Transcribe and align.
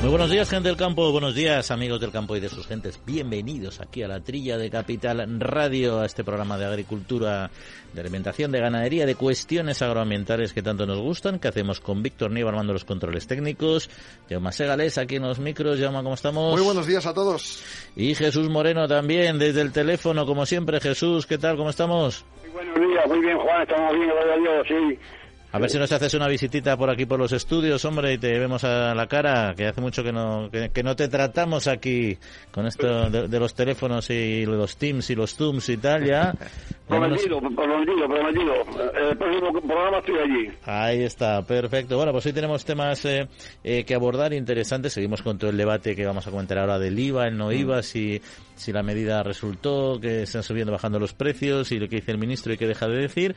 Muy 0.00 0.08
buenos 0.08 0.30
días, 0.30 0.48
gente 0.48 0.70
del 0.70 0.78
campo. 0.78 1.12
Buenos 1.12 1.34
días, 1.34 1.70
amigos 1.70 2.00
del 2.00 2.10
campo 2.10 2.34
y 2.34 2.40
de 2.40 2.48
sus 2.48 2.66
gentes. 2.66 2.98
Bienvenidos 3.04 3.82
aquí 3.82 4.02
a 4.02 4.08
la 4.08 4.20
trilla 4.20 4.56
de 4.56 4.70
Capital 4.70 5.38
Radio, 5.38 6.00
a 6.00 6.06
este 6.06 6.24
programa 6.24 6.56
de 6.56 6.64
agricultura, 6.64 7.50
de 7.92 8.00
alimentación, 8.00 8.50
de 8.50 8.60
ganadería, 8.60 9.04
de 9.04 9.14
cuestiones 9.14 9.82
agroambientales 9.82 10.54
que 10.54 10.62
tanto 10.62 10.86
nos 10.86 10.98
gustan, 10.98 11.38
que 11.38 11.48
hacemos 11.48 11.80
con 11.80 12.02
Víctor 12.02 12.30
Nieva 12.30 12.48
armando 12.48 12.72
los 12.72 12.86
controles 12.86 13.26
técnicos, 13.26 13.90
Jaume 14.30 14.52
Segales 14.52 14.96
aquí 14.96 15.16
en 15.16 15.22
los 15.24 15.38
micros. 15.38 15.78
Jaume, 15.78 15.98
¿cómo 15.98 16.14
estamos? 16.14 16.54
Muy 16.54 16.64
buenos 16.64 16.86
días 16.86 17.04
a 17.04 17.12
todos. 17.12 17.62
Y 17.94 18.14
Jesús 18.14 18.48
Moreno 18.48 18.88
también, 18.88 19.38
desde 19.38 19.60
el 19.60 19.70
teléfono, 19.70 20.24
como 20.24 20.46
siempre. 20.46 20.80
Jesús, 20.80 21.26
¿qué 21.26 21.36
tal? 21.36 21.58
¿Cómo 21.58 21.68
estamos? 21.68 22.24
Muy 22.40 22.52
buenos 22.52 22.88
días, 22.88 23.06
muy 23.06 23.20
bien, 23.20 23.36
Juan. 23.36 23.62
Estamos 23.62 23.92
bien, 23.92 24.08
gracias 24.08 24.32
a 24.32 24.38
Dios, 24.38 24.66
sí. 24.66 25.19
A 25.52 25.58
ver 25.58 25.68
si 25.68 25.78
nos 25.78 25.90
haces 25.90 26.14
una 26.14 26.28
visitita 26.28 26.76
por 26.76 26.90
aquí 26.90 27.06
por 27.06 27.18
los 27.18 27.32
estudios, 27.32 27.84
hombre, 27.84 28.12
y 28.12 28.18
te 28.18 28.38
vemos 28.38 28.62
a 28.62 28.94
la 28.94 29.08
cara, 29.08 29.52
que 29.56 29.66
hace 29.66 29.80
mucho 29.80 30.04
que 30.04 30.12
no, 30.12 30.48
que, 30.50 30.82
no 30.84 30.94
te 30.94 31.08
tratamos 31.08 31.66
aquí 31.66 32.16
con 32.52 32.66
esto 32.66 33.10
de, 33.10 33.40
los 33.40 33.54
teléfonos 33.54 34.10
y 34.10 34.46
los 34.46 34.76
Teams 34.76 35.10
y 35.10 35.16
los 35.16 35.34
Zooms 35.34 35.68
y 35.70 35.76
tal, 35.76 36.04
ya. 36.04 36.32
prometido, 36.88 37.40
prometido, 37.40 38.08
prometido. 38.08 38.54
El 38.94 39.16
próximo 39.16 39.52
programa 39.60 39.98
estoy 39.98 40.18
allí. 40.18 40.50
Ahí 40.66 41.02
está, 41.02 41.42
perfecto. 41.42 41.96
Bueno, 41.96 42.12
pues 42.12 42.26
hoy 42.26 42.32
tenemos 42.32 42.64
temas 42.64 43.04
eh, 43.06 43.26
eh, 43.64 43.84
que 43.84 43.94
abordar 43.96 44.32
interesantes. 44.32 44.92
Seguimos 44.92 45.20
con 45.20 45.36
todo 45.36 45.50
el 45.50 45.56
debate 45.56 45.96
que 45.96 46.06
vamos 46.06 46.28
a 46.28 46.30
comentar 46.30 46.58
ahora 46.58 46.78
del 46.78 46.96
IVA, 46.96 47.26
el 47.26 47.36
no 47.36 47.48
mm. 47.48 47.52
IVA, 47.52 47.82
si, 47.82 48.22
si 48.54 48.72
la 48.72 48.84
medida 48.84 49.24
resultó, 49.24 49.98
que 50.00 50.22
están 50.22 50.44
subiendo, 50.44 50.70
bajando 50.70 51.00
los 51.00 51.12
precios 51.12 51.72
y 51.72 51.80
lo 51.80 51.88
que 51.88 51.96
dice 51.96 52.12
el 52.12 52.18
ministro 52.18 52.52
y 52.52 52.56
que 52.56 52.68
deja 52.68 52.86
de 52.86 52.98
decir. 52.98 53.34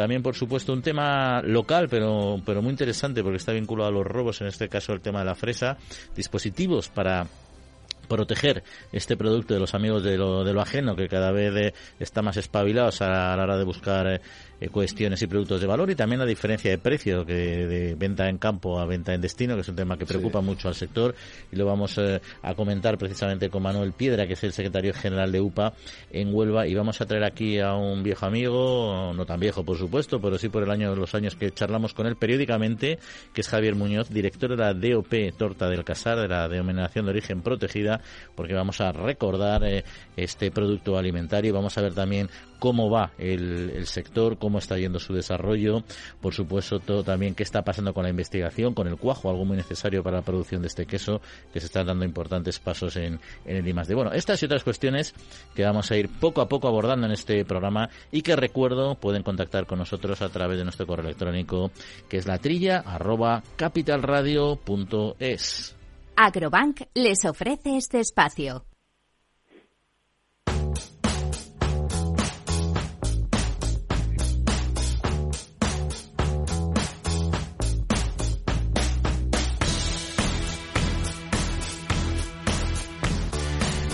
También, 0.00 0.22
por 0.22 0.34
supuesto, 0.34 0.72
un 0.72 0.80
tema 0.80 1.42
local, 1.42 1.86
pero, 1.90 2.40
pero 2.46 2.62
muy 2.62 2.70
interesante 2.70 3.22
porque 3.22 3.36
está 3.36 3.52
vinculado 3.52 3.90
a 3.90 3.92
los 3.92 4.06
robos, 4.06 4.40
en 4.40 4.46
este 4.46 4.66
caso 4.66 4.94
el 4.94 5.02
tema 5.02 5.18
de 5.18 5.26
la 5.26 5.34
fresa, 5.34 5.76
dispositivos 6.16 6.88
para 6.88 7.26
proteger 8.08 8.64
este 8.92 9.18
producto 9.18 9.52
de 9.52 9.60
los 9.60 9.74
amigos 9.74 10.02
de 10.02 10.16
lo, 10.16 10.42
de 10.42 10.54
lo 10.54 10.62
ajeno, 10.62 10.96
que 10.96 11.06
cada 11.06 11.32
vez 11.32 11.54
eh, 11.54 11.74
está 11.98 12.22
más 12.22 12.38
espabilados 12.38 13.02
a 13.02 13.36
la 13.36 13.42
hora 13.42 13.58
de 13.58 13.64
buscar 13.64 14.06
eh, 14.06 14.20
eh, 14.60 14.68
cuestiones 14.68 15.22
y 15.22 15.26
productos 15.26 15.60
de 15.60 15.66
valor 15.66 15.90
y 15.90 15.94
también 15.94 16.18
la 16.20 16.26
diferencia 16.26 16.70
de 16.70 16.78
precio 16.78 17.24
que 17.24 17.34
de 17.34 17.94
venta 17.94 18.28
en 18.28 18.38
campo 18.38 18.78
a 18.78 18.84
venta 18.84 19.14
en 19.14 19.20
destino, 19.20 19.54
que 19.54 19.62
es 19.62 19.68
un 19.68 19.76
tema 19.76 19.96
que 19.96 20.06
preocupa 20.06 20.40
mucho 20.40 20.68
al 20.68 20.74
sector. 20.74 21.14
Y 21.50 21.56
lo 21.56 21.66
vamos 21.66 21.96
eh, 21.98 22.20
a 22.42 22.54
comentar 22.54 22.98
precisamente 22.98 23.48
con 23.48 23.62
Manuel 23.62 23.92
Piedra, 23.92 24.26
que 24.26 24.34
es 24.34 24.44
el 24.44 24.52
secretario 24.52 24.92
general 24.92 25.32
de 25.32 25.40
UPA 25.40 25.72
en 26.10 26.34
Huelva. 26.34 26.66
Y 26.66 26.74
vamos 26.74 27.00
a 27.00 27.06
traer 27.06 27.24
aquí 27.24 27.58
a 27.58 27.74
un 27.74 28.02
viejo 28.02 28.26
amigo, 28.26 29.12
no 29.14 29.24
tan 29.24 29.40
viejo 29.40 29.64
por 29.64 29.78
supuesto, 29.78 30.20
pero 30.20 30.38
sí 30.38 30.48
por 30.48 30.62
el 30.62 30.70
año 30.70 30.94
los 30.94 31.14
años 31.14 31.36
que 31.36 31.50
charlamos 31.50 31.94
con 31.94 32.06
él 32.06 32.16
periódicamente, 32.16 32.98
que 33.32 33.40
es 33.40 33.48
Javier 33.48 33.74
Muñoz, 33.74 34.10
director 34.10 34.50
de 34.50 34.56
la 34.56 34.74
DOP 34.74 35.36
Torta 35.36 35.68
del 35.68 35.84
Casar, 35.84 36.18
de 36.18 36.28
la 36.28 36.48
denominación 36.48 37.06
de 37.06 37.12
origen 37.12 37.42
protegida, 37.42 38.00
porque 38.34 38.54
vamos 38.54 38.80
a 38.80 38.92
recordar 38.92 39.64
eh, 39.64 39.84
este 40.16 40.50
producto 40.50 40.98
alimentario. 40.98 41.50
Y 41.50 41.52
vamos 41.52 41.76
a 41.78 41.82
ver 41.82 41.94
también 41.94 42.28
cómo 42.60 42.88
va 42.88 43.10
el, 43.18 43.72
el 43.74 43.86
sector, 43.86 44.38
cómo 44.38 44.58
está 44.58 44.78
yendo 44.78 45.00
su 45.00 45.12
desarrollo, 45.12 45.82
por 46.20 46.34
supuesto 46.34 46.78
todo 46.78 47.02
también 47.02 47.34
qué 47.34 47.42
está 47.42 47.62
pasando 47.62 47.92
con 47.92 48.04
la 48.04 48.10
investigación, 48.10 48.74
con 48.74 48.86
el 48.86 48.96
cuajo, 48.96 49.30
algo 49.30 49.44
muy 49.44 49.56
necesario 49.56 50.04
para 50.04 50.18
la 50.18 50.22
producción 50.22 50.62
de 50.62 50.68
este 50.68 50.86
queso, 50.86 51.20
que 51.52 51.58
se 51.58 51.66
están 51.66 51.86
dando 51.86 52.04
importantes 52.04 52.60
pasos 52.60 52.94
en, 52.96 53.18
en 53.44 53.56
el 53.56 53.64
de 53.64 53.94
Bueno, 53.94 54.12
estas 54.12 54.40
y 54.42 54.46
otras 54.46 54.62
cuestiones 54.62 55.14
que 55.54 55.64
vamos 55.64 55.90
a 55.90 55.96
ir 55.96 56.08
poco 56.08 56.40
a 56.40 56.48
poco 56.48 56.68
abordando 56.68 57.06
en 57.06 57.12
este 57.12 57.44
programa 57.44 57.90
y 58.12 58.22
que 58.22 58.36
recuerdo 58.36 58.94
pueden 58.94 59.24
contactar 59.24 59.66
con 59.66 59.78
nosotros 59.78 60.22
a 60.22 60.28
través 60.28 60.58
de 60.58 60.64
nuestro 60.64 60.86
correo 60.86 61.06
electrónico 61.06 61.72
que 62.08 62.18
es 62.18 62.26
la 62.26 62.38
trilla 62.38 62.78
arroba 62.78 63.42
capitalradio.es. 63.56 65.76
Agrobank 66.16 66.82
les 66.94 67.24
ofrece 67.24 67.76
este 67.76 68.00
espacio. 68.00 68.64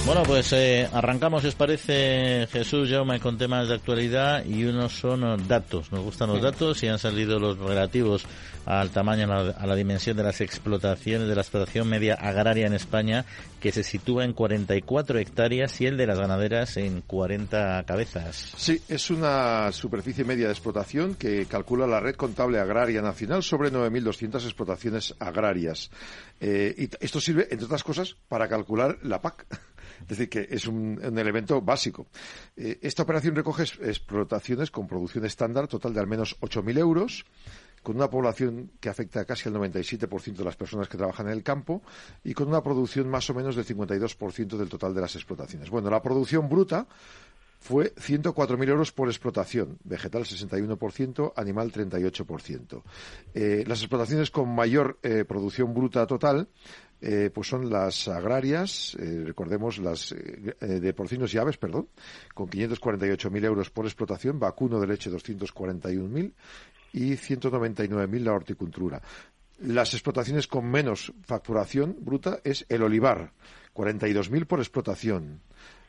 Bueno, 0.07 0.23
pues 0.23 0.53
eh, 0.53 0.89
arrancamos, 0.93 1.45
os 1.45 1.57
parece, 1.57 2.47
Jesús, 2.53 2.89
Jaume, 2.89 3.19
con 3.19 3.37
temas 3.37 3.67
de 3.67 3.75
actualidad 3.75 4.45
y 4.45 4.65
unos 4.65 4.93
son 4.93 5.49
datos. 5.49 5.91
Nos 5.91 6.05
gustan 6.05 6.29
los 6.29 6.41
datos 6.41 6.81
y 6.85 6.87
han 6.87 7.01
salido 7.01 7.41
los 7.41 7.59
relativos 7.59 8.25
al 8.67 8.91
tamaño, 8.91 9.33
a 9.33 9.67
la, 9.67 9.75
dimensión 9.75 10.17
de 10.17 10.23
las 10.23 10.41
explotaciones, 10.41 11.29
de 11.29 11.35
la 11.35 11.41
explotación 11.41 11.89
media 11.89 12.15
agraria 12.15 12.69
en 12.69 12.75
España, 12.75 13.25
que 13.59 13.73
se 13.73 13.83
sitúa 13.83 14.25
en 14.25 14.33
44 14.33 15.19
hectáreas 15.19 15.81
y 15.81 15.87
el 15.87 15.97
de 15.97 16.07
las 16.07 16.21
ganaderas 16.21 16.77
en 16.77 17.01
40 17.01 17.83
cabezas. 17.85 18.53
Sí, 18.57 18.81
es 18.89 19.11
una 19.11 19.73
superficie 19.73 20.25
media 20.25 20.47
de 20.47 20.53
explotación 20.53 21.17
que 21.17 21.47
calcula 21.47 21.89
la 21.89 21.99
Red 21.99 22.15
Contable 22.15 22.61
Agraria 22.61 23.03
Nacional 23.03 23.43
sobre 23.43 23.73
9.200 23.73 24.45
explotaciones 24.45 25.17
agrarias. 25.19 25.91
Eh, 26.41 26.75
y 26.79 27.05
esto 27.05 27.21
sirve, 27.21 27.49
entre 27.51 27.67
otras 27.67 27.83
cosas, 27.83 28.15
para 28.29 28.47
calcular 28.47 28.99
la 29.03 29.21
PAC. 29.21 29.47
Es 30.03 30.09
decir, 30.09 30.29
que 30.29 30.47
es 30.51 30.67
un, 30.67 31.01
elemento 31.03 31.61
básico. 31.61 32.07
Eh, 32.57 32.79
esta 32.83 33.03
operación 33.03 33.35
recoge 33.35 33.63
explotaciones 33.63 34.71
con 34.71 34.87
producción 34.87 35.25
estándar 35.25 35.69
total 35.69 35.95
de 35.95 36.01
al 36.01 36.07
menos 36.07 36.39
8.000 36.41 36.79
euros, 36.79 37.25
con 37.83 37.97
una 37.97 38.11
población 38.11 38.73
que 38.81 38.89
afecta 38.89 39.21
a 39.21 39.25
casi 39.25 39.49
al 39.49 39.55
97% 39.55 40.35
de 40.35 40.45
las 40.45 40.57
personas 40.57 40.89
que 40.89 40.97
trabajan 40.97 41.29
en 41.29 41.33
el 41.33 41.43
campo 41.43 41.83
y 42.25 42.35
con 42.35 42.49
una 42.49 42.63
producción 42.63 43.09
más 43.09 43.31
o 43.31 43.35
menos 43.35 43.55
del 43.55 43.65
52% 43.65 44.57
del 44.57 44.69
total 44.69 44.93
de 44.93 45.01
las 45.01 45.15
explotaciones. 45.15 45.71
Bueno, 45.71 45.89
la 45.89 46.03
producción 46.03 46.49
bruta 46.49 46.89
fue 47.61 47.95
104.000 47.95 48.69
euros 48.69 48.93
por 48.93 49.09
explotación, 49.09 49.79
vegetal 49.85 50.25
61%, 50.25 51.33
animal 51.37 51.73
38%. 51.73 52.83
Eh, 53.35 53.65
las 53.67 53.81
explotaciones 53.81 54.31
con 54.31 54.55
mayor 54.55 54.99
eh, 55.03 55.25
producción 55.25 55.75
bruta 55.75 56.07
total 56.07 56.49
eh, 57.01 57.31
pues 57.33 57.49
son 57.49 57.69
las 57.69 58.09
agrarias, 58.09 58.97
eh, 58.99 59.23
recordemos 59.27 59.79
las 59.79 60.13
eh, 60.13 60.55
de 60.61 60.93
porcinos 60.95 61.33
y 61.35 61.39
aves, 61.39 61.59
perdón, 61.59 61.89
con 62.35 62.49
548.000 62.49 63.45
euros 63.45 63.71
por 63.71 63.85
explotación, 63.85 64.39
vacuno 64.39 64.81
de 64.81 64.87
leche 64.87 65.11
241.000 65.11 66.33
y 66.93 67.13
199.000 67.13 68.21
la 68.21 68.33
horticultura. 68.33 69.03
Las 69.59 69.95
explotaciones 69.95 70.47
con 70.47 70.71
menos 70.71 71.13
facturación 71.23 71.97
bruta 72.01 72.41
es 72.45 72.67
el 72.69 72.83
olivar, 72.83 73.33
42.000 73.75 74.47
por 74.47 74.61
explotación. 74.61 75.41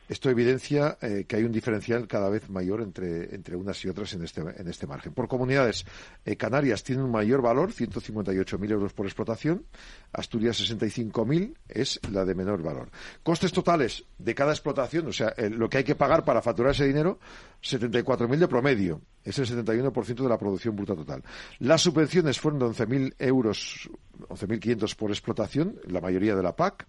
Esto 0.08 0.30
evidencia 0.30 0.96
eh, 1.02 1.26
que 1.28 1.36
hay 1.36 1.44
un 1.44 1.52
diferencial 1.52 2.08
cada 2.08 2.30
vez 2.30 2.48
mayor 2.48 2.80
entre, 2.80 3.56
unas 3.56 3.84
y 3.84 3.88
otras 3.88 4.14
en 4.14 4.24
este, 4.24 4.40
en 4.40 4.66
este 4.66 4.86
margen. 4.86 5.12
Por 5.12 5.28
comunidades, 5.28 5.84
eh, 6.24 6.36
Canarias 6.36 6.82
tiene 6.82 7.02
un 7.02 7.10
mayor 7.10 7.42
valor, 7.42 7.72
158.000 7.72 8.70
euros 8.70 8.92
por 8.94 9.06
explotación, 9.06 9.66
Asturias 10.12 10.60
65.000 10.60 11.54
es 11.68 12.00
la 12.10 12.24
de 12.24 12.34
menor 12.34 12.62
valor. 12.62 12.88
Costes 13.22 13.52
totales 13.52 14.04
de 14.18 14.34
cada 14.34 14.52
explotación, 14.52 15.06
o 15.08 15.12
sea, 15.12 15.34
eh, 15.36 15.50
lo 15.50 15.68
que 15.68 15.78
hay 15.78 15.84
que 15.84 15.94
pagar 15.94 16.24
para 16.24 16.40
facturar 16.40 16.72
ese 16.72 16.86
dinero, 16.86 17.18
74.000 17.62 18.38
de 18.38 18.48
promedio, 18.48 19.02
es 19.30 19.38
el 19.38 19.46
71% 19.46 20.14
de 20.14 20.28
la 20.28 20.38
producción 20.38 20.76
bruta 20.76 20.94
total. 20.94 21.22
Las 21.58 21.82
subvenciones 21.82 22.40
fueron 22.40 22.60
de 22.60 22.66
11.000 22.66 23.14
euros 23.18 23.90
11.500 24.28 24.96
por 24.96 25.10
explotación, 25.10 25.76
la 25.86 26.00
mayoría 26.00 26.34
de 26.34 26.42
la 26.42 26.56
PAC, 26.56 26.86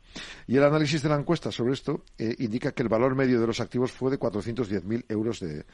y 0.47 0.57
el 0.57 0.63
análisis 0.63 1.01
de 1.01 1.09
la 1.09 1.15
encuesta 1.15 1.51
sobre 1.51 1.73
esto 1.73 2.03
eh, 2.17 2.35
indica 2.39 2.71
que 2.71 2.83
el 2.83 2.89
valor 2.89 3.15
medio 3.15 3.39
de 3.39 3.47
los 3.47 3.59
activos 3.59 3.91
fue 3.91 4.11
de 4.11 4.19
410.000 4.19 5.05
euros 5.09 5.39
de, 5.39 5.65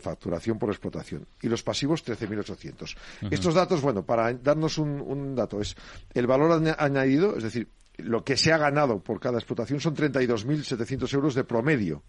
facturación 0.00 0.58
por 0.58 0.70
explotación 0.70 1.26
y 1.42 1.48
los 1.48 1.64
pasivos 1.64 2.04
13.800. 2.04 2.96
Estos 3.30 3.54
datos, 3.54 3.80
bueno, 3.82 4.04
para 4.04 4.32
darnos 4.32 4.78
un, 4.78 5.34
dato, 5.34 5.60
es 5.60 5.74
el 6.12 6.26
valor 6.28 6.62
añadido, 6.78 7.36
es 7.36 7.42
decir, 7.42 7.68
lo 7.96 8.24
que 8.24 8.36
se 8.36 8.52
ha 8.52 8.58
ganado 8.58 9.00
por 9.00 9.18
cada 9.18 9.38
explotación 9.38 9.80
son 9.80 9.96
32.700 9.96 11.12
euros 11.14 11.34
de 11.34 11.44
promedio. 11.44 12.02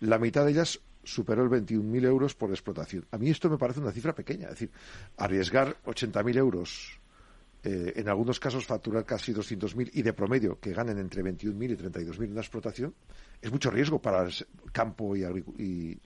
La 0.00 0.18
mitad 0.18 0.44
de 0.44 0.50
ellas 0.52 0.80
superó 1.06 1.44
el 1.44 1.50
21.000 1.50 2.04
euros 2.04 2.34
por 2.34 2.50
explotación. 2.50 3.06
A 3.10 3.18
mí 3.18 3.30
esto 3.30 3.48
me 3.48 3.56
parece 3.56 3.80
una 3.80 3.92
cifra 3.92 4.14
pequeña, 4.14 4.44
es 4.48 4.50
decir, 4.50 4.70
arriesgar 5.16 5.76
80.000 5.84 6.36
euros 6.36 7.00
eh, 7.62 7.94
en 7.96 8.08
algunos 8.08 8.38
casos 8.38 8.64
facturar 8.64 9.04
casi 9.04 9.32
200.000 9.32 9.90
y 9.94 10.02
de 10.02 10.12
promedio 10.12 10.60
que 10.60 10.72
ganen 10.72 10.98
entre 10.98 11.22
21.000 11.24 11.70
y 11.72 11.76
32.000 11.76 12.24
en 12.24 12.32
una 12.32 12.40
explotación, 12.40 12.94
es 13.40 13.50
mucho 13.50 13.70
riesgo 13.70 14.00
para 14.00 14.24
el 14.24 14.32
campo 14.72 15.16
y, 15.16 15.24
y 15.58 15.96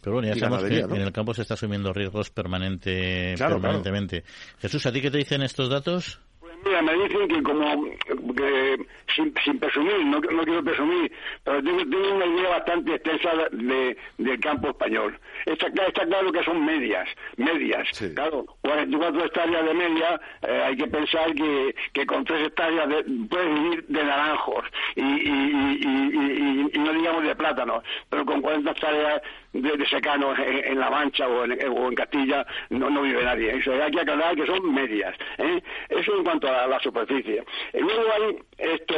Pero 0.00 0.14
bueno, 0.14 0.28
ya 0.28 0.36
sabemos 0.36 0.64
que 0.64 0.78
en 0.78 1.02
el 1.02 1.12
campo 1.12 1.34
se 1.34 1.42
está 1.42 1.54
asumiendo 1.54 1.92
riesgos 1.92 2.30
permanente, 2.30 3.34
permanentemente. 3.36 4.24
Jesús, 4.60 4.86
¿a 4.86 4.92
ti 4.92 5.02
qué 5.02 5.10
te 5.10 5.18
dicen 5.18 5.42
estos 5.42 5.68
datos? 5.68 6.20
Mira, 6.64 6.82
me 6.82 6.94
dicen 6.94 7.28
que 7.28 7.42
como, 7.42 7.84
que, 8.36 8.86
sin, 9.14 9.32
sin 9.44 9.58
presumir, 9.58 10.04
no, 10.04 10.20
no 10.20 10.44
quiero 10.44 10.62
presumir, 10.62 11.12
pero 11.44 11.62
tengo, 11.62 11.78
tengo 11.78 12.14
una 12.14 12.26
idea 12.26 12.50
bastante 12.50 12.94
extensa 12.94 13.30
de, 13.52 13.96
del 14.18 14.40
campo 14.40 14.68
español. 14.68 15.18
Está, 15.46 15.68
está 15.68 16.06
claro 16.06 16.30
que 16.32 16.42
son 16.44 16.64
medias, 16.64 17.08
medias. 17.36 17.88
Sí. 17.92 18.14
Claro, 18.14 18.44
44 18.62 19.24
hectáreas 19.24 19.64
de 19.64 19.74
media, 19.74 20.20
eh, 20.42 20.62
hay 20.66 20.76
que 20.76 20.86
pensar 20.86 21.34
que, 21.34 21.74
que 21.92 22.06
con 22.06 22.24
3 22.24 22.48
hectáreas 22.48 22.88
de, 22.88 23.04
puedes 23.28 23.54
vivir 23.54 23.84
de 23.88 24.04
naranjos 24.04 24.64
y, 24.96 25.02
y, 25.02 25.78
y, 25.80 25.86
y, 25.86 26.70
y 26.74 26.78
no 26.78 26.92
digamos 26.92 27.24
de 27.24 27.36
plátanos, 27.36 27.82
pero 28.08 28.24
con 28.26 28.42
40 28.42 28.70
hectáreas 28.70 29.22
de, 29.52 29.76
de 29.76 29.86
secanos 29.88 30.38
en, 30.38 30.72
en, 30.72 30.78
La 30.78 30.90
Mancha 30.90 31.26
o 31.26 31.44
en, 31.44 31.52
o 31.68 31.88
en 31.88 31.94
Castilla 31.94 32.46
no, 32.70 32.90
no 32.90 33.02
vive 33.02 33.24
nadie. 33.24 33.56
Eso 33.56 33.72
hay 33.72 33.90
que 33.90 34.00
aclarar 34.00 34.34
que 34.36 34.46
son 34.46 34.72
medias. 34.72 35.14
¿eh? 35.38 35.62
Eso 35.88 36.16
en 36.16 36.24
cuanto 36.24 36.48
a 36.48 36.52
la, 36.52 36.66
la 36.66 36.80
superficie. 36.80 37.44
Y 37.74 37.80
luego 37.80 38.12
hay 38.12 38.38
esto, 38.58 38.94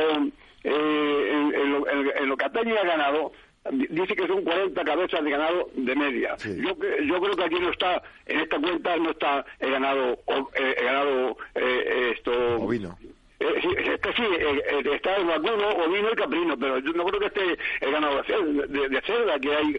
eh, 0.65 1.31
en, 1.33 1.55
en, 1.55 1.73
lo, 1.73 1.89
en, 1.89 2.29
lo 2.29 2.37
que 2.37 2.45
Atañe 2.45 2.77
ha 2.79 2.85
ganado, 2.85 3.33
dice 3.71 4.15
que 4.17 4.27
son 4.27 4.43
40 4.43 4.85
cabezas 4.85 5.23
de 5.23 5.31
ganado 5.31 5.71
de 5.75 5.97
media. 5.97 6.35
Sí. 6.39 6.57
Yo, 6.57 6.77
yo 7.03 7.21
creo 7.21 7.37
que 7.37 7.45
aquí 7.45 7.61
no 7.61 7.71
está, 7.71 8.03
en 8.27 8.41
esta 8.41 8.59
cuenta 8.59 8.97
no 8.97 9.11
está 9.11 9.45
el 9.61 9.71
ganado, 9.71 10.13
eh, 10.55 10.75
el 10.79 10.85
ganado 10.85 11.37
eh, 11.55 12.13
esto... 12.17 12.33
Ovino. 12.57 12.99
Eh, 13.43 13.93
este 13.95 14.13
sí, 14.15 14.23
eh, 14.23 14.63
eh, 14.71 14.83
está 14.95 15.17
el 15.17 15.25
vacuno, 15.27 15.69
ovino 15.85 16.11
y 16.13 16.15
caprino, 16.17 16.57
pero 16.59 16.79
yo 16.79 16.93
no 16.93 17.05
creo 17.07 17.21
que 17.21 17.27
esté 17.27 17.59
el 17.81 17.91
ganado 17.93 18.23
de 18.23 18.89
de, 18.89 19.01
cerda, 19.03 19.39
que 19.41 19.55
hay, 19.55 19.77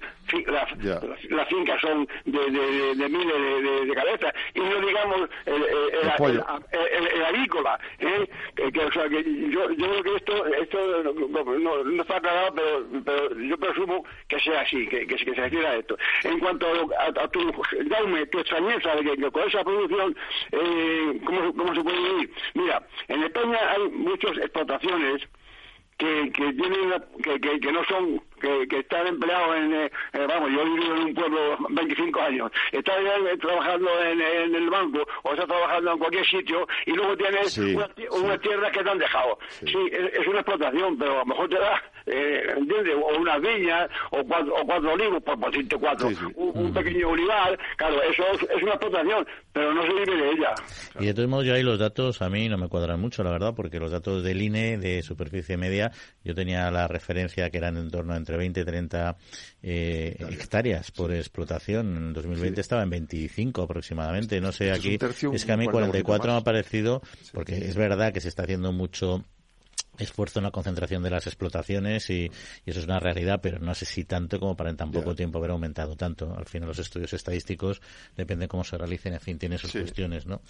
la- 0.48 0.68
las, 1.30 1.48
fincas 1.48 1.80
son 1.81 2.07
de, 2.25 2.39
de, 2.95 3.10
miles 3.10 3.88
de, 3.88 3.94
cabezas, 3.94 4.33
y 4.54 4.60
no 4.60 4.80
digamos 4.86 5.30
el, 5.45 5.63
el, 5.63 7.24
avícola, 7.25 7.80
¿eh? 8.00 8.27
que, 8.56 8.71
que, 8.71 8.80
o 8.86 8.92
sea, 8.92 9.07
que 9.10 9.24
yo, 9.24 9.69
yo 9.71 9.88
creo 9.92 10.04
que 10.04 10.16
esto, 10.16 10.45
esto 10.48 11.04
no, 11.04 11.44
no- 11.44 11.83
no 11.83 12.01
está 12.01 12.18
aclarado, 12.18 12.54
pero, 12.56 12.86
pero 13.06 13.39
yo 13.39 13.57
presumo 13.57 14.04
que 14.27 14.39
sea 14.39 14.62
así, 14.62 14.88
que, 14.88 15.06
que, 15.07 15.16
que 15.16 15.25
se 15.36 15.42
refiere 15.42 15.68
a 15.68 15.75
esto. 15.75 15.98
En 16.24 16.39
cuanto 16.39 16.68
a, 16.68 17.04
a- 17.06 17.24
a 17.24 17.27
tu, 17.30 17.39
Jaume, 17.89 18.25
tu 18.27 18.39
extrañeza 18.39 18.95
de 18.95 19.04
que, 19.04 19.18
que 19.18 19.31
con 19.31 19.48
esa 19.48 19.63
producción, 19.63 20.16
eh, 20.51 21.19
¿cómo, 21.25 21.54
¿cómo 21.56 21.75
se 21.75 21.81
puede 21.83 22.00
vivir? 22.00 22.33
Mira, 22.56 22.86
en 23.07 23.24
España 23.24 23.53
hay 23.58 23.90
muchas 23.90 24.38
explotaciones 24.38 25.22
que, 25.98 26.32
que 26.34 26.54
tienen 26.54 26.92
que, 27.24 27.40
que, 27.40 27.60
que 27.60 27.72
no 27.72 27.84
son 27.86 28.20
que, 28.42 28.68
que 28.68 28.80
están 28.80 29.06
empleados 29.08 29.56
en 29.58 29.74
eh, 29.76 29.92
eh, 30.14 30.26
vamos 30.28 30.50
yo 30.52 30.62
he 30.62 30.66
vivido 30.66 30.96
en 30.96 31.04
un 31.04 31.14
pueblo 31.14 31.58
25 31.70 32.20
años 32.20 32.52
está 32.72 33.00
eh, 33.00 33.38
trabajando 33.40 33.90
en, 34.04 34.20
en 34.22 34.56
el 34.56 34.70
banco 34.72 35.06
o 35.22 35.34
está 35.34 35.46
trabajando 35.46 35.92
en 35.92 35.98
cualquier 36.00 36.26
sitio 36.26 36.68
y 36.88 36.92
luego 36.94 37.16
tienes 37.16 37.54
Sí, 37.54 37.76
unas 37.76 37.94
ti- 37.94 38.02
sí. 38.10 38.20
unas 38.24 38.42
tierras 38.42 38.72
que 38.72 38.84
te 38.84 38.90
han 38.90 38.98
dejado 38.98 39.38
Sí. 39.50 39.68
sí, 39.68 39.78
es, 39.92 40.14
es 40.20 40.28
una 40.28 40.40
explotación 40.40 40.98
pero 40.98 41.12
a 41.14 41.20
lo 41.20 41.26
mejor 41.26 41.50
te 41.50 41.60
da 41.60 41.84
eh, 42.06 42.44
¿entiendes? 42.58 42.96
o 42.96 43.20
unas 43.20 43.42
viñas 43.42 43.90
o 44.12 44.24
cuatro, 44.24 44.56
o 44.56 44.66
cuatro 44.66 44.94
olivos 44.94 45.24
por 45.24 45.38
decirte 45.40 45.78
cuatro 45.78 46.10
Sí, 46.10 46.16
sí. 46.16 46.26
Un, 46.36 46.66
un 46.66 46.74
pequeño 46.74 47.10
olivar 47.10 47.58
claro 47.78 48.02
eso 48.04 48.24
es, 48.34 48.42
es 48.44 48.64
una 48.64 48.74
explotación 48.74 49.26
pero 49.54 49.72
no 49.72 49.84
se 49.84 49.94
vive 49.94 50.18
de 50.18 50.32
ella 50.32 50.56
Y 51.00 51.06
de 51.06 51.14
todos 51.14 51.30
modos, 51.30 51.46
yo 51.46 51.54
ahí 51.54 51.62
los 51.62 51.78
datos 51.78 52.22
a 52.24 52.30
mí 52.30 52.50
no 52.50 52.58
me 52.58 52.68
cuadran 52.68 53.00
mucho, 53.00 53.24
la 53.24 53.32
verdad, 53.32 53.54
porque 53.56 53.80
los 53.80 53.92
datos 53.92 54.24
del 54.24 54.42
INE 54.42 54.80
de 54.80 55.04
superficie 55.04 55.58
media, 55.58 55.92
yo 56.24 56.34
tenía 56.34 56.70
la 56.72 56.88
referencia 56.88 57.50
que 57.52 57.58
eran 57.60 57.78
en 57.78 57.92
torno 57.92 58.14
a 58.14 58.18
entre 58.18 58.36
20 58.36 58.62
y 58.62 58.66
30 58.66 59.16
eh, 59.62 60.16
hectáreas 60.32 60.92
por 60.92 61.14
explotación. 61.14 61.96
En 61.96 62.14
2020 62.14 62.60
estaba 62.60 62.82
en 62.82 62.90
25 62.90 63.62
aproximadamente. 63.62 64.42
No 64.42 64.52
sé, 64.52 64.72
es 64.72 64.80
aquí 64.80 64.98
tercio, 64.98 65.30
un 65.30 65.36
es 65.36 65.46
que 65.46 65.52
a 65.52 65.58
mí 65.58 65.68
40% 65.68 65.72
44 65.72 66.32
me 66.32 66.38
ha 66.40 66.42
parecido, 66.42 67.02
porque 67.32 67.56
es 67.58 67.76
verdad 67.76 68.12
que 68.12 68.22
se 68.22 68.30
está 68.30 68.44
haciendo 68.44 68.72
mucho 68.72 69.24
esfuerzo 69.98 70.40
en 70.40 70.44
la 70.45 70.51
concentración 70.51 71.04
de 71.04 71.10
las 71.10 71.28
explotaciones 71.28 72.10
y, 72.10 72.31
y 72.66 72.69
eso 72.69 72.80
es 72.80 72.86
una 72.86 73.00
realidad, 73.00 73.40
pero 73.42 73.60
no 73.60 73.75
sé 73.75 73.86
si 73.86 74.06
tanto 74.06 74.40
como 74.40 74.56
para 74.56 74.69
en 74.69 74.78
tan 74.78 74.92
poco 74.92 75.13
tiempo 75.16 75.38
haber 75.38 75.51
aumentado 75.51 75.95
tanto. 75.95 76.34
Al 76.36 76.45
final 76.45 76.68
los 76.69 76.80
estudios 76.80 77.13
estadísticos 77.13 77.81
depende 78.18 78.48
cómo 78.48 78.63
se 78.63 78.78
realicen, 78.78 79.13
en 79.13 79.19
fin, 79.19 79.38
tiene 79.38 79.57
sus 79.57 79.72
Sí. 79.72 79.80
cuestiones, 79.80 80.25
¿no? 80.25 80.42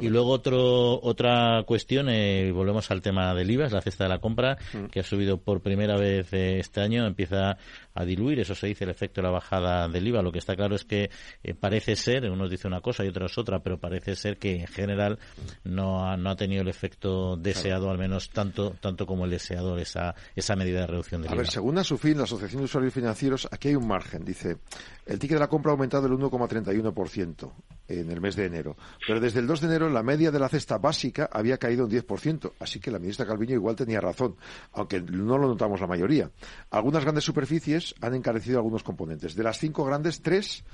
Y 0.00 0.08
luego 0.08 0.30
otro, 0.30 1.00
otra 1.02 1.62
cuestión, 1.66 2.08
eh, 2.08 2.50
volvemos 2.52 2.90
al 2.90 3.00
tema 3.02 3.34
del 3.34 3.50
IVA, 3.50 3.66
es 3.66 3.72
la 3.72 3.80
cesta 3.80 4.04
de 4.04 4.10
la 4.10 4.18
compra, 4.18 4.56
Mm. 4.72 4.86
que 4.86 5.00
ha 5.00 5.02
subido 5.04 5.38
por 5.38 5.60
primera 5.62 5.96
vez 5.96 6.32
eh, 6.32 6.58
este 6.60 6.80
año, 6.80 7.06
empieza 7.06 7.56
a 7.94 8.04
diluir, 8.04 8.40
eso 8.40 8.54
se 8.54 8.66
dice 8.68 8.84
el 8.84 8.90
efecto 8.90 9.20
de 9.20 9.26
la 9.26 9.32
bajada 9.32 9.88
del 9.88 10.06
IVA. 10.06 10.22
Lo 10.22 10.32
que 10.32 10.38
está 10.38 10.56
claro 10.56 10.74
es 10.74 10.84
que 10.84 11.10
eh, 11.42 11.54
parece 11.54 11.96
ser, 11.96 12.30
unos 12.30 12.50
dicen 12.50 12.72
una 12.72 12.80
cosa 12.80 13.04
y 13.04 13.08
otros 13.08 13.36
otra, 13.38 13.60
pero 13.60 13.78
parece 13.78 14.14
ser 14.16 14.38
que 14.38 14.60
en 14.60 14.66
general 14.66 15.18
no 15.64 16.04
ha, 16.04 16.16
no 16.16 16.30
ha 16.30 16.36
tenido 16.36 16.62
el 16.62 16.68
efecto 16.68 17.36
deseado, 17.36 17.90
al 17.90 17.98
menos 17.98 18.30
tanto, 18.30 18.76
tanto 18.80 19.06
como 19.06 19.24
el 19.24 19.30
deseado 19.30 19.76
esa, 19.78 20.14
esa 20.36 20.56
medida 20.56 20.80
de 20.80 20.86
reducción 20.86 21.22
del 21.22 21.30
A 21.30 21.34
IVA. 21.34 21.42
ver, 21.42 21.50
según 21.50 21.78
Asufin, 21.78 22.18
la 22.18 22.24
Asociación 22.24 22.60
de 22.60 22.64
Usuarios 22.64 22.94
Financieros, 22.94 23.48
aquí 23.50 23.68
hay 23.68 23.74
un 23.74 23.86
margen. 23.86 24.24
Dice, 24.24 24.58
el 25.06 25.18
ticket 25.18 25.36
de 25.36 25.40
la 25.40 25.48
compra 25.48 25.72
ha 25.72 25.74
aumentado 25.74 26.06
el 26.06 26.12
1,31% 26.12 27.52
en 27.90 28.10
el 28.10 28.20
mes 28.20 28.36
de 28.36 28.46
enero. 28.46 28.76
Pero 29.06 29.20
desde 29.20 29.40
el 29.40 29.46
2 29.46 29.60
de 29.62 29.66
enero 29.66 29.90
la 29.90 30.02
media 30.02 30.30
de 30.30 30.38
la 30.38 30.48
cesta 30.48 30.78
básica 30.78 31.28
había 31.32 31.58
caído 31.58 31.84
un 31.84 31.90
10%. 31.90 32.52
Así 32.60 32.80
que 32.80 32.90
la 32.90 32.98
ministra 32.98 33.26
Calviño 33.26 33.54
igual 33.54 33.76
tenía 33.76 34.00
razón, 34.00 34.36
aunque 34.72 35.00
no 35.00 35.38
lo 35.38 35.48
notamos 35.48 35.80
la 35.80 35.86
mayoría. 35.86 36.30
Algunas 36.70 37.02
grandes 37.02 37.24
superficies 37.24 37.89
han 38.00 38.14
encarecido 38.14 38.58
algunos 38.58 38.82
componentes. 38.82 39.34
De 39.34 39.42
las 39.42 39.58
cinco 39.58 39.84
grandes, 39.84 40.22
tres 40.22 40.64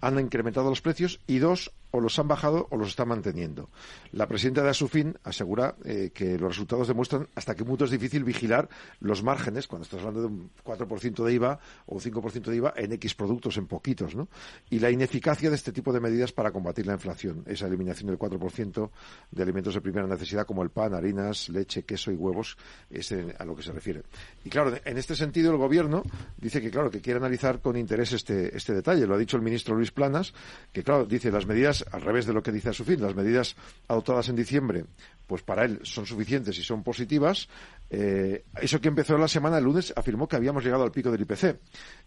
han 0.00 0.18
incrementado 0.18 0.70
los 0.70 0.80
precios 0.80 1.20
y 1.26 1.38
dos 1.38 1.72
o 1.92 2.00
los 2.00 2.18
han 2.18 2.26
bajado 2.26 2.66
o 2.70 2.76
los 2.76 2.88
están 2.88 3.08
manteniendo. 3.08 3.70
La 4.10 4.26
presidenta 4.26 4.62
de 4.62 4.70
Asufin 4.70 5.16
asegura 5.22 5.76
eh, 5.84 6.10
que 6.12 6.38
los 6.38 6.50
resultados 6.50 6.88
demuestran 6.88 7.28
hasta 7.34 7.54
qué 7.54 7.64
punto 7.64 7.84
es 7.84 7.90
difícil 7.90 8.24
vigilar 8.24 8.68
los 9.00 9.22
márgenes 9.22 9.68
cuando 9.68 9.84
estás 9.84 10.00
hablando 10.00 10.22
de 10.22 10.26
un 10.26 10.50
4% 10.64 11.24
de 11.24 11.32
IVA 11.32 11.60
o 11.86 11.94
un 11.94 12.00
5% 12.00 12.42
de 12.42 12.56
IVA 12.56 12.74
en 12.76 12.92
X 12.94 13.14
productos, 13.14 13.56
en 13.56 13.66
poquitos, 13.66 14.14
¿no? 14.14 14.28
Y 14.70 14.80
la 14.80 14.90
ineficacia 14.90 15.48
de 15.48 15.56
este 15.56 15.72
tipo 15.72 15.92
de 15.92 16.00
medidas 16.00 16.32
para 16.32 16.50
combatir 16.50 16.86
la 16.86 16.94
inflación, 16.94 17.44
esa 17.46 17.66
eliminación 17.66 18.08
del 18.08 18.18
4% 18.18 18.90
de 19.30 19.42
alimentos 19.42 19.74
de 19.74 19.80
primera 19.80 20.06
necesidad 20.06 20.46
como 20.46 20.62
el 20.62 20.70
pan, 20.70 20.94
harinas, 20.94 21.48
leche, 21.48 21.84
queso 21.84 22.10
y 22.10 22.16
huevos, 22.16 22.56
es 22.90 23.12
a 23.12 23.44
lo 23.44 23.54
que 23.54 23.62
se 23.62 23.72
refiere. 23.72 24.02
Y 24.44 24.50
claro, 24.50 24.72
en 24.84 24.98
este 24.98 25.14
sentido 25.14 25.52
el 25.52 25.58
gobierno 25.58 26.02
dice 26.38 26.60
que 26.60 26.70
claro 26.70 26.90
que 26.90 27.00
quiere 27.00 27.18
analizar 27.18 27.60
con 27.60 27.76
interés 27.76 28.12
este, 28.12 28.56
este 28.56 28.72
detalle. 28.72 29.06
Lo 29.06 29.14
ha 29.14 29.18
dicho 29.18 29.36
el 29.36 29.42
ministro 29.42 29.74
Luis 29.74 29.90
Planas, 29.90 30.32
que 30.72 30.82
claro, 30.82 31.04
dice 31.04 31.30
las 31.30 31.46
medidas, 31.46 31.81
al 31.90 32.02
revés 32.02 32.26
de 32.26 32.32
lo 32.32 32.42
que 32.42 32.52
dice 32.52 32.70
a 32.70 32.72
su 32.72 32.84
fin, 32.84 33.00
las 33.00 33.14
medidas 33.14 33.56
adoptadas 33.88 34.28
en 34.28 34.36
diciembre, 34.36 34.84
pues 35.26 35.42
para 35.42 35.64
él 35.64 35.80
son 35.82 36.06
suficientes 36.06 36.58
y 36.58 36.62
son 36.62 36.82
positivas. 36.82 37.48
Eh, 37.90 38.44
eso 38.60 38.80
que 38.80 38.88
empezó 38.88 39.16
la 39.18 39.28
semana, 39.28 39.58
el 39.58 39.64
lunes, 39.64 39.92
afirmó 39.96 40.28
que 40.28 40.36
habíamos 40.36 40.64
llegado 40.64 40.84
al 40.84 40.92
pico 40.92 41.10
del 41.10 41.22
IPC. 41.22 41.58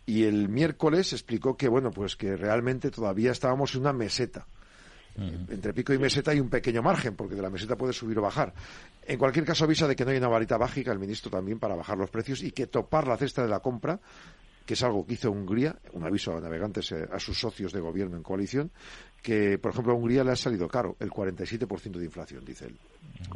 Y 0.05 0.24
el 0.24 0.50
miércoles 0.50 1.13
explicó 1.13 1.58
que, 1.58 1.67
bueno, 1.67 1.91
pues 1.91 2.15
que 2.15 2.36
realmente 2.36 2.91
todavía 2.91 3.32
estábamos 3.32 3.75
en 3.75 3.82
una 3.82 3.94
meseta. 3.94 4.48
Entre 5.17 5.74
pico 5.74 5.94
y 5.94 5.98
meseta 5.98 6.32
hay 6.32 6.41
un 6.41 6.50
pequeño 6.50 6.84
margen, 6.84 7.15
porque 7.15 7.36
de 7.36 7.41
la 7.41 7.50
meseta 7.50 7.77
puede 7.77 7.94
subir 7.94 8.20
o 8.20 8.22
bajar. 8.22 8.53
En 9.08 9.17
cualquier 9.17 9.46
caso, 9.46 9.63
avisa 9.63 9.88
de 9.88 9.96
que 9.96 10.03
no 10.03 10.12
hay 10.12 10.17
una 10.17 10.27
varita 10.27 10.58
mágica 10.58 10.91
el 10.91 11.00
ministro 11.00 11.32
también 11.32 11.58
para 11.58 11.75
bajar 11.75 11.98
los 11.98 12.10
precios 12.10 12.44
y 12.44 12.51
que 12.51 12.67
topar 12.67 13.08
la 13.08 13.15
cesta 13.15 13.41
de 13.41 13.48
la 13.48 13.60
compra, 13.60 14.00
que 14.65 14.74
es 14.74 14.84
algo 14.84 15.05
que 15.05 15.13
hizo 15.13 15.32
Hungría, 15.32 15.77
un 15.94 16.03
aviso 16.03 16.36
a 16.36 16.41
navegantes, 16.41 16.91
eh, 16.91 17.08
a 17.12 17.20
sus 17.20 17.39
socios 17.39 17.72
de 17.72 17.79
gobierno 17.79 18.17
en 18.17 18.24
coalición, 18.24 18.72
que, 19.25 19.58
por 19.58 19.72
ejemplo, 19.72 19.94
a 19.94 19.96
Hungría 19.96 20.24
le 20.24 20.32
ha 20.32 20.36
salido 20.36 20.67
caro, 20.67 20.96
el 21.00 21.10
47% 21.10 21.98
de 21.98 22.05
inflación, 22.05 22.46
dice 22.46 22.65
él. 22.67 22.75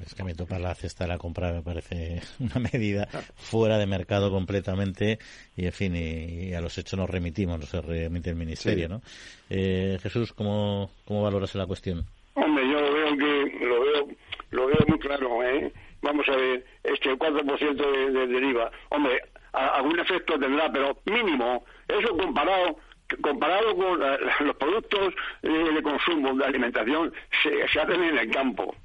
Es 0.05 0.13
que 0.13 0.23
me 0.23 0.35
topar 0.35 0.61
la 0.61 0.75
cesta 0.75 1.05
de 1.05 1.09
la 1.09 1.17
compra 1.17 1.51
me 1.51 1.61
parece 1.63 2.21
una 2.39 2.59
medida 2.71 3.07
fuera 3.35 3.77
de 3.77 3.87
mercado 3.87 4.29
completamente 4.29 5.17
y, 5.57 5.65
en 5.65 5.71
fin, 5.73 5.95
y, 5.95 6.49
y 6.49 6.53
a 6.53 6.61
los 6.61 6.77
hechos 6.77 6.99
nos 6.99 7.09
remitimos, 7.09 7.59
nos 7.59 7.85
remite 7.85 8.29
el 8.29 8.35
Ministerio, 8.35 8.87
Sí. 8.87 8.93
¿no? 8.93 9.01
Eh, 9.49 9.97
Jesús, 10.01 10.31
¿cómo, 10.33 10.91
¿cómo 11.05 11.23
valoras 11.23 11.55
la 11.55 11.65
cuestión? 11.65 12.05
Hombre, 12.35 12.63
yo 12.71 12.77
veo 12.93 13.17
que 13.17 13.65
lo 13.65 13.81
veo, 13.81 14.07
lo 14.51 14.67
veo 14.67 14.85
muy 14.87 14.99
claro, 14.99 15.43
¿eh? 15.43 15.73
Vamos 16.01 16.25
a 16.29 16.35
ver, 16.37 16.65
este 16.83 17.09
4% 17.09 17.75
de, 17.75 18.11
de, 18.19 18.27
del 18.27 18.43
IVA. 18.51 18.71
Hombre, 18.89 19.19
a- 19.53 19.75
algún 19.77 19.99
efecto 19.99 20.37
tendrá, 20.39 20.71
pero 20.71 20.97
mínimo. 21.05 21.65
Eso 21.87 22.15
comparado 22.15 22.77
comparado 23.21 23.75
con 23.75 24.01
eh, 24.03 24.17
los 24.41 24.55
productos 24.55 25.13
eh, 25.43 25.49
de 25.49 25.81
consumo, 25.81 26.33
de 26.35 26.45
alimentación, 26.45 27.13
se, 27.43 27.67
se 27.67 27.79
hacen 27.79 28.03
en 28.03 28.17
el 28.17 28.29
campo. 28.31 28.75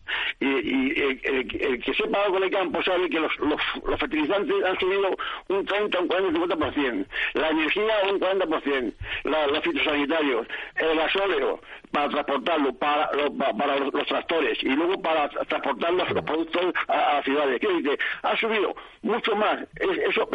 Y, 0.40 0.46
y 0.46 0.90
el, 1.00 1.20
el- 1.24 1.60
el 1.62 1.82
que 1.82 1.94
sepa 1.94 2.22
algo 2.24 2.38
del 2.40 2.50
campo 2.50 2.82
sabe 2.82 3.08
que 3.08 3.20
los, 3.20 3.36
los, 3.38 3.60
los 3.86 3.98
fertilizantes 4.00 4.54
han 4.64 4.78
subido 4.78 5.16
un 5.48 5.64
30, 5.64 6.00
un 6.00 6.08
40, 6.08 6.38
un 6.40 6.48
50%. 6.48 7.06
La 7.34 7.48
energía 7.50 7.94
un 8.10 8.20
40%. 8.20 8.92
La, 9.24 9.46
los 9.46 9.60
fitosanitarios, 9.62 10.46
el 10.76 10.96
gasóleo 10.98 11.60
para 11.90 12.08
transportarlo, 12.08 12.72
para, 12.74 13.08
para 13.56 13.76
los, 13.78 13.94
los 13.94 14.06
tractores 14.06 14.58
y 14.62 14.68
luego 14.70 15.00
para 15.00 15.30
tra- 15.30 15.46
transportar 15.46 15.92
los, 15.94 16.08
productos 16.24 16.72
a, 16.88 17.14
las 17.14 17.24
ciudades. 17.24 17.60
Quiero 17.60 17.76
decir, 17.80 17.98
ha 18.22 18.36
subido 18.36 18.74
mucho 19.02 19.34
más 19.36 19.60
es- 19.76 19.98
eso- 20.10 20.28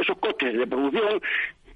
esos 0.00 0.18
costes 0.18 0.56
de 0.56 0.66
producción 0.66 1.20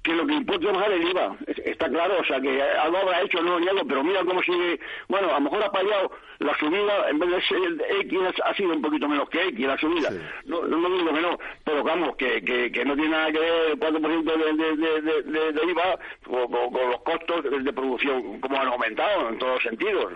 que 0.03 0.13
lo 0.13 0.27
que 0.27 0.33
importa 0.33 0.67
es 0.67 0.73
bajar 0.73 0.91
el 0.91 1.07
IVA. 1.07 1.37
Está 1.65 1.89
claro, 1.89 2.19
o 2.19 2.25
sea, 2.25 2.39
que 2.41 2.61
algo 2.61 2.97
habrá 2.97 3.21
hecho, 3.21 3.41
no 3.41 3.59
niego, 3.59 3.81
pero 3.87 4.03
mira 4.03 4.23
cómo 4.25 4.41
sigue. 4.43 4.79
Bueno, 5.07 5.29
a 5.29 5.35
lo 5.35 5.41
mejor 5.41 5.63
ha 5.63 5.71
fallado 5.71 6.11
la 6.39 6.57
subida, 6.57 7.09
en 7.09 7.19
vez 7.19 7.29
de 7.29 7.41
ser 7.41 8.01
X, 8.01 8.19
ha 8.43 8.53
sido 8.53 8.73
un 8.73 8.81
poquito 8.81 9.07
menos 9.07 9.29
que 9.29 9.47
X 9.47 9.65
la 9.65 9.77
subida. 9.77 10.09
No, 10.45 10.67
no 10.67 10.89
digo 10.89 11.13
que 11.13 11.21
no, 11.21 11.37
pero 11.63 11.83
vamos, 11.83 12.15
que, 12.17 12.41
que, 12.43 12.85
no 12.85 12.95
tiene 12.95 13.11
nada 13.11 13.31
que 13.31 13.39
ver 13.39 13.71
el 13.71 13.79
4% 13.79 14.23
de, 14.23 15.31
de, 15.31 15.53
de, 15.53 15.71
IVA 15.71 15.99
con, 16.25 16.91
los 16.91 17.01
costos 17.01 17.63
de 17.63 17.73
producción, 17.73 18.41
como 18.41 18.59
han 18.59 18.67
aumentado 18.67 19.29
en 19.29 19.39
todos 19.39 19.53
los 19.53 19.63
sentidos. 19.63 20.13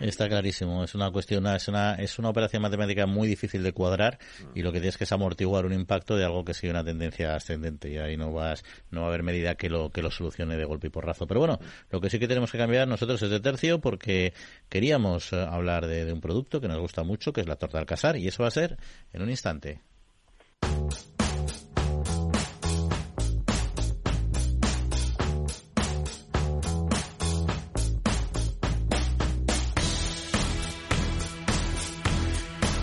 Está 0.00 0.28
clarísimo, 0.28 0.84
es 0.84 0.94
una 0.94 1.10
cuestión, 1.10 1.46
es 1.46 1.68
una, 1.68 1.94
es 1.94 2.18
una 2.18 2.28
operación 2.28 2.62
matemática 2.62 3.06
muy 3.06 3.26
difícil 3.26 3.62
de 3.62 3.72
cuadrar 3.72 4.18
y 4.54 4.62
lo 4.62 4.72
que 4.72 4.80
tienes 4.80 4.98
que 4.98 5.04
es 5.04 5.12
amortiguar 5.12 5.64
un 5.64 5.72
impacto 5.72 6.16
de 6.16 6.24
algo 6.24 6.44
que 6.44 6.52
sigue 6.52 6.70
una 6.70 6.84
tendencia 6.84 7.34
ascendente 7.34 7.88
y 7.88 7.96
ahí 7.96 8.16
no 8.16 8.32
vas, 8.32 8.64
no 8.90 9.00
va 9.00 9.06
a 9.06 9.08
haber 9.08 9.22
medida 9.30 9.54
que 9.54 9.68
lo, 9.68 9.90
que 9.90 10.02
lo 10.02 10.10
solucione 10.10 10.56
de 10.56 10.64
golpe 10.64 10.88
y 10.88 10.90
porrazo. 10.90 11.26
Pero 11.26 11.40
bueno, 11.40 11.58
lo 11.90 12.00
que 12.00 12.10
sí 12.10 12.18
que 12.18 12.28
tenemos 12.28 12.50
que 12.50 12.58
cambiar 12.58 12.88
nosotros 12.88 13.22
es 13.22 13.30
de 13.30 13.40
tercio 13.40 13.80
porque 13.80 14.32
queríamos 14.68 15.32
eh, 15.32 15.40
hablar 15.40 15.86
de, 15.86 16.04
de 16.04 16.12
un 16.12 16.20
producto 16.20 16.60
que 16.60 16.68
nos 16.68 16.78
gusta 16.78 17.02
mucho, 17.02 17.32
que 17.32 17.40
es 17.40 17.46
la 17.46 17.56
torta 17.56 17.78
del 17.78 17.86
casar 17.86 18.16
y 18.16 18.28
eso 18.28 18.42
va 18.42 18.48
a 18.48 18.52
ser 18.52 18.76
en 19.12 19.22
un 19.22 19.30
instante. 19.30 19.80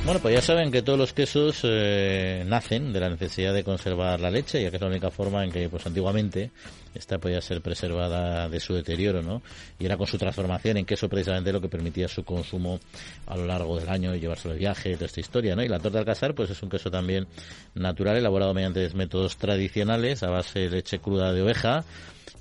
Bueno, 0.08 0.22
pues 0.22 0.36
ya 0.36 0.42
saben 0.42 0.72
que 0.72 0.84
todos 0.84 0.98
los 0.98 1.12
quesos 1.12 1.60
eh, 1.64 2.46
nacen 2.48 2.94
de 2.94 3.02
la 3.02 3.10
necesidad 3.10 3.54
de 3.54 3.66
conservar 3.66 4.22
la 4.22 4.32
leche, 4.32 4.64
ya 4.64 4.70
que 4.70 4.78
es 4.78 4.82
la 4.82 4.88
única 4.88 5.12
forma 5.12 5.44
en 5.44 5.52
que, 5.52 5.68
pues 5.68 5.86
antiguamente, 5.86 6.50
esta 6.96 7.18
podía 7.18 7.42
ser 7.42 7.60
preservada 7.60 8.48
de 8.48 8.58
su 8.62 8.74
deterioro, 8.74 9.22
¿no? 9.22 9.42
Y 9.78 9.86
era 9.86 9.98
con 9.98 10.08
su 10.08 10.18
transformación 10.18 10.78
en 10.78 10.86
queso 10.86 11.10
precisamente 11.10 11.52
lo 11.52 11.60
que 11.60 11.68
permitía 11.68 12.08
su 12.08 12.24
consumo 12.24 12.80
a 13.26 13.36
lo 13.36 13.46
largo 13.46 13.78
del 13.78 13.90
año 13.90 14.16
y 14.16 14.22
llevárselo 14.22 14.54
de 14.54 14.62
viaje, 14.62 14.94
toda 14.94 15.08
esta 15.08 15.20
historia, 15.20 15.58
¿no? 15.58 15.64
Y 15.64 15.68
la 15.68 15.80
torta 15.80 16.06
casar, 16.06 16.34
pues 16.34 16.52
es 16.52 16.64
un 16.64 16.70
queso 16.70 16.90
también 16.90 17.28
natural, 17.76 18.16
elaborado 18.16 18.54
mediante 18.54 18.90
métodos 18.92 19.36
tradicionales 19.36 20.24
a 20.24 20.30
base 20.30 20.60
de 20.60 20.70
leche 20.70 21.00
cruda 21.00 21.34
de 21.34 21.42
oveja, 21.42 21.84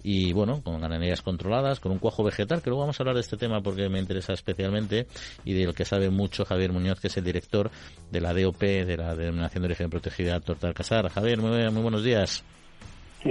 y 0.09 0.33
bueno, 0.33 0.63
con 0.63 0.81
ganaderías 0.81 1.21
controladas, 1.21 1.81
con 1.81 1.91
un 1.91 1.99
cuajo 1.99 2.23
vegetal, 2.23 2.63
que 2.63 2.71
luego 2.71 2.83
vamos 2.83 3.01
a 3.01 3.03
hablar 3.03 3.17
de 3.17 3.23
este 3.23 3.37
tema 3.37 3.61
porque 3.61 3.89
me 3.89 3.99
interesa 3.99 4.35
especialmente 4.35 5.09
y 5.45 5.53
del 5.53 5.75
que 5.75 5.85
sabe 5.85 6.11
mucho 6.11 6.45
Javier 6.45 6.71
Muñoz, 6.71 7.01
que 7.01 7.09
es 7.09 7.17
el 7.17 7.25
director 7.25 7.73
de 8.13 8.21
la 8.21 8.33
DOP, 8.33 8.61
de 8.61 8.97
la 8.97 9.17
Denominación 9.17 9.63
de 9.63 9.67
Origen 9.67 9.91
Protegida 9.91 10.39
Torta 10.39 10.69
Alcázar. 10.69 11.09
Javier, 11.09 11.41
muy, 11.41 11.51
muy 11.73 11.83
buenos 11.83 12.05
días. 12.05 12.45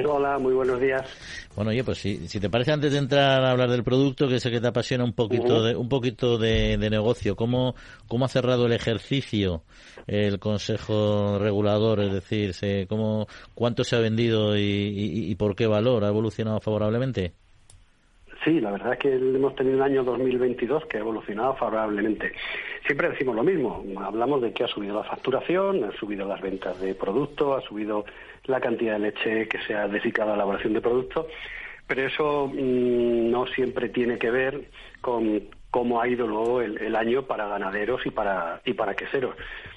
Hola, 0.04 0.38
muy 0.38 0.54
buenos 0.54 0.80
días. 0.82 1.08
Bueno, 1.56 1.72
oye, 1.72 1.84
pues 1.84 2.00
si, 2.00 2.28
si 2.28 2.40
te 2.40 2.50
parece 2.50 2.72
antes 2.72 2.92
de 2.92 2.98
entrar 2.98 3.44
a 3.44 3.52
hablar 3.52 3.70
del 3.70 3.84
producto, 3.84 4.28
que 4.28 4.40
sé 4.40 4.52
que 4.52 4.60
te 4.60 4.68
apasiona 4.68 5.04
un 5.04 5.14
poquito 5.14 5.64
de 5.64 5.76
un 5.76 5.88
poquito 5.88 6.38
de, 6.38 6.78
negocio, 6.78 7.36
¿cómo, 7.36 7.76
¿cómo 8.08 8.26
ha 8.26 8.28
cerrado 8.28 8.66
el 8.66 8.74
ejercicio 8.74 9.64
el 10.08 10.40
Consejo 10.40 11.40
Regulador? 11.40 12.02
Es 12.02 12.14
decir, 12.14 12.88
¿cómo, 12.88 13.28
¿cuánto 13.54 13.84
se 13.84 13.96
ha 13.96 14.00
vendido 14.00 14.58
y, 14.58 14.62
y, 15.30 15.36
por 15.36 15.56
qué 15.56 15.68
valor? 15.68 16.04
¿Ha 16.04 16.10
evolucionado 16.10 16.60
favorablemente? 16.60 17.34
Sí, 18.46 18.62
la 18.62 18.70
verdad 18.70 18.94
es 18.94 19.00
que 19.00 19.16
hemos 19.16 19.56
tenido 19.56 19.78
un 19.78 19.82
año 19.82 20.04
2022 20.04 20.86
que 20.86 20.98
ha 20.98 21.00
evolucionado 21.00 21.56
favorablemente. 21.56 22.32
Siempre 22.86 23.10
decimos 23.10 23.36
lo 23.36 23.44
mismo, 23.44 23.84
hablamos 24.00 24.40
de 24.44 24.54
que 24.54 24.64
ha 24.64 24.68
subido 24.68 24.94
la 24.94 25.04
facturación, 25.04 25.84
ha 25.84 25.92
subido 25.94 26.28
las 26.28 26.40
ventas 26.42 26.80
de 26.80 26.94
productos, 26.94 27.64
ha 27.64 27.68
subido 27.68 28.06
la 28.46 28.62
cantidad 28.62 28.94
de 28.94 29.00
leche 29.00 29.48
que 29.48 29.58
se 29.64 29.74
ha 29.74 29.88
dedicado 29.88 30.30
a 30.30 30.34
la 30.34 30.44
elaboración 30.44 30.74
de 30.74 30.82
productos, 30.82 31.26
pero 31.88 32.06
eso 32.06 32.48
mm, 32.54 33.32
no 33.32 33.48
siempre 33.48 33.90
tiene 33.90 34.20
que 34.20 34.30
ver 34.30 34.66
con 35.02 35.42
cómo 35.72 36.00
ha 36.00 36.08
ido 36.08 36.28
luego 36.28 36.62
el, 36.62 36.96
año 36.96 37.24
para 37.24 37.48
ganaderos 37.48 38.06
y 38.06 38.12
para 38.12 38.62
y 38.64 38.74
para 38.74 38.96
queseros 38.96 39.36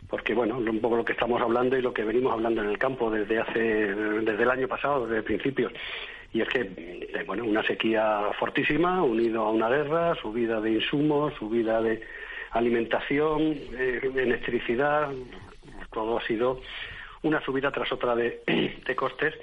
porque 0.09 0.33
bueno 0.33 0.57
un 0.57 0.81
poco 0.81 0.97
lo 0.97 1.05
que 1.05 1.13
estamos 1.13 1.43
hablando 1.43 1.77
y 1.77 1.83
lo 1.83 1.93
que 1.93 2.05
venimos 2.05 2.33
hablando 2.33 2.63
en 2.63 2.69
el 2.69 2.79
campo 2.79 3.11
desde 3.11 3.41
hace 3.41 3.59
desde 3.59 4.43
el 4.45 4.51
año 4.51 4.69
pasado 4.69 5.07
desde 5.07 5.17
el 5.17 5.25
principio 5.25 5.71
y 6.33 6.41
es 6.41 6.49
que 6.49 6.61
eh, 6.61 7.25
bueno 7.27 7.45
una 7.45 7.63
sequía 7.63 8.31
fortísima 8.39 9.03
unido 9.03 9.45
a 9.45 9.51
una 9.51 9.69
guerra 9.69 10.15
subida 10.17 10.61
de 10.61 10.73
insumos 10.73 11.35
subida 11.35 11.81
de 11.81 12.03
alimentación 12.51 13.41
eh, 13.73 14.01
electricidad 14.15 15.11
todo 15.93 16.19
ha 16.19 16.27
sido 16.27 16.61
una 17.23 17.41
subida 17.43 17.71
tras 17.71 17.91
otra 17.93 18.15
de, 18.15 18.43
de 18.87 18.97
costes 18.97 19.35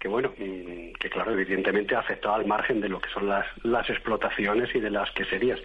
que 0.00 0.08
bueno, 0.08 0.32
mm, 0.36 0.94
que 0.98 1.10
claro, 1.10 1.32
evidentemente 1.32 1.94
ha 1.94 2.00
afectado 2.00 2.34
al 2.34 2.46
margen 2.46 2.80
de 2.80 2.88
lo 2.88 3.00
que 3.00 3.10
son 3.10 3.28
las, 3.28 3.46
las 3.62 3.88
explotaciones 3.90 4.74
y 4.74 4.80
de 4.80 4.90
las 4.90 5.10
queserías. 5.10 5.60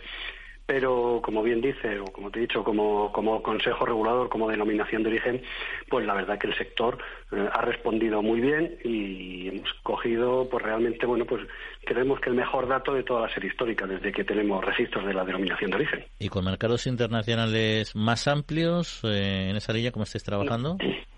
Pero, 0.65 1.21
como 1.23 1.43
bien 1.43 1.61
dice, 1.61 1.99
o 1.99 2.05
como 2.05 2.31
te 2.31 2.39
he 2.39 2.41
dicho, 2.43 2.63
como, 2.63 3.11
como 3.11 3.43
Consejo 3.43 3.85
Regulador, 3.85 4.29
como 4.29 4.49
denominación 4.49 5.03
de 5.03 5.09
origen, 5.09 5.41
pues 5.89 6.05
la 6.07 6.15
verdad 6.15 6.39
que 6.39 6.47
el 6.47 6.57
sector 6.57 6.97
eh, 7.31 7.47
ha 7.53 7.61
respondido 7.61 8.23
muy 8.23 8.41
bien 8.41 8.77
y 8.83 9.49
hemos 9.49 9.71
cogido, 9.83 10.49
pues 10.49 10.63
realmente, 10.63 11.05
bueno, 11.05 11.25
pues 11.25 11.43
creemos 11.85 12.19
que 12.19 12.31
el 12.31 12.35
mejor 12.35 12.67
dato 12.67 12.93
de 12.93 13.03
toda 13.03 13.27
la 13.27 13.33
serie 13.33 13.49
histórica, 13.51 13.85
desde 13.85 14.11
que 14.11 14.23
tenemos 14.23 14.65
registros 14.65 15.05
de 15.05 15.13
la 15.13 15.23
denominación 15.23 15.69
de 15.69 15.77
origen. 15.77 16.05
¿Y 16.17 16.29
con 16.29 16.43
mercados 16.45 16.87
internacionales 16.87 17.95
más 17.95 18.27
amplios 18.27 19.01
eh, 19.03 19.49
en 19.51 19.55
esa 19.57 19.71
línea, 19.71 19.91
cómo 19.91 20.03
estáis 20.03 20.23
trabajando? 20.23 20.77
No, 20.81 20.85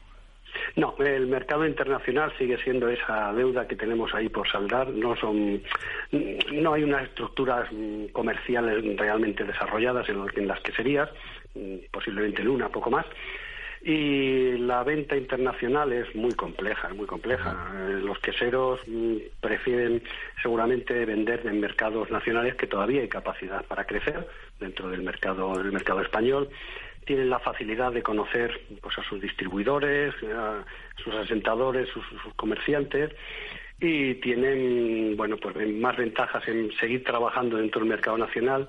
el 0.99 1.27
mercado 1.27 1.65
internacional 1.65 2.33
sigue 2.37 2.57
siendo 2.63 2.89
esa 2.89 3.33
deuda 3.33 3.67
que 3.67 3.75
tenemos 3.75 4.13
ahí 4.13 4.29
por 4.29 4.49
saldar. 4.49 4.89
No 4.89 5.15
son, 5.15 5.61
no 6.11 6.73
hay 6.73 6.83
unas 6.83 7.03
estructuras 7.03 7.69
comerciales 8.11 8.97
realmente 8.97 9.43
desarrolladas 9.43 10.07
en, 10.09 10.47
las 10.47 10.59
que 10.61 10.71
serías, 10.71 11.09
posiblemente 11.91 12.41
en 12.41 12.49
una, 12.49 12.69
poco 12.69 12.89
más. 12.89 13.05
Y 13.81 14.57
la 14.57 14.83
venta 14.83 15.15
internacional 15.15 15.93
es 15.93 16.13
muy 16.15 16.33
compleja, 16.33 16.89
muy 16.93 17.05
compleja. 17.05 17.55
Eh, 17.73 18.01
los 18.03 18.17
queseros 18.19 18.81
mm, 18.87 19.17
prefieren 19.39 20.01
seguramente 20.41 21.05
vender 21.05 21.45
en 21.45 21.59
mercados 21.59 22.09
nacionales 22.09 22.55
que 22.55 22.67
todavía 22.67 23.01
hay 23.01 23.07
capacidad 23.07 23.63
para 23.65 23.85
crecer 23.85 24.27
dentro 24.59 24.89
del 24.89 25.03
mercado 25.03 25.55
del 25.57 25.71
mercado 25.71 26.01
español 26.01 26.49
tienen 27.07 27.29
la 27.29 27.39
facilidad 27.39 27.91
de 27.93 28.03
conocer 28.03 28.51
pues, 28.81 28.95
a 28.99 29.03
sus 29.03 29.19
distribuidores, 29.19 30.13
a 30.35 30.63
sus 31.03 31.15
asentadores, 31.15 31.89
sus, 31.89 32.03
comerciantes 32.35 33.11
y 33.79 34.15
tienen 34.15 35.15
bueno 35.15 35.37
pues 35.37 35.55
más 35.75 35.95
ventajas 35.95 36.47
en 36.47 36.71
seguir 36.79 37.03
trabajando 37.03 37.57
dentro 37.57 37.79
del 37.79 37.89
mercado 37.89 38.17
nacional 38.17 38.67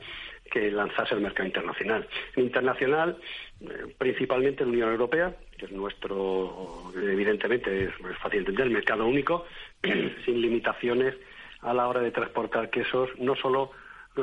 que 0.51 0.71
lanzarse 0.71 1.15
al 1.15 1.21
mercado 1.21 1.47
internacional. 1.47 2.09
Internacional, 2.37 3.19
eh, 3.61 3.95
principalmente 3.99 4.63
en 4.63 4.71
la 4.71 4.75
Unión 4.75 4.91
Europea, 4.93 5.35
que 5.59 5.67
es 5.67 5.73
nuestro, 5.73 6.93
evidentemente 6.97 7.85
es, 7.85 7.91
fácil 8.23 8.41
entender, 8.41 8.71
mercado 8.71 9.07
único, 9.07 9.45
sin 10.25 10.41
limitaciones 10.41 11.15
a 11.61 11.75
la 11.75 11.89
hora 11.89 12.01
de 12.01 12.13
transportar 12.13 12.71
quesos, 12.71 13.11
no 13.19 13.35
solo 13.35 13.73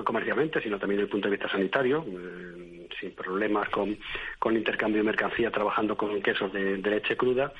comercialmente, 0.04 0.62
sino 0.62 0.78
también 0.80 0.98
desde 0.98 1.06
el 1.06 1.12
punto 1.12 1.28
de 1.28 1.36
vista 1.36 1.50
sanitario, 1.50 2.06
eh, 2.08 2.88
sin 3.00 3.12
problemas 3.12 3.70
con, 3.70 3.98
con 4.40 4.56
intercambio 4.56 5.02
de 5.02 5.06
mercancía, 5.06 5.52
trabajando 5.52 5.96
con 5.96 6.22
quesos 6.22 6.52
de, 6.52 6.78
leche 6.78 7.16
cruda. 7.16 7.54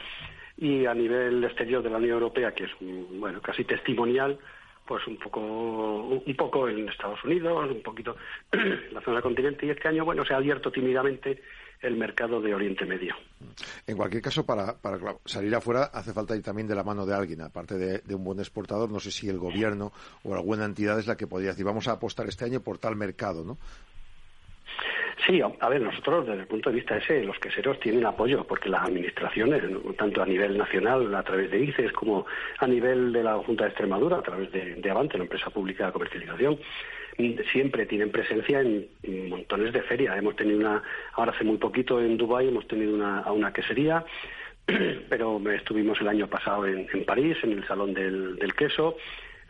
Y 0.58 0.86
a 0.86 0.94
nivel 0.94 1.44
exterior 1.44 1.84
de 1.84 1.90
la 1.90 1.98
Unión 1.98 2.14
Europea, 2.14 2.54
que 2.54 2.64
es 2.64 2.72
bueno 2.80 3.42
casi 3.42 3.66
testimonial, 3.66 4.40
pues 4.86 5.06
un 5.08 5.18
poco 5.18 5.42
un 5.42 6.36
poco 6.36 6.70
en 6.70 6.88
Estados 6.88 7.24
Unidos, 7.24 7.70
un 7.72 7.82
poquito 7.82 8.16
en 8.52 8.94
la 8.94 9.02
zona 9.02 9.18
del 9.18 9.24
continente 9.24 9.66
y 9.66 9.72
este 9.72 9.88
año 9.88 10.06
bueno 10.06 10.24
se 10.24 10.34
ha 10.34 10.38
abierto 10.38 10.72
tímidamente 10.72 11.42
el 11.86 11.96
mercado 11.96 12.42
de 12.42 12.54
Oriente 12.54 12.86
Medio. 12.86 13.16
En 13.88 13.96
cualquier 13.96 14.22
caso, 14.22 14.46
para, 14.46 14.76
salir 15.26 15.54
afuera 15.56 15.90
hace 15.94 16.14
falta 16.14 16.36
ir 16.36 16.44
también 16.44 16.68
de 16.68 16.76
la 16.76 16.84
mano 16.84 17.06
de 17.06 17.14
alguien, 17.14 17.42
aparte 17.42 17.78
de, 17.78 18.16
un 18.16 18.24
buen 18.24 18.40
exportador. 18.40 18.92
No 18.92 19.00
sé 19.00 19.12
si 19.12 19.30
el 19.30 19.38
gobierno 19.38 19.92
o 20.24 20.34
alguna 20.34 20.66
entidad 20.66 21.00
es 21.00 21.08
la 21.08 21.16
que 21.16 21.28
podría 21.28 21.50
decir, 21.50 21.66
vamos 21.66 21.88
a 21.88 21.94
apostar 21.94 22.28
este 22.28 22.46
año 22.46 22.62
por 22.62 22.78
tal 22.78 22.96
mercado, 22.96 23.44
¿no? 23.44 23.58
Sí, 25.26 25.42
a 25.42 25.70
ver, 25.70 25.82
nosotros 25.82 26.28
desde 26.28 26.42
el 26.42 26.48
punto 26.48 26.70
de 26.70 26.76
vista 26.76 26.98
ese, 26.98 27.24
los 27.24 27.40
queseros 27.40 27.80
tienen 27.80 28.06
apoyo, 28.06 28.46
porque 28.46 28.70
las 28.70 28.84
administraciones, 28.84 29.64
tanto 29.98 30.22
a 30.22 30.26
nivel 30.26 30.58
nacional 30.58 31.16
a 31.16 31.24
través 31.24 31.50
de 31.50 31.64
ICES 31.64 31.94
como 31.94 32.26
a 32.60 32.68
nivel 32.68 33.12
de 33.12 33.24
la 33.24 33.36
Junta 33.38 33.64
de 33.64 33.70
Extremadura 33.70 34.18
a 34.18 34.22
través 34.22 34.52
de, 34.52 34.76
de 34.76 34.92
Avante, 34.92 35.18
la 35.18 35.24
empresa 35.24 35.50
pública 35.50 35.88
de 35.88 35.94
comercialización, 35.94 36.60
siempre 37.52 37.86
tienen 37.86 38.12
presencia 38.12 38.62
en, 38.62 38.88
montones 39.30 39.74
de 39.74 39.82
ferias. 39.84 40.18
Hemos 40.18 40.36
tenido 40.36 40.60
una, 40.60 40.84
ahora 41.14 41.32
hace 41.32 41.44
muy 41.44 41.58
poquito 41.58 42.02
en 42.02 42.18
Dubái 42.18 42.48
hemos 42.48 42.68
tenido 42.68 42.94
una, 42.94 43.32
una 43.32 43.54
quesería, 43.54 44.04
pero 45.10 45.42
estuvimos 45.52 46.00
el 46.02 46.08
año 46.08 46.28
pasado 46.28 46.66
en, 46.66 46.88
París, 47.06 47.38
en 47.44 47.54
el 47.54 47.68
Salón 47.68 47.94
del, 47.94 48.54
Queso. 48.58 48.98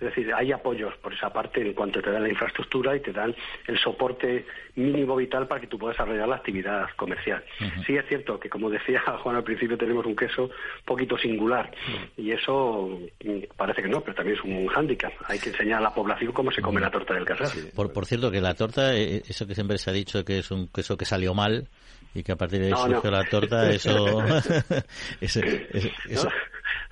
Es 0.06 0.16
decir, 0.16 0.34
hay 0.34 0.52
apoyos 0.52 0.94
por 0.98 1.14
esa 1.14 1.32
parte 1.32 1.62
en 1.62 1.74
cuanto 1.74 2.02
te 2.02 2.12
dan 2.12 2.24
la 2.24 2.30
infraestructura 2.30 2.96
y 2.96 3.00
te 3.00 3.12
dan 3.12 3.36
el 3.68 3.80
soporte 3.80 4.46
mínimo 4.76 5.16
vital 5.16 5.48
para 5.48 5.62
que 5.62 5.68
tú 5.68 5.80
puedas 5.80 5.98
desarrollar 5.98 6.28
la 6.28 6.36
actividad 6.36 6.88
comercial. 6.96 7.44
Sí 7.86 7.96
es 7.96 8.06
cierto 8.08 8.40
que, 8.40 8.50
como 8.50 8.70
decía 8.70 9.02
Juan 9.24 9.38
al 9.38 9.44
principio, 9.44 9.78
tenemos 9.78 10.06
un 10.06 10.16
queso 10.16 10.50
poquito 10.86 11.18
singular 11.18 11.72
y 12.18 12.32
eso 12.32 13.00
mm, 13.24 13.56
parece 13.56 13.82
que 13.82 13.88
no, 13.88 14.02
pero 14.02 14.16
también 14.16 14.38
es 14.38 14.44
un 14.44 14.68
hándicap. 14.68 15.14
Hay 15.28 15.40
que 15.40 15.50
enseñar 15.50 15.80
a 15.80 15.84
la 15.84 15.94
población 15.94 16.32
cómo 16.32 16.52
se 16.52 16.62
come 16.62 16.80
la 16.80 16.92
torta 16.92 17.14
del 17.14 17.26
casar. 17.26 17.50
Por, 17.76 17.92
por 17.92 18.06
cierto, 18.06 18.30
que 18.30 18.42
la 18.42 18.54
torta, 18.54 18.96
eh, 18.96 19.24
eso 19.28 19.48
que 19.48 19.56
siempre 19.56 19.78
se 19.78 19.90
ha 19.90 19.94
dicho 19.94 20.24
que 20.24 20.40
es 20.40 20.52
un 20.52 20.68
queso 20.68 20.98
que 20.98 21.06
salió 21.06 21.34
mal, 21.34 21.68
y 22.16 22.24
que 22.24 22.32
a 22.32 22.38
partir 22.38 22.62
de 22.62 22.68
ahí 22.68 22.74
surgió 22.74 23.12
la 23.12 23.24
torta, 23.26 23.70
eso... 23.70 24.24
eso, 25.22 25.42
eso, 26.10 26.30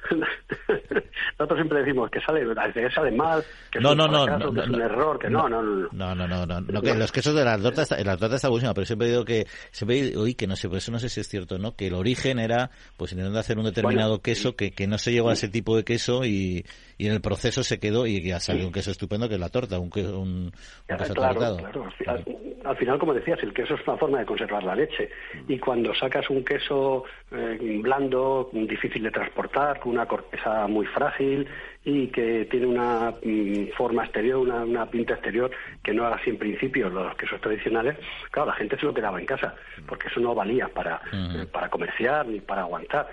Nosotros 1.40 1.58
siempre 1.58 1.80
decimos 1.80 2.10
que 2.10 2.20
sale, 2.22 2.46
que 2.74 2.90
sale 2.90 3.12
mal, 3.12 3.44
que 3.72 3.80
no, 3.80 3.92
es, 3.92 3.98
no, 3.98 4.06
un, 4.06 4.12
no, 4.12 4.24
fracaso, 4.26 4.46
no, 4.46 4.54
que 4.54 4.60
es 4.62 4.68
un 4.68 4.82
error, 4.82 5.20
que 5.20 5.30
no, 5.30 5.50
no, 5.50 5.62
no. 5.62 5.90
No, 5.92 6.16
no, 6.16 6.28
no, 6.28 6.46
no, 6.46 6.62
no, 6.62 6.82
que 6.82 6.94
los 6.96 7.12
quesos 7.12 7.36
de 7.36 7.44
la 7.44 7.58
torta, 7.58 7.84
está, 7.84 8.04
la 8.04 8.18
torta 8.18 8.36
está 8.36 8.50
buenísima, 8.50 8.74
pero 8.74 8.86
siempre 8.86 9.08
digo 9.10 9.26
que, 9.26 9.48
siempre 9.72 10.16
oí 10.18 10.36
que 10.36 10.48
no 10.48 10.56
sé, 10.56 10.68
por 10.68 10.78
eso 10.78 10.92
no 10.92 11.00
sé 11.00 11.10
si 11.10 11.22
es 11.22 11.28
cierto, 11.28 11.58
¿no? 11.58 11.76
Que 11.76 11.88
el 11.88 11.94
origen 11.94 12.40
era, 12.40 12.72
pues 12.98 13.12
intentando 13.12 13.40
hacer 13.40 13.58
un 13.58 13.66
determinado 13.66 14.10
Bueno, 14.12 14.24
queso 14.24 14.56
que, 14.56 14.72
que 14.72 14.88
no 14.88 14.98
se 14.98 15.12
llegó 15.12 15.30
a 15.30 15.34
ese 15.34 15.50
tipo 15.50 15.76
de 15.76 15.84
queso 15.84 16.26
y, 16.26 16.66
y 17.04 17.08
en 17.08 17.14
el 17.14 17.22
proceso 17.22 17.64
se 17.64 17.80
quedó 17.80 18.08
y 18.08 18.22
ya 18.22 18.40
salió 18.40 18.66
un 18.66 18.72
queso 18.72 18.92
estupendo 18.92 19.28
que 19.28 19.36
es 19.36 19.40
la 19.40 19.50
torta, 19.50 19.78
un, 19.80 19.90
queso- 19.90 20.20
un, 20.20 20.30
un 20.48 20.52
queso 20.98 21.14
Claro, 21.14 21.40
claro. 21.58 21.84
Al, 21.86 21.92
fi- 21.94 22.06
al- 22.08 22.26
al 22.66 22.78
final, 22.78 22.98
como 22.98 23.14
decías, 23.14 23.40
el 23.44 23.54
queso 23.54 23.76
es 23.76 23.82
una 23.86 23.98
forma 23.98 24.20
de 24.20 24.26
conservar 24.26 24.64
la 24.64 24.74
leche. 24.74 25.10
Y 25.50 25.60
cuando 25.60 25.94
sacas 25.94 26.30
un 26.30 26.46
queso 26.46 27.04
eh, 27.32 27.80
blando, 27.82 28.50
difícil 28.54 29.04
de 29.04 29.12
transportar, 29.12 29.80
con 29.82 29.92
una 29.92 30.06
corteza 30.06 30.66
muy 30.68 30.86
frágil 30.86 31.46
y 31.84 32.08
que 32.08 32.46
tiene 32.50 32.66
una 32.68 33.14
mm, 33.22 33.74
forma 33.76 34.04
exterior, 34.06 34.38
una, 34.40 34.64
una 34.64 34.86
pinta 34.90 35.14
exterior 35.16 35.52
que 35.84 35.94
no 35.94 36.08
era 36.08 36.16
así 36.16 36.30
en 36.30 36.38
principio 36.38 36.90
los 36.90 37.14
quesos 37.18 37.42
tradicionales, 37.42 37.98
claro, 38.32 38.52
la 38.52 38.56
gente 38.56 38.78
se 38.80 38.86
lo 38.86 38.94
quedaba 38.94 39.20
en 39.20 39.26
casa, 39.26 39.56
porque 39.86 40.08
eso 40.08 40.22
no 40.22 40.34
valía 40.34 40.70
para, 40.70 41.02
eh, 41.12 41.46
para 41.52 41.70
comerciar 41.70 42.26
ni 42.28 42.40
para 42.40 42.62
aguantar. 42.62 43.10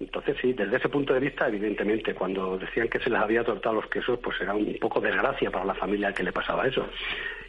Entonces, 0.00 0.36
sí, 0.40 0.52
desde 0.52 0.76
ese 0.76 0.88
punto 0.88 1.14
de 1.14 1.20
vista, 1.20 1.46
evidentemente, 1.46 2.14
cuando 2.14 2.58
decían 2.58 2.88
que 2.88 2.98
se 2.98 3.10
les 3.10 3.20
había 3.20 3.44
tortado 3.44 3.76
los 3.76 3.86
quesos, 3.86 4.18
pues 4.18 4.40
era 4.40 4.52
un 4.52 4.76
poco 4.80 5.00
desgracia 5.00 5.50
para 5.50 5.64
la 5.64 5.74
familia 5.74 6.12
que 6.12 6.24
le 6.24 6.32
pasaba 6.32 6.66
eso. 6.66 6.86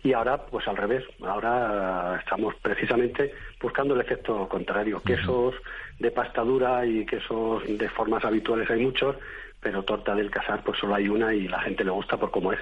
Y 0.04 0.14
ahora, 0.14 0.38
pues 0.46 0.68
al 0.68 0.78
revés, 0.78 1.04
ahora 1.22 2.20
estamos 2.20 2.54
precisamente 2.62 3.34
buscando 3.60 3.96
el 3.96 4.02
efecto 4.02 4.48
contrario. 4.48 5.02
Quesos 5.02 5.56
de 6.00 6.12
pasta 6.12 6.44
dura 6.44 6.86
y 6.86 7.06
quesos 7.06 7.64
de 7.68 7.90
formas 7.90 8.24
habituales 8.24 8.70
hay 8.70 8.84
muchos, 8.84 9.16
pero 9.60 9.82
torta 9.84 10.14
del 10.14 10.30
casar 10.30 10.64
pues 10.64 10.78
solo 10.78 10.94
hay 10.94 11.10
una 11.10 11.34
y 11.34 11.48
la 11.48 11.60
gente 11.62 11.84
le 11.84 11.90
gusta 11.90 12.18
por 12.18 12.30
cómo 12.30 12.54
es. 12.54 12.60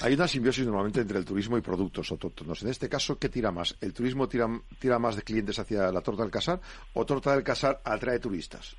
Hay 0.00 0.14
una 0.14 0.26
simbiosis 0.26 0.64
normalmente 0.64 1.02
entre 1.02 1.18
el 1.18 1.26
turismo 1.26 1.58
y 1.58 1.60
productos 1.60 2.10
autóctonos. 2.10 2.62
En 2.62 2.70
este 2.70 2.88
caso, 2.88 3.18
¿qué 3.18 3.28
tira 3.28 3.52
más? 3.52 3.76
¿El 3.82 3.92
turismo 3.92 4.26
tira, 4.26 4.48
tira 4.78 4.98
más 4.98 5.16
de 5.16 5.22
clientes 5.22 5.58
hacia 5.58 5.92
la 5.92 6.00
torta 6.00 6.22
del 6.22 6.32
casar 6.32 6.58
o 6.94 7.04
torta 7.04 7.34
del 7.34 7.44
casar 7.44 7.82
atrae 7.84 8.18
turistas? 8.18 8.74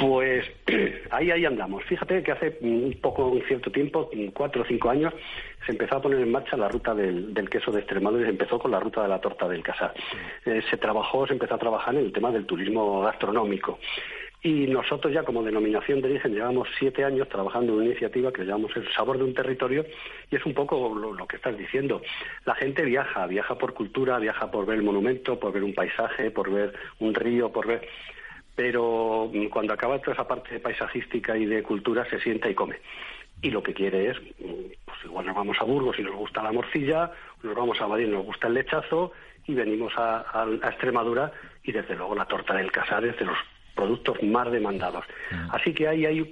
Pues 0.00 0.46
ahí 1.10 1.30
ahí 1.30 1.44
andamos. 1.44 1.84
Fíjate 1.84 2.22
que 2.22 2.32
hace 2.32 2.56
un 2.62 2.98
poco, 3.02 3.26
un 3.26 3.42
cierto 3.42 3.70
tiempo, 3.70 4.10
cuatro 4.32 4.62
o 4.62 4.64
cinco 4.64 4.88
años, 4.88 5.12
se 5.66 5.72
empezó 5.72 5.96
a 5.96 6.02
poner 6.02 6.20
en 6.20 6.32
marcha 6.32 6.56
la 6.56 6.68
ruta 6.68 6.94
del, 6.94 7.34
del 7.34 7.50
queso 7.50 7.70
de 7.70 7.80
Extremadura 7.80 8.22
y 8.22 8.24
se 8.24 8.30
empezó 8.30 8.58
con 8.58 8.70
la 8.70 8.80
ruta 8.80 9.02
de 9.02 9.08
la 9.08 9.20
torta 9.20 9.46
del 9.46 9.62
casar. 9.62 9.92
Eh, 10.46 10.62
se 10.70 10.78
trabajó, 10.78 11.26
se 11.26 11.34
empezó 11.34 11.54
a 11.54 11.58
trabajar 11.58 11.94
en 11.94 12.06
el 12.06 12.12
tema 12.12 12.32
del 12.32 12.46
turismo 12.46 13.02
gastronómico. 13.02 13.78
Y 14.42 14.68
nosotros 14.68 15.12
ya 15.12 15.22
como 15.22 15.42
denominación 15.42 16.00
de 16.00 16.08
origen 16.08 16.32
llevamos 16.32 16.66
siete 16.78 17.04
años 17.04 17.28
trabajando 17.28 17.72
en 17.72 17.78
una 17.80 17.86
iniciativa 17.88 18.32
que 18.32 18.46
llamamos 18.46 18.74
el 18.76 18.90
sabor 18.94 19.18
de 19.18 19.24
un 19.24 19.34
territorio 19.34 19.84
y 20.30 20.36
es 20.36 20.46
un 20.46 20.54
poco 20.54 20.94
lo, 20.94 21.12
lo 21.12 21.26
que 21.26 21.36
estás 21.36 21.58
diciendo. 21.58 22.00
La 22.46 22.54
gente 22.54 22.86
viaja, 22.86 23.26
viaja 23.26 23.58
por 23.58 23.74
cultura, 23.74 24.18
viaja 24.18 24.50
por 24.50 24.64
ver 24.64 24.78
el 24.78 24.82
monumento, 24.82 25.38
por 25.38 25.52
ver 25.52 25.62
un 25.62 25.74
paisaje, 25.74 26.30
por 26.30 26.50
ver 26.50 26.72
un 27.00 27.12
río, 27.14 27.52
por 27.52 27.66
ver 27.66 27.86
pero 28.60 29.30
mm, 29.32 29.46
cuando 29.46 29.72
acaba 29.72 29.98
toda 30.00 30.12
esa 30.12 30.28
parte 30.28 30.60
paisajística 30.60 31.34
y 31.36 31.46
de 31.46 31.62
cultura 31.62 32.04
se 32.10 32.20
sienta 32.20 32.50
y 32.50 32.54
come. 32.54 32.76
Y 33.40 33.50
lo 33.50 33.62
que 33.62 33.72
quiere 33.72 34.10
es, 34.10 34.20
mm, 34.20 34.84
pues 34.84 34.98
igual 35.06 35.24
nos 35.26 35.34
vamos 35.34 35.56
a 35.60 35.64
Burgos 35.64 35.98
y 35.98 36.02
nos 36.02 36.14
gusta 36.14 36.42
la 36.42 36.52
morcilla, 36.52 37.10
nos 37.42 37.54
vamos 37.54 37.80
a 37.80 37.88
Madrid 37.88 38.06
y 38.08 38.10
nos 38.10 38.24
gusta 38.26 38.48
el 38.48 38.54
lechazo, 38.54 39.12
y 39.46 39.54
venimos 39.54 39.94
a, 39.96 40.18
a- 40.20 40.42
a 40.62 40.68
Extremadura 40.68 41.32
y 41.64 41.72
desde 41.72 41.96
luego 41.96 42.14
la 42.14 42.26
torta 42.26 42.52
del 42.54 42.70
casar 42.70 43.02
es 43.06 43.16
de 43.18 43.24
los 43.24 43.38
productos 43.74 44.22
más 44.22 44.52
demandados. 44.52 45.04
Así 45.52 45.72
que 45.72 45.88
ahí 45.88 46.04
hay 46.04 46.30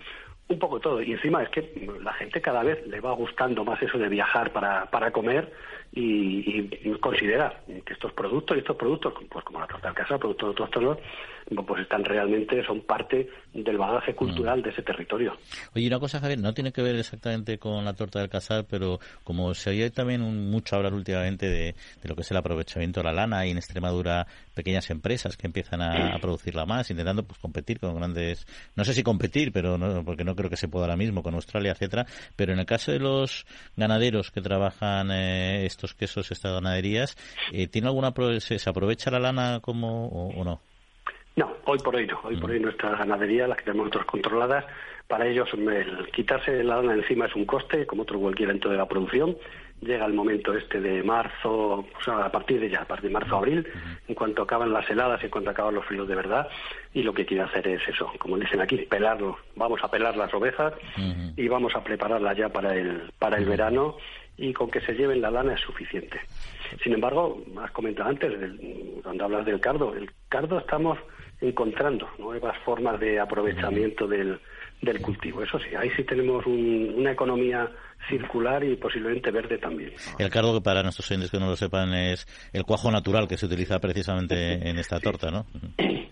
un 0.51 0.59
poco 0.59 0.81
todo. 0.81 1.01
Y 1.01 1.13
encima 1.13 1.43
es 1.43 1.49
que 1.49 1.63
la 2.03 2.13
gente 2.13 2.43
cada 2.43 2.63
vez 2.63 2.87
le 2.87 3.01
va 3.01 3.13
gustando 3.13 3.65
más 3.65 3.81
eso 3.83 3.97
de 3.97 4.09
viajar 4.11 4.53
para, 4.53 4.85
para 4.91 5.11
comer 5.13 5.51
y, 5.93 6.69
y 6.85 6.91
considerar 7.01 7.63
que 7.87 7.93
estos 7.95 8.13
productos 8.13 8.57
y 8.57 8.61
estos 8.61 8.77
productos, 8.77 9.15
pues 9.31 9.45
como 9.47 9.61
la 9.61 9.67
torta 9.67 9.89
del 9.89 9.97
casar, 9.97 10.19
productos 10.19 10.49
autóctonos, 10.49 10.99
pues 11.67 11.83
están 11.83 12.05
realmente, 12.05 12.65
son 12.67 12.83
parte 12.83 13.29
del 13.53 13.79
bagaje 13.79 14.15
cultural 14.15 14.63
de 14.63 14.71
ese 14.71 14.83
territorio. 14.83 15.37
Oye, 15.75 15.87
una 15.87 15.99
cosa, 15.99 16.21
Javier, 16.21 16.39
no 16.39 16.53
tiene 16.53 16.73
que 16.73 16.83
ver 16.83 16.97
exactamente 16.97 17.59
con 17.59 17.85
la 17.85 17.95
torta 17.95 18.21
del 18.21 18.29
casar, 18.29 18.67
pero 18.69 18.99
como 19.25 19.55
se 19.55 19.71
oye 19.71 19.91
también 19.91 20.23
un- 20.23 20.51
mucho 20.51 20.77
hablar 20.77 20.93
últimamente 20.95 21.47
de, 21.49 21.75
de 22.03 22.09
lo 22.09 22.15
que 22.15 22.23
es 22.23 22.31
el 22.31 22.37
aprovechamiento 22.37 23.01
de 23.01 23.05
la 23.05 23.13
lana 23.13 23.47
y 23.47 23.51
en 23.51 23.57
Extremadura 23.59 24.27
pequeñas 24.55 24.91
empresas 24.91 25.37
que 25.37 25.47
empiezan 25.47 25.81
a, 25.81 26.09
a 26.15 26.19
producirla 26.19 26.67
más, 26.67 26.91
intentando 26.91 27.23
pues 27.25 27.39
competir 27.39 27.81
con 27.81 27.95
grandes, 27.97 28.47
no 28.77 28.85
sé 28.85 28.93
si 28.93 29.03
competir, 29.03 29.53
pero 29.53 29.79
no, 29.79 30.05
porque 30.05 30.25
no 30.25 30.35
creo 30.37 30.51
que 30.51 30.57
se 30.57 30.69
pueda 30.69 30.85
ahora 30.87 30.97
mismo 30.97 31.23
con 31.23 31.35
Australia, 31.35 31.73
etcétera, 31.73 32.07
pero 32.37 32.53
en 32.53 32.59
el 32.59 32.67
caso 32.67 32.93
de 32.93 32.99
los 32.99 33.47
ganaderos 33.77 34.31
que 34.31 34.41
trabajan 34.41 35.11
eh, 35.11 35.65
estos 35.67 35.95
quesos, 35.95 36.31
estas 36.31 36.53
ganaderías, 36.53 37.17
eh, 37.53 37.67
¿tiene 37.69 37.89
alguna 37.89 38.13
se, 38.41 38.59
se 38.59 38.71
aprovecha 38.71 39.11
la 39.11 39.19
lana 39.21 39.61
como 39.61 40.09
o, 40.09 40.41
o 40.41 40.45
no? 40.45 40.61
No, 41.39 41.53
hoy 41.67 41.79
por 41.79 41.95
hoy 41.95 42.05
no. 42.05 42.19
Hoy 42.25 42.37
por 42.37 42.51
hoy 42.51 42.59
nuestras 42.59 42.99
ganaderías, 42.99 43.49
las 43.49 43.59
que 43.59 43.67
tenemos 43.67 43.87
nosotros 43.87 44.07
controladas, 44.07 44.65
para 45.07 45.25
ellos 45.25 45.49
el 45.55 46.11
quitarse 46.11 46.65
la 46.65 46.83
lana 46.83 46.95
encima 46.95 47.27
es 47.27 47.37
un 47.37 47.45
coste, 47.45 47.87
como 47.87 48.03
otro 48.03 48.19
cualquier 48.19 48.49
evento 48.49 48.69
de 48.69 48.77
la 48.77 48.89
producción. 48.89 49.39
Llega 49.81 50.05
el 50.07 50.15
momento 50.15 50.53
este 50.53 50.81
de 50.81 51.01
marzo, 51.05 51.53
o 51.53 52.03
sea, 52.05 52.25
a 52.25 52.33
partir 52.33 52.59
de 52.59 52.69
ya, 52.69 52.81
a 52.81 52.85
partir 52.87 53.11
de 53.11 53.15
marzo, 53.15 53.37
abril, 53.37 53.65
en 54.09 54.15
cuanto 54.17 54.43
acaban 54.43 54.73
las 54.73 54.91
heladas, 54.91 55.23
en 55.23 55.31
cuanto 55.31 55.51
acaban 55.51 55.77
los 55.77 55.85
fríos 55.85 56.09
de 56.09 56.17
verdad, 56.17 56.49
y 56.93 57.05
lo 57.05 57.15
que 57.15 57.25
quiere 57.25 57.45
hacer 57.45 57.69
es 57.69 57.87
eso, 57.87 58.11
como 58.19 58.37
dicen 58.37 58.61
aquí, 58.61 58.79
pelarlos. 58.79 59.37
Vamos 59.55 59.79
a 59.85 59.89
pelar 59.93 60.17
las 60.17 60.35
ovejas 60.35 60.73
y 61.37 61.47
vamos 61.47 61.73
a 61.77 61.85
prepararlas 61.85 62.37
ya 62.37 62.49
para 62.49 62.75
el, 62.75 63.13
para 63.17 63.39
el 63.39 63.45
verano 63.45 63.97
y 64.37 64.53
con 64.53 64.73
que 64.73 64.81
se 64.81 64.95
lleven 64.95 65.21
la 65.21 65.31
lana 65.31 65.55
es 65.55 65.61
suficiente. 65.61 66.21
Sin 66.83 66.95
embargo, 66.95 67.41
has 67.63 67.71
comentado 67.71 68.09
antes, 68.09 68.33
cuando 69.05 69.25
hablas 69.25 69.47
del 69.47 69.61
cardo, 69.61 69.95
el 69.95 70.11
cardo 70.29 70.59
estamos 70.59 70.99
encontrando 71.41 72.09
nuevas 72.19 72.57
formas 72.65 72.99
de 73.01 73.21
aprovechamiento 73.21 74.07
del, 74.07 74.41
del 74.83 75.01
cultivo. 75.01 75.43
Eso 75.43 75.59
sí, 75.59 75.75
ahí 75.77 75.91
sí 75.97 76.05
tenemos 76.05 76.45
un- 76.47 76.95
una 76.97 77.13
economía 77.13 77.71
circular 78.09 78.63
y 78.65 78.77
posiblemente 78.77 79.31
verde 79.31 79.59
también. 79.59 79.93
El 80.19 80.31
cardo, 80.31 80.55
que 80.55 80.61
para 80.63 80.83
nuestros 80.83 81.11
oyentes 81.11 81.31
que 81.31 81.39
no 81.39 81.47
lo 81.47 81.57
sepan, 81.57 81.93
es 81.95 82.27
el 82.53 82.65
cuajo 82.65 82.91
natural 82.91 83.27
que 83.29 83.37
se 83.37 83.47
utiliza 83.47 83.79
precisamente 83.81 84.69
en 84.69 84.79
esta 84.79 85.01
torta, 85.01 85.31
¿no? 85.31 85.47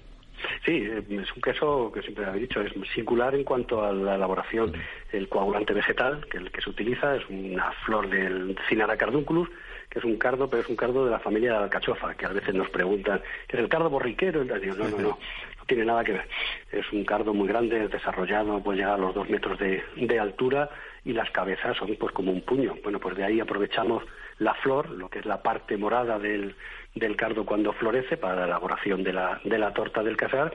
Sí, 0.64 0.84
eh, 0.84 1.02
es 1.08 1.32
un 1.34 1.42
queso 1.42 1.90
que 1.92 2.02
siempre 2.02 2.24
habéis 2.24 2.48
dicho, 2.48 2.60
es 2.60 2.72
singular 2.94 3.34
en 3.34 3.44
cuanto 3.44 3.84
a 3.84 3.92
la 3.92 4.14
elaboración. 4.14 4.72
El 5.12 5.28
coagulante 5.28 5.72
vegetal, 5.72 6.26
que 6.28 6.38
el 6.38 6.50
que 6.50 6.60
se 6.60 6.70
utiliza, 6.70 7.16
es 7.16 7.28
una 7.28 7.70
flor 7.84 8.08
del 8.08 8.56
Cinara 8.68 8.96
cardunculus, 8.96 9.48
que 9.88 9.98
es 9.98 10.04
un 10.04 10.16
cardo, 10.16 10.48
pero 10.48 10.62
es 10.62 10.68
un 10.68 10.76
cardo 10.76 11.04
de 11.04 11.10
la 11.10 11.20
familia 11.20 11.52
de 11.52 11.58
la 11.58 11.64
alcachofa, 11.64 12.14
que 12.14 12.26
a 12.26 12.30
veces 12.30 12.54
nos 12.54 12.68
preguntan, 12.70 13.20
¿es 13.48 13.58
el 13.58 13.68
cardo 13.68 13.90
borriquero? 13.90 14.42
Y 14.42 14.60
digo, 14.60 14.76
no, 14.76 14.88
no, 14.88 14.98
no, 14.98 15.08
no 15.08 15.64
tiene 15.66 15.84
nada 15.84 16.04
que 16.04 16.12
ver. 16.12 16.28
Es 16.72 16.90
un 16.92 17.04
cardo 17.04 17.34
muy 17.34 17.48
grande, 17.48 17.88
desarrollado, 17.88 18.62
puede 18.62 18.78
llegar 18.78 18.94
a 18.94 18.98
los 18.98 19.14
dos 19.14 19.28
metros 19.28 19.58
de, 19.58 19.82
de 19.96 20.18
altura 20.18 20.70
y 21.04 21.12
las 21.12 21.30
cabezas 21.30 21.76
son 21.76 21.96
pues 21.96 22.12
como 22.12 22.32
un 22.32 22.40
puño. 22.42 22.74
Bueno, 22.82 22.98
pues 22.98 23.16
de 23.16 23.24
ahí 23.24 23.40
aprovechamos 23.40 24.04
la 24.38 24.55
flor, 24.55 24.90
lo 24.90 25.09
que 25.09 25.20
es 25.20 25.27
la 25.27 25.42
parte 25.42 25.77
morada 25.77 26.18
del, 26.18 26.55
del 26.94 27.16
cardo 27.16 27.44
cuando 27.44 27.72
florece 27.72 28.16
para 28.16 28.37
la 28.37 28.44
elaboración 28.46 29.03
de 29.03 29.12
la, 29.12 29.40
de 29.44 29.59
la 29.59 29.72
torta 29.72 30.03
del 30.03 30.16
casar. 30.16 30.55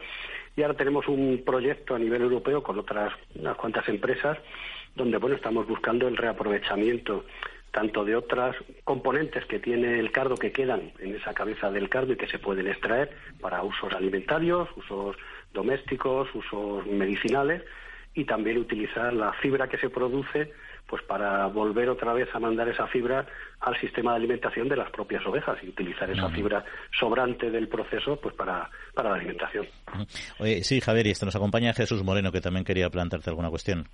Y 0.56 0.64
ahora 0.64 0.76
tenemos 0.76 1.08
un 1.08 1.44
proyecto 1.46 1.96
a 1.96 2.00
nivel 2.00 2.22
europeo 2.22 2.62
con 2.62 2.78
otras 2.78 3.14
unas 3.36 3.56
cuantas 3.56 3.88
empresas 3.88 4.38
donde 4.96 5.18
bueno 5.18 5.38
estamos 5.38 5.66
buscando 5.68 6.08
el 6.08 6.18
reaprovechamiento 6.18 7.24
tanto 7.72 8.04
de 8.04 8.16
otras 8.16 8.56
componentes 8.84 9.46
que 9.46 9.60
tiene 9.60 9.98
el 9.98 10.12
cardo 10.12 10.36
que 10.36 10.52
quedan 10.52 10.92
en 11.00 11.16
esa 11.16 11.34
cabeza 11.34 11.72
del 11.72 11.90
cardo 11.90 12.14
y 12.14 12.18
que 12.18 12.28
se 12.28 12.38
pueden 12.38 12.68
extraer 12.68 13.12
para 13.40 13.64
usos 13.64 13.94
alimentarios, 13.94 14.68
usos 14.76 15.16
domésticos, 15.54 16.28
usos 16.36 16.86
medicinales 16.86 17.64
y 18.14 18.26
también 18.26 18.58
utilizar 18.58 19.14
la 19.14 19.32
fibra 19.34 19.70
que 19.70 19.78
se 19.78 19.90
produce 19.90 20.52
pues 20.92 21.04
para 21.04 21.48
volver 21.48 21.90
otra 21.90 22.12
vez 22.12 22.28
a 22.34 22.40
mandar 22.40 22.68
esa 22.68 22.86
fibra 22.86 23.26
al 23.62 23.80
sistema 23.80 24.12
de 24.12 24.18
alimentación 24.18 24.68
de 24.68 24.76
las 24.76 24.92
propias 24.92 25.26
ovejas 25.26 25.58
y 25.64 25.70
utilizar 25.70 26.12
esa 26.12 26.28
fibra 26.30 26.66
sobrante 27.00 27.50
del 27.50 27.70
proceso 27.70 28.18
pues 28.18 28.36
para, 28.36 28.70
para 28.94 29.12
la 29.12 29.16
alimentación. 29.16 29.66
Oye, 30.40 30.66
sí, 30.66 30.82
Javier, 30.82 31.08
y 31.08 31.12
esto 31.12 31.26
nos 31.26 31.36
acompaña 31.38 31.74
Jesús 31.74 32.04
Moreno, 32.04 32.34
que 32.34 32.42
también 32.42 32.66
quería 32.66 32.90
plantearte 32.90 33.30
alguna 33.30 33.50
cuestión. 33.50 33.88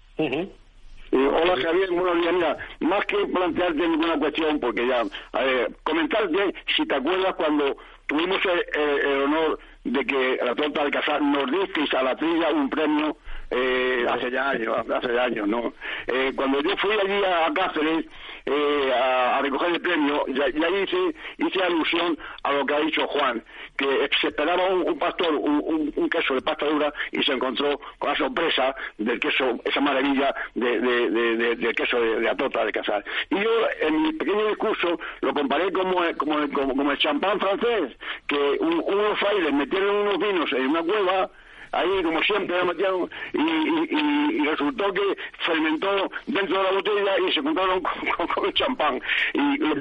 Hola 1.11 1.55
Javier, 1.61 1.91
buenos 1.91 2.19
días. 2.19 2.33
Mira, 2.33 2.57
más 2.79 3.05
que 3.05 3.17
plantearte 3.27 3.87
ninguna 3.87 4.17
cuestión, 4.17 4.59
porque 4.59 4.87
ya, 4.87 5.03
a 5.33 5.43
ver, 5.43 5.71
comentarte 5.83 6.55
si 6.75 6.83
te 6.87 6.95
acuerdas 6.95 7.35
cuando 7.35 7.77
tuvimos 8.07 8.39
el, 8.43 9.21
honor 9.23 9.59
de 9.83 10.03
que 10.03 10.39
la 10.43 10.55
torta 10.55 10.83
de 10.83 10.91
casa 10.91 11.19
nos 11.19 11.51
disteis 11.51 11.93
a 11.93 12.01
la 12.01 12.15
trilla 12.15 12.49
un 12.49 12.69
premio 12.69 13.17
eh, 13.49 14.05
hace 14.09 14.29
ya 14.29 14.49
años, 14.49 14.75
hace 14.89 15.19
años, 15.19 15.47
¿no? 15.47 15.73
Eh, 16.07 16.33
cuando 16.35 16.61
yo 16.61 16.75
fui 16.77 16.91
allí 16.91 17.23
a 17.23 17.53
Cáceres 17.53 18.05
eh, 18.45 18.93
a, 18.93 19.41
recoger 19.41 19.75
el 19.75 19.81
premio, 19.81 20.25
ya, 20.27 20.47
hice, 20.47 21.15
hice 21.37 21.63
alusión 21.63 22.17
a 22.43 22.51
lo 22.53 22.65
que 22.65 22.75
ha 22.75 22.79
dicho 22.79 23.07
Juan, 23.07 23.43
que 23.77 24.09
se 24.19 24.27
esperaba 24.27 24.65
un, 24.67 24.97
pastor, 24.99 25.33
un, 25.35 26.09
queso 26.09 26.35
de 26.35 26.41
pasta 26.41 26.65
dura 26.65 26.93
y 27.11 27.21
se 27.23 27.33
encontró 27.33 27.79
con 27.99 28.09
la 28.09 28.17
sorpresa 28.17 28.75
del 28.97 29.19
queso, 29.19 29.59
esa 29.65 29.81
maravilla 29.81 30.33
de, 30.55 30.79
de, 30.79 31.55
del 31.55 31.75
queso 31.75 32.01
de, 32.01 32.21
la 32.21 32.35
torta 32.35 32.65
de 32.65 32.71
casar. 32.71 33.03
Y 33.29 33.35
yo 33.35 33.51
en 33.81 34.01
mi 34.01 34.13
pequeño 34.13 34.47
discurso 34.47 34.99
lo 35.21 35.33
comparé 35.33 35.71
como, 35.71 36.01
como, 36.17 36.49
como, 36.51 36.91
el 36.91 36.97
champán 36.97 37.39
francés, 37.39 37.97
que 38.27 38.57
unos 38.59 39.19
frailes 39.19 39.53
metieron 39.53 39.95
unos 39.95 40.17
vinos 40.19 40.51
en 40.53 40.67
una 40.67 40.83
cueva 40.83 41.29
ahí 41.71 42.03
como 42.03 42.21
siempre 42.23 42.63
metieron 42.63 43.09
y, 43.33 44.39
y, 44.39 44.47
resultó 44.47 44.93
que 44.93 45.17
fermentó 45.39 46.09
dentro 46.25 46.57
de 46.57 46.63
la 46.63 46.71
botella 46.71 47.11
y 47.19 47.31
se 47.31 47.39
encontraron 47.39 47.81
con, 48.33 48.45
el 48.45 48.53
champán. 48.53 49.01
Y 49.33 49.57
lo 49.57 49.75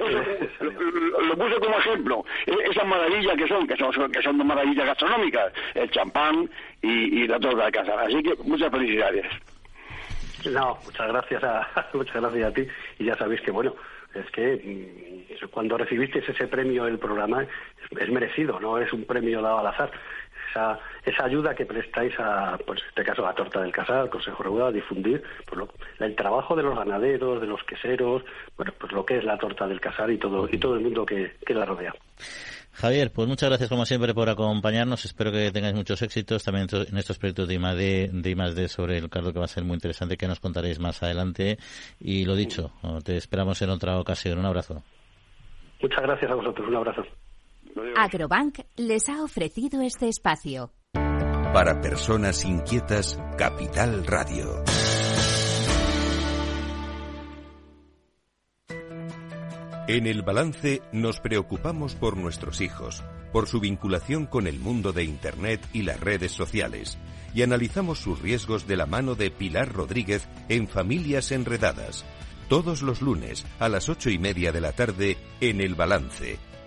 puse, 1.37 1.61
como 1.61 1.79
ejemplo. 1.79 2.25
E, 2.46 2.55
esas 2.70 2.87
maravillas 2.87 3.37
que 3.37 3.49
son 3.49 3.66
que 3.66 3.77
son 3.77 4.12
que 4.12 4.22
son 4.22 4.46
maravillas 4.46 4.87
gastronómicas. 4.87 5.53
El 5.75 5.90
champán 5.90 6.51
y, 6.83 7.27
la 7.27 7.38
torta 7.38 7.66
de 7.66 7.72
casa. 7.72 8.01
Así 8.03 8.22
que 8.22 8.35
muchas 8.44 8.70
felicidades. 8.70 9.27
No 10.51 10.79
muchas 10.85 11.09
gracias 11.09 11.44
a 11.44 11.88
muchas 11.94 12.16
gracias 12.16 12.51
a 12.51 12.55
ti. 12.55 12.66
Y 12.99 13.05
ya 13.05 13.16
sabéis 13.16 13.40
que 13.40 13.51
bueno 13.51 13.75
es 14.14 14.31
que 14.31 15.27
mm, 15.42 15.49
cuando 15.51 15.77
recibiste 15.77 16.18
ese 16.18 16.46
premio 16.46 16.85
del 16.85 16.99
programa 16.99 17.46
es 17.90 18.09
merecido, 18.09 18.59
no 18.61 18.79
es 18.79 18.92
un 18.92 19.05
premio 19.05 19.42
dado 19.42 19.59
al 19.59 19.66
azar 19.66 19.90
esa, 21.05 21.25
ayuda 21.25 21.55
que 21.55 21.66
prestáis 21.66 22.14
a, 22.19 22.59
pues 22.66 22.81
en 22.83 22.88
este 22.88 23.05
caso, 23.05 23.23
a 23.25 23.29
la 23.29 23.35
Torta 23.35 23.61
del 23.61 23.73
Casal, 23.73 24.01
al 24.01 24.11
Consejo 24.11 24.42
Regular, 24.42 24.69
a 24.69 24.73
difundir 24.73 25.23
pues, 25.47 25.69
el 26.01 26.14
trabajo 26.14 26.55
de 26.57 26.62
los 26.62 26.77
ganaderos, 26.77 27.40
de 27.40 27.47
los 27.47 27.62
queseros, 27.64 28.23
bueno, 28.57 28.73
pues 28.79 28.92
lo 28.92 29.05
que 29.05 29.19
es 29.19 29.25
la 29.25 29.38
Torta 29.38 29.66
del 29.66 29.81
Casal 29.81 30.12
y 30.12 30.19
todo, 30.19 30.49
y 30.51 30.59
todo 30.59 30.75
el 30.75 30.83
mundo 30.83 31.05
que, 31.05 31.33
la 31.49 31.64
rodea. 31.64 31.95
Javier, 32.73 33.11
pues 33.11 33.27
muchas 33.27 33.49
gracias 33.49 33.71
como 33.71 33.87
siempre 33.87 34.12
por 34.12 34.29
acompañarnos. 34.29 35.05
Espero 35.07 35.33
que 35.33 35.51
tengáis 35.51 35.75
muchos 35.75 36.03
éxitos 36.03 36.45
también 36.45 36.66
en 36.71 36.99
estos 36.99 37.19
proyectos 37.19 37.49
de 37.49 37.55
I+D, 37.55 38.11
de 38.12 38.69
sobre 38.69 38.99
el 38.99 39.09
cargo 39.09 39.33
que 39.33 39.38
va 39.38 39.47
a 39.47 39.49
ser 39.49 39.64
muy 39.64 39.75
interesante 39.75 40.19
que 40.19 40.29
nos 40.29 40.40
contaréis 40.40 40.79
más 40.79 41.03
adelante. 41.03 41.57
Y 41.99 42.27
lo 42.27 42.35
dicho, 42.35 42.73
te 43.03 43.16
esperamos 43.16 43.62
en 43.62 43.71
otra 43.71 43.99
ocasión. 43.99 44.38
Un 44.38 44.45
abrazo. 44.45 44.83
Muchas 45.81 46.03
gracias 46.03 46.31
a 46.31 46.35
vosotros. 46.35 46.69
Un 46.69 46.77
abrazo. 46.77 47.03
Agrobank 47.96 48.60
les 48.76 49.08
ha 49.08 49.22
ofrecido 49.22 49.82
este 49.82 50.08
espacio. 50.08 50.72
Para 50.92 51.80
personas 51.82 52.44
inquietas, 52.44 53.18
Capital 53.36 54.06
Radio. 54.06 54.64
En 59.88 60.06
el 60.06 60.22
balance 60.22 60.82
nos 60.92 61.20
preocupamos 61.20 61.94
por 61.94 62.16
nuestros 62.16 62.60
hijos, 62.60 63.04
por 63.32 63.46
su 63.46 63.60
vinculación 63.60 64.26
con 64.26 64.46
el 64.46 64.58
mundo 64.58 64.92
de 64.92 65.04
Internet 65.04 65.60
y 65.72 65.82
las 65.82 66.00
redes 66.00 66.32
sociales, 66.32 66.98
y 67.34 67.42
analizamos 67.42 67.98
sus 67.98 68.20
riesgos 68.20 68.66
de 68.66 68.76
la 68.76 68.86
mano 68.86 69.14
de 69.14 69.30
Pilar 69.30 69.72
Rodríguez 69.72 70.26
en 70.48 70.66
Familias 70.66 71.30
Enredadas, 71.30 72.04
todos 72.48 72.82
los 72.82 73.02
lunes 73.02 73.44
a 73.58 73.68
las 73.68 73.88
ocho 73.88 74.10
y 74.10 74.18
media 74.18 74.50
de 74.50 74.60
la 74.60 74.72
tarde 74.72 75.16
en 75.40 75.60
el 75.60 75.74
balance 75.74 76.38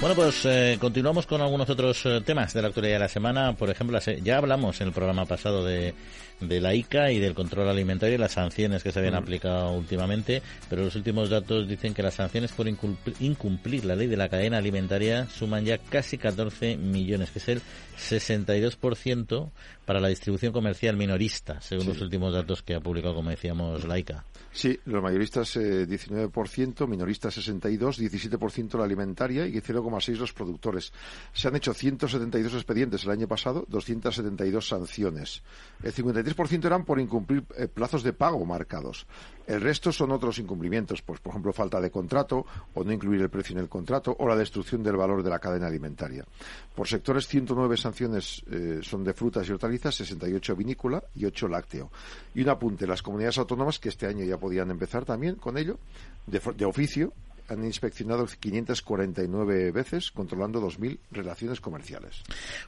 Bueno, 0.00 0.14
pues 0.14 0.46
eh, 0.46 0.78
continuamos 0.80 1.26
con 1.26 1.42
algunos 1.42 1.68
otros 1.68 2.06
eh, 2.06 2.22
temas 2.24 2.54
de 2.54 2.62
la 2.62 2.68
actualidad 2.68 2.94
de 2.94 3.00
la 3.00 3.08
semana. 3.08 3.54
Por 3.54 3.68
ejemplo, 3.68 3.98
ya 3.98 4.38
hablamos 4.38 4.80
en 4.80 4.86
el 4.86 4.94
programa 4.94 5.26
pasado 5.26 5.62
de, 5.62 5.92
de 6.40 6.60
la 6.60 6.74
ICA 6.74 7.12
y 7.12 7.18
del 7.18 7.34
control 7.34 7.68
alimentario 7.68 8.14
y 8.14 8.18
las 8.18 8.32
sanciones 8.32 8.82
que 8.82 8.92
se 8.92 8.98
habían 8.98 9.14
aplicado 9.14 9.72
últimamente, 9.72 10.42
pero 10.68 10.82
los 10.82 10.96
últimos 10.96 11.28
datos 11.28 11.68
dicen 11.68 11.94
que 11.94 12.02
las 12.02 12.14
sanciones 12.14 12.52
por 12.52 12.66
incumplir 12.66 13.84
la 13.84 13.94
ley 13.94 14.06
de 14.06 14.16
la 14.16 14.28
cadena 14.28 14.58
alimentaria 14.58 15.26
suman 15.26 15.64
ya 15.64 15.78
casi 15.78 16.18
14 16.18 16.76
millones, 16.76 17.30
que 17.30 17.38
es 17.38 17.48
el 17.48 17.62
62% 17.98 19.50
para 19.84 20.00
la 20.00 20.08
distribución 20.08 20.52
comercial 20.52 20.96
minorista, 20.96 21.60
según 21.60 21.88
los 21.88 22.00
últimos 22.00 22.32
datos 22.32 22.62
que 22.62 22.74
ha 22.74 22.80
publicado, 22.80 23.14
como 23.14 23.30
decíamos, 23.30 23.84
la 23.84 23.98
ICA. 23.98 24.24
Sí, 24.52 24.78
los 24.86 25.02
mayoristas 25.02 25.56
eh, 25.56 25.86
19%, 25.86 26.88
minoristas 26.88 27.38
62%, 27.38 27.78
17% 27.78 28.78
la 28.78 28.84
alimentaria 28.84 29.46
y 29.46 29.60
0,6% 29.90 30.18
los 30.18 30.32
productores. 30.32 30.92
Se 31.32 31.48
han 31.48 31.56
hecho 31.56 31.74
172 31.74 32.54
expedientes 32.54 33.04
el 33.04 33.10
año 33.10 33.28
pasado, 33.28 33.64
272 33.68 34.68
sanciones. 34.68 35.42
El 35.82 35.92
53% 35.92 36.64
eran 36.64 36.84
por 36.84 37.00
incumplir 37.00 37.44
eh, 37.56 37.68
plazos 37.68 38.02
de 38.02 38.12
pago 38.12 38.44
marcados. 38.44 39.06
El 39.46 39.60
resto 39.60 39.90
son 39.90 40.12
otros 40.12 40.38
incumplimientos, 40.38 41.02
pues 41.02 41.18
por 41.18 41.30
ejemplo 41.30 41.52
falta 41.52 41.80
de 41.80 41.90
contrato 41.90 42.46
o 42.74 42.84
no 42.84 42.92
incluir 42.92 43.20
el 43.20 43.30
precio 43.30 43.54
en 43.54 43.62
el 43.62 43.68
contrato 43.68 44.14
o 44.18 44.28
la 44.28 44.36
destrucción 44.36 44.82
del 44.82 44.96
valor 44.96 45.22
de 45.22 45.30
la 45.30 45.40
cadena 45.40 45.66
alimentaria. 45.66 46.24
Por 46.74 46.86
sectores 46.86 47.26
109 47.26 47.76
sanciones 47.76 48.44
eh, 48.50 48.78
son 48.82 49.02
de 49.02 49.12
frutas 49.12 49.48
y 49.48 49.52
hortalizas, 49.52 49.96
68 49.96 50.54
vinícola 50.54 51.02
y 51.16 51.24
8 51.24 51.48
lácteo. 51.48 51.90
Y 52.34 52.42
un 52.42 52.48
apunte, 52.48 52.86
las 52.86 53.02
comunidades 53.02 53.38
autónomas 53.38 53.78
que 53.80 53.88
este 53.88 54.06
año 54.06 54.24
ya 54.24 54.38
podían 54.38 54.70
empezar 54.70 55.04
también 55.04 55.34
con 55.34 55.58
ello, 55.58 55.78
de 56.26 56.64
oficio, 56.64 57.12
han 57.50 57.64
inspeccionado 57.64 58.26
549 58.26 59.72
veces, 59.72 60.12
controlando 60.12 60.60
2.000 60.62 60.98
relaciones 61.10 61.60
comerciales. 61.60 62.22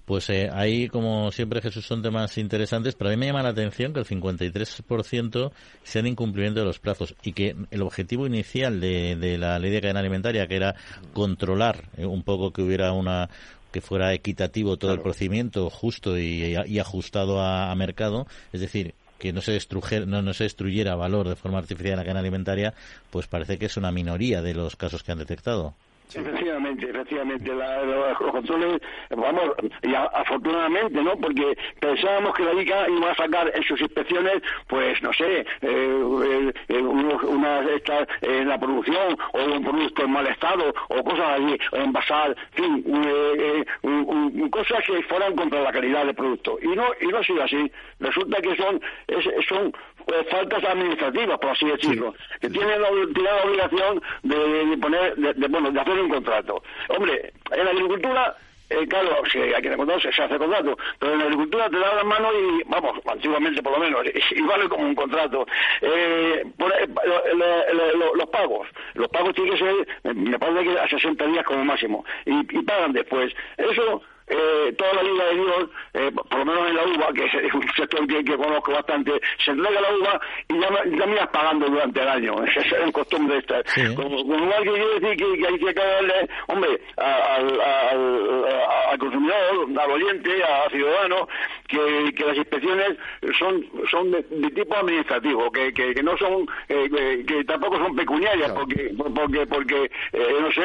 Pues 0.05 0.29
eh, 0.31 0.51
ahí, 0.53 0.89
como 0.89 1.31
siempre, 1.31 1.63
Jesús, 1.63 1.87
son 1.87 2.03
temas 2.03 2.37
interesantes, 2.37 2.97
pero 2.97 3.09
a 3.09 3.13
mí 3.13 3.17
me 3.17 3.27
llama 3.27 3.45
la 3.45 3.51
atención 3.51 3.93
que 3.93 4.01
el 4.01 4.07
53% 4.07 5.53
sean 5.85 6.07
incumplimiento 6.07 6.61
de 6.61 6.67
los 6.67 6.81
plazos 6.81 7.15
y 7.23 7.33
que 7.33 7.55
el 7.71 7.83
objetivo 7.83 8.27
inicial 8.27 8.81
de, 8.81 9.37
la 9.39 9.59
ley 9.61 9.71
de 9.71 9.81
cadena 9.81 10.01
alimentaria, 10.01 10.49
que 10.49 10.57
era 10.57 10.75
controlar 11.13 11.89
eh, 11.97 12.05
un 12.05 12.25
poco 12.25 12.53
que 12.53 12.63
hubiera 12.63 12.93
una 12.93 13.31
que 13.71 13.81
fuera 13.81 14.13
equitativo 14.13 14.77
todo 14.77 14.93
el 14.93 15.01
procedimiento, 15.01 15.71
justo 15.71 16.19
y, 16.19 16.57
ajustado 16.79 17.41
a, 17.41 17.75
mercado, 17.75 18.27
es 18.53 18.61
decir, 18.61 18.95
que 19.23 19.33
no 19.33 19.41
se, 19.41 19.57
no, 20.05 20.21
no 20.21 20.35
se 20.35 20.43
destruyera 20.43 20.97
valor 20.97 21.29
de 21.29 21.37
forma 21.37 21.59
artificial 21.59 21.93
en 21.93 21.99
la 21.99 22.03
cadena 22.03 22.19
alimentaria, 22.19 22.75
pues 23.09 23.29
parece 23.29 23.57
que 23.57 23.67
es 23.67 23.77
una 23.77 23.93
minoría 23.93 24.43
de 24.43 24.53
los 24.53 24.75
casos 24.75 25.05
que 25.05 25.13
han 25.13 25.19
detectado. 25.19 25.77
Efectivamente, 26.15 26.91
efectivamente, 26.91 27.53
los 27.53 28.19
controles, 28.19 28.81
vamos, 29.11 29.53
y 29.83 29.95
afortunadamente, 29.95 31.03
¿no? 31.03 31.17
Porque 31.17 31.57
pensábamos 31.81 32.35
que 32.35 32.45
la 32.45 32.55
ICA 32.55 32.89
iba 32.89 33.11
a 33.11 33.15
sacar 33.15 33.51
en 33.55 33.63
sus 33.63 33.81
inspecciones, 33.81 34.43
pues, 34.69 35.03
no 35.03 35.13
sé, 35.13 35.41
eh, 35.41 35.45
eh, 35.63 36.53
eh 36.69 36.83
una, 36.83 37.61
esta, 37.71 38.07
en 38.21 38.49
la 38.49 38.59
producción, 38.59 39.17
o 39.33 39.45
un 39.45 39.65
producto 39.65 40.05
en 40.05 40.11
mal 40.11 40.27
estado, 40.27 40.75
o 40.89 41.05
cosas 41.05 41.41
así, 41.41 41.59
envasar, 41.73 42.37
en 42.57 42.85
fin, 42.85 42.85
eh, 43.07 44.51
cosas 44.51 44.85
que 44.87 45.03
fueran 45.05 45.35
contra 45.35 45.63
la 45.63 45.73
calidad 45.73 46.05
del 46.05 46.15
producto. 46.15 46.59
Y 46.63 46.69
no, 46.69 46.87
y 47.01 47.07
no 47.07 47.19
ha 47.19 47.25
sido 47.25 47.43
así. 47.43 47.71
Resulta 48.01 48.41
que 48.41 48.57
son, 48.57 48.81
son 49.49 49.73
faltas 50.31 50.65
administrativas, 50.65 51.39
por 51.39 51.51
así 51.51 51.67
decirlo, 51.67 52.15
que 52.41 52.51
tienen 52.51 52.83
la, 52.83 52.91
la 52.91 53.45
obligación 53.45 54.03
de, 54.23 54.77
poner, 54.79 55.17
de, 55.17 55.49
bueno, 55.49 55.71
de 55.71 55.81
hacer 55.81 55.99
un 56.03 56.11
contrato. 56.11 56.63
Hombre, 56.89 57.33
en 57.51 57.65
la 57.65 57.71
agricultura 57.71 58.37
eh, 58.73 58.87
claro, 58.89 59.23
si 59.31 59.39
hay 59.39 59.61
que 59.61 59.77
se, 60.01 60.13
se 60.13 60.23
hace 60.23 60.39
contrato, 60.39 60.79
pero 60.99 61.13
en 61.13 61.19
la 61.19 61.25
agricultura 61.25 61.69
te 61.69 61.79
da 61.79 61.95
la 61.95 62.05
mano 62.05 62.29
y, 62.33 62.63
vamos, 62.67 62.99
antiguamente 63.07 63.63
por 63.63 63.73
lo 63.73 63.79
menos, 63.79 64.03
y, 64.31 64.41
vale 64.43 64.69
como 64.69 64.85
un 64.85 64.95
contrato. 64.95 65.47
Eh, 65.83 66.43
eh 66.43 66.89
los 68.15 68.29
pagos, 68.31 68.69
los 68.95 69.09
pagos 69.09 69.35
tienen 69.35 69.53
que 69.53 69.59
ser, 69.59 70.15
me 70.15 70.39
parece 70.39 70.65
que 70.65 70.79
a 70.79 70.89
60 70.89 71.27
días 71.27 71.45
como 71.45 71.65
máximo, 71.65 72.05
y, 72.25 72.59
y 72.59 72.63
pagan 72.63 72.93
después. 72.93 73.35
Eso 73.59 74.03
eh, 74.33 74.73
toda 74.79 74.95
la 74.95 75.03
vida 75.03 75.25
de 75.27 75.35
Dios, 75.35 75.71
eh, 75.93 76.11
por 76.11 76.39
lo 76.39 76.45
menos 76.47 76.69
en 76.69 76.77
la 76.77 76.85
uva, 76.85 77.13
que 77.13 77.25
es 77.47 77.55
un 77.55 77.69
sector 77.77 78.07
que, 78.07 78.37
conozco 78.37 78.73
bastante, 78.73 79.21
se 79.45 79.51
entrega 79.51 79.81
la 79.81 79.95
uva 79.95 80.21
y 80.49 80.59
ya, 80.59 80.69
ya 80.99 81.07
miras 81.07 81.29
pagando 81.29 81.67
durante 81.67 82.01
el 82.01 82.09
año. 82.09 82.45
Esa 82.45 82.61
es 82.61 82.73
una 82.83 82.93
costumbre 82.93 83.39
esta. 83.39 83.63
Con, 83.95 84.11
igual 84.11 84.63
que 84.63 84.71
quiero 84.71 85.01
decir 85.01 85.17
que, 85.17 85.47
hay 85.47 85.59
que 85.59 85.73
darle, 85.75 86.29
hombre, 86.49 86.81
al, 86.97 87.61
al, 87.61 88.99
consumidor, 88.99 89.81
al 89.81 89.91
oyente, 89.91 90.43
al 90.45 90.71
ciudadano, 90.71 91.29
que, 91.69 92.13
que 92.15 92.25
las 92.25 92.37
inspecciones 92.37 92.97
son 93.39 93.65
son 93.91 94.11
de, 94.11 94.23
tipo 94.23 94.77
administrativo, 94.77 95.51
que, 95.51 95.73
que, 95.73 96.03
no 96.03 96.17
son, 96.17 96.47
eh, 96.69 97.25
que 97.27 97.45
tampoco 97.45 97.77
son 97.77 97.95
pecuniarias, 97.95 98.51
porque, 98.53 98.93
porque, 99.15 99.47
porque 99.47 99.91
no 100.13 100.53
sé, 100.53 100.63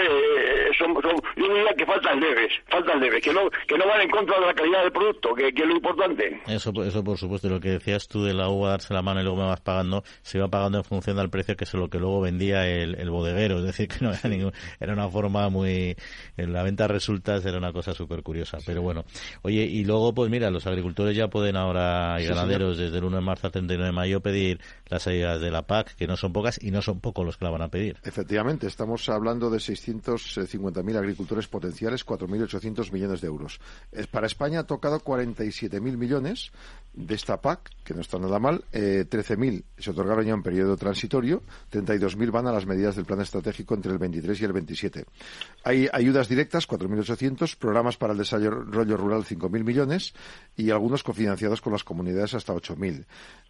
son, 0.77 1.01
son, 1.01 1.15
yo 1.36 1.53
diría 1.53 1.73
que 1.75 1.86
faltan 1.86 2.19
debes, 2.19 2.53
faltan 2.69 2.99
debes, 2.99 3.21
que 3.23 3.34
no, 3.34 3.49
que 3.67 3.78
no 3.78 3.88
van 3.88 4.02
en 4.02 4.10
contra 4.10 4.39
de 4.39 4.46
la 4.46 4.54
calidad 4.54 4.84
del 4.84 4.91
producto, 4.91 5.34
que, 5.34 5.54
que 5.54 5.63
es 5.63 5.67
lo 5.67 5.76
importante. 5.76 6.41
Eso, 6.48 6.72
eso 6.84 7.04
por 7.04 7.17
supuesto, 7.17 7.50
lo 7.50 7.60
que 7.60 7.70
decías 7.70 8.08
tú 8.08 8.24
de 8.24 8.34
la 8.34 8.50
uva, 8.50 8.72
darse 8.72 8.93
la 8.93 9.02
mano 9.02 9.22
y 9.22 9.24
luego 9.24 9.38
me 9.38 9.48
vas 9.48 9.62
pagando, 9.62 10.04
se 10.22 10.39
va 10.39 10.48
pagando 10.48 10.80
en 10.80 10.84
función 10.84 11.17
del 11.17 11.30
precio 11.30 11.56
que 11.56 11.63
es 11.63 11.74
lo 11.74 11.89
que 11.89 12.00
luego 12.00 12.22
vendía 12.22 12.67
el, 12.67 12.96
el 12.96 13.10
bodeguero, 13.10 13.58
es 13.60 13.63
decir, 13.63 13.88
que 13.88 14.04
no 14.04 14.12
era 14.12 14.30
ningún, 14.30 14.54
era 14.80 14.93
una 14.93 15.10
forma 15.10 15.50
muy, 15.50 15.96
en 16.38 16.54
la 16.54 16.63
venta 16.63 16.88
resultas 16.88 17.46
era 17.46 17.58
una 17.58 17.74
cosa 17.74 17.93
súper 17.93 18.24
curiosa, 18.24 18.58
pero 18.65 18.82
bueno, 18.82 19.06
oye, 19.41 19.63
y 19.63 19.84
luego 19.86 20.13
pues 20.13 20.30
mira, 20.30 20.50
los 20.50 20.67
agricultores 20.67 21.15
ya 21.15 21.30
pueden 21.30 21.56
ahora, 21.56 22.17
y 22.22 22.26
ganaderos, 22.26 22.78
desde 22.78 22.98
el 22.98 23.04
1 23.04 23.17
de 23.17 23.24
marzo 23.24 23.48
al 23.48 23.54
31 23.54 23.86
de 23.86 23.91
mayo 23.91 24.22
pedir 24.22 24.60
las 24.89 25.08
ayudas 25.08 25.41
de 25.41 25.52
la 25.52 25.63
PAC, 25.63 25.96
que 25.96 26.08
no 26.08 26.17
son 26.17 26.34
pocas 26.34 26.62
y 26.62 26.72
no 26.72 26.82
son 26.82 27.00
pocos 27.00 27.26
los 27.26 27.38
que 27.38 27.46
la 27.46 27.52
van 27.52 27.62
a 27.62 27.70
pedir. 27.70 27.98
Efectivamente, 28.04 28.67
estamos 28.67 29.08
hablando 29.10 29.50
de 29.50 29.58
650.000 29.58 30.98
agricultores 30.98 31.48
potenciales, 31.48 32.06
4.800 32.06 32.91
millones 32.91 33.22
de 33.22 33.28
euros. 33.28 33.47
Para 34.12 34.28
España 34.28 34.60
ha 34.60 34.64
tocado 34.68 35.00
47.000 35.00 35.80
millones 35.98 36.52
de 36.98 37.16
esta 37.16 37.40
PAC, 37.40 37.70
que 37.84 37.94
no 37.94 38.02
está 38.02 38.18
nada 38.18 38.40
mal. 38.40 38.64
Eh, 38.74 39.06
13.000 39.10 39.64
se 39.78 39.92
otorgaron 39.92 40.26
ya 40.26 40.34
en 40.34 40.42
periodo 40.42 40.76
transitorio, 40.76 41.44
32.000 41.72 42.32
van 42.32 42.48
a 42.48 42.52
las 42.52 42.66
medidas 42.66 42.96
del 42.96 43.06
plan 43.06 43.22
estratégico 43.22 43.76
entre 43.76 43.92
el 43.92 44.00
23 44.00 44.42
y 44.42 44.46
el 44.46 44.54
27. 44.54 45.06
Hay 45.64 45.88
ayudas 45.94 46.28
directas, 46.28 46.68
4.800, 46.68 47.56
programas 47.56 47.98
para 47.98 48.14
el 48.14 48.20
desarrollo 48.20 48.98
rural, 48.98 49.24
5.000 49.24 49.64
millones 49.64 50.14
y 50.56 50.72
algunos 50.72 51.04
cofinanciados 51.04 51.62
con 51.62 51.72
las 51.74 51.84
comunidades 51.84 52.34
hasta 52.34 52.54
8.000. 52.54 53.06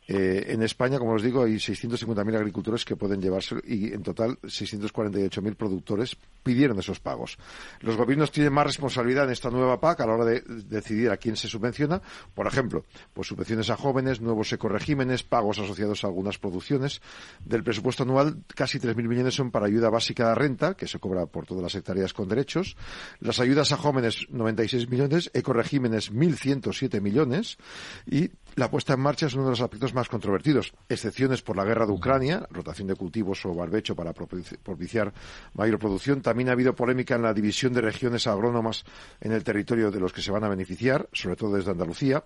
Eh, 0.10 0.54
en 0.54 0.64
España, 0.64 1.00
como 1.00 1.14
os 1.14 1.22
digo, 1.22 1.44
hay 1.44 1.56
650.000 1.56 2.36
agricultores 2.36 2.86
que 2.86 2.96
pueden 2.96 3.22
llevarse 3.22 3.56
y 3.66 3.92
en 3.94 4.04
total 4.04 4.40
648.000 4.42 5.56
productores 5.56 6.16
pidieron 6.44 6.80
esos 6.80 7.00
pagos. 7.02 7.38
Los 7.82 7.98
gobiernos 7.98 8.32
tienen 8.32 8.54
más 8.54 8.68
responsabilidad 8.68 9.26
en 9.26 9.32
esta 9.32 9.50
nueva 9.50 9.82
PAC 9.82 10.02
a 10.02 10.08
la 10.08 10.14
hora 10.14 10.26
de 10.26 10.42
decidir 10.42 11.12
a 11.12 11.18
quién 11.18 11.36
se 11.36 11.50
subvenciona. 11.50 12.02
Por 12.34 12.48
ejemplo, 12.48 12.86
pues 13.14 13.28
subvenciones 13.38 13.69
a 13.69 13.78
jóvenes, 13.78 14.19
nuevos 14.19 14.52
ecoregímenes, 14.52 15.21
pagos 15.21 15.60
asociados 15.60 16.04
a 16.04 16.08
algunas 16.08 16.39
producciones. 16.39 17.02
Del 17.45 17.63
presupuesto 17.63 18.02
anual, 18.02 18.43
casi 18.56 18.80
3.000 18.80 19.08
millones 19.08 19.36
son 19.36 19.52
para 19.52 19.67
ayuda 19.67 19.91
básica 19.91 20.30
de 20.30 20.36
renta, 20.36 20.73
que 20.73 20.88
se 20.88 20.97
cobra 20.97 21.28
por 21.28 21.45
todas 21.45 21.62
las 21.62 21.76
hectáreas 21.76 22.13
con 22.13 22.28
derechos. 22.28 22.76
Las 23.19 23.39
ayudas 23.39 23.71
a 23.71 23.78
jóvenes, 23.78 24.26
96 24.30 24.89
millones. 24.89 25.30
Ecoregímenes, 25.36 26.12
1.107 26.12 27.00
millones. 27.00 27.60
Y 28.08 28.32
la 28.56 28.71
puesta 28.71 28.93
en 28.93 29.02
marcha 29.02 29.28
es 29.28 29.36
uno 29.36 29.43
de 29.43 29.52
los 29.52 29.62
aspectos 29.62 29.93
más 29.93 30.10
controvertidos. 30.10 30.73
Excepciones 30.89 31.43
por 31.43 31.56
la 31.56 31.63
guerra 31.63 31.86
de 31.86 31.91
Ucrania, 31.91 32.47
rotación 32.50 32.88
de 32.88 32.95
cultivos 32.95 33.45
o 33.45 33.54
barbecho 33.54 33.95
para 33.95 34.13
propiciar 34.13 35.13
mayor 35.54 35.78
producción. 35.78 36.23
También 36.23 36.50
ha 36.50 36.54
habido 36.54 36.73
polémica 36.73 37.15
en 37.15 37.21
la 37.21 37.36
división 37.36 37.71
de 37.73 37.82
regiones 37.82 38.26
agrónomas 38.26 38.84
en 39.21 39.32
el 39.32 39.43
territorio 39.43 39.91
de 39.91 40.00
los 40.00 40.12
que 40.12 40.23
se 40.23 40.32
van 40.32 40.43
a 40.43 40.50
beneficiar, 40.50 41.08
sobre 41.13 41.36
todo 41.36 41.56
desde 41.56 41.69
Andalucía. 41.69 42.23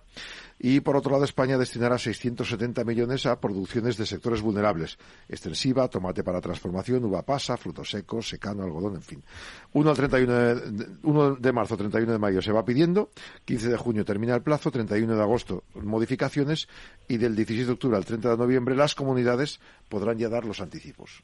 Y 0.58 0.80
por 0.80 0.96
otro 0.96 1.01
lado, 1.10 1.24
España 1.24 1.58
destinará 1.58 1.98
670 1.98 2.84
millones 2.84 3.26
a 3.26 3.40
producciones 3.40 3.96
de 3.96 4.06
sectores 4.06 4.40
vulnerables. 4.40 4.98
Extensiva, 5.28 5.88
tomate 5.88 6.22
para 6.22 6.40
transformación, 6.40 7.04
uva 7.04 7.22
pasa, 7.22 7.56
frutos 7.56 7.90
secos, 7.90 8.28
secano, 8.28 8.62
algodón, 8.62 8.94
en 8.94 9.02
fin. 9.02 9.24
1 9.72 9.90
al 9.90 9.96
31 9.96 10.32
de, 10.32 10.86
1 11.02 11.34
de 11.36 11.52
marzo, 11.52 11.76
31 11.76 12.12
de 12.12 12.18
mayo 12.18 12.40
se 12.40 12.52
va 12.52 12.64
pidiendo. 12.64 13.10
15 13.44 13.70
de 13.70 13.76
junio 13.76 14.04
termina 14.04 14.34
el 14.34 14.42
plazo. 14.42 14.70
31 14.70 15.16
de 15.16 15.22
agosto 15.22 15.64
modificaciones. 15.74 16.68
Y 17.08 17.16
del 17.16 17.34
16 17.34 17.66
de 17.66 17.72
octubre 17.72 17.96
al 17.96 18.04
30 18.04 18.30
de 18.30 18.36
noviembre 18.36 18.76
las 18.76 18.94
comunidades 18.94 19.60
podrán 19.88 20.18
ya 20.18 20.28
dar 20.28 20.44
los 20.44 20.60
anticipos. 20.60 21.22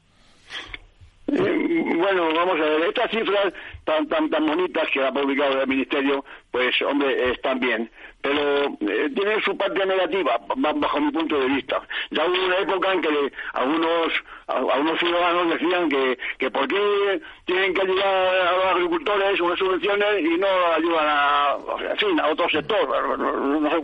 Bueno, 1.82 2.32
vamos 2.34 2.60
a 2.60 2.64
ver, 2.64 2.82
estas 2.88 3.10
cifras 3.10 3.52
tan 3.84 4.08
tan 4.08 4.30
tan 4.30 4.46
bonitas 4.46 4.88
que 4.92 5.04
ha 5.04 5.12
publicado 5.12 5.60
el 5.60 5.68
Ministerio, 5.68 6.24
pues 6.50 6.80
hombre, 6.82 7.30
están 7.32 7.60
bien 7.60 7.90
pero 8.20 8.64
eh, 8.80 9.10
tiene 9.14 9.40
su 9.42 9.56
parte 9.56 9.86
negativa 9.86 10.38
bajo 10.56 11.00
mi 11.00 11.12
punto 11.12 11.38
de 11.38 11.46
vista. 11.46 11.80
Ya 12.10 12.26
hubo 12.26 12.46
una 12.46 12.58
época 12.58 12.92
en 12.92 13.00
que 13.00 13.32
algunos 13.52 14.12
algunos 14.48 14.98
ciudadanos 14.98 15.50
decían 15.50 15.88
que, 15.88 16.18
que 16.38 16.50
por 16.50 16.66
qué 16.66 17.20
tienen 17.44 17.74
que 17.74 17.82
ayudar 17.82 18.06
a 18.06 18.52
los 18.52 18.64
agricultores 18.66 19.40
unas 19.40 19.58
subvenciones 19.58 20.20
y 20.20 20.38
no 20.38 20.48
ayudan 20.74 21.06
a, 21.06 21.50
a 21.52 22.28
otro 22.28 22.48
sector, 22.48 23.18
no, 23.18 23.70
sé 23.70 23.76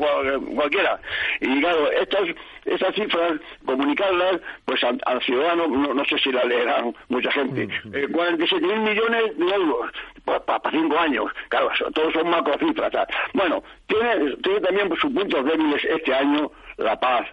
cualquiera. 0.54 0.98
Y 1.40 1.60
claro, 1.60 1.90
estas 1.92 2.22
esas 2.64 2.94
cifras, 2.94 3.32
comunicarlas 3.64 4.40
pues 4.64 4.82
al, 4.84 5.22
ciudadano, 5.22 5.66
no, 5.68 6.04
sé 6.04 6.18
si 6.18 6.32
la 6.32 6.44
leerán 6.44 6.94
mucha 7.08 7.30
gente, 7.32 7.66
mm. 7.66 7.94
eh, 7.94 8.08
47 8.10 8.66
mil 8.66 8.80
millones 8.80 9.38
de 9.38 9.54
euros 9.54 9.90
para 10.24 10.70
cinco 10.70 10.98
años, 10.98 11.26
claro, 11.48 11.70
todos 11.92 12.12
son 12.12 12.30
macrocifras. 12.30 12.92
Bueno, 13.34 13.62
tiene 13.86 14.36
tiene 14.42 14.60
también 14.60 14.88
sus 14.96 15.12
puntos 15.12 15.44
débiles 15.44 15.84
este 15.84 16.14
año 16.14 16.50
la 16.78 16.98
paz, 16.98 17.28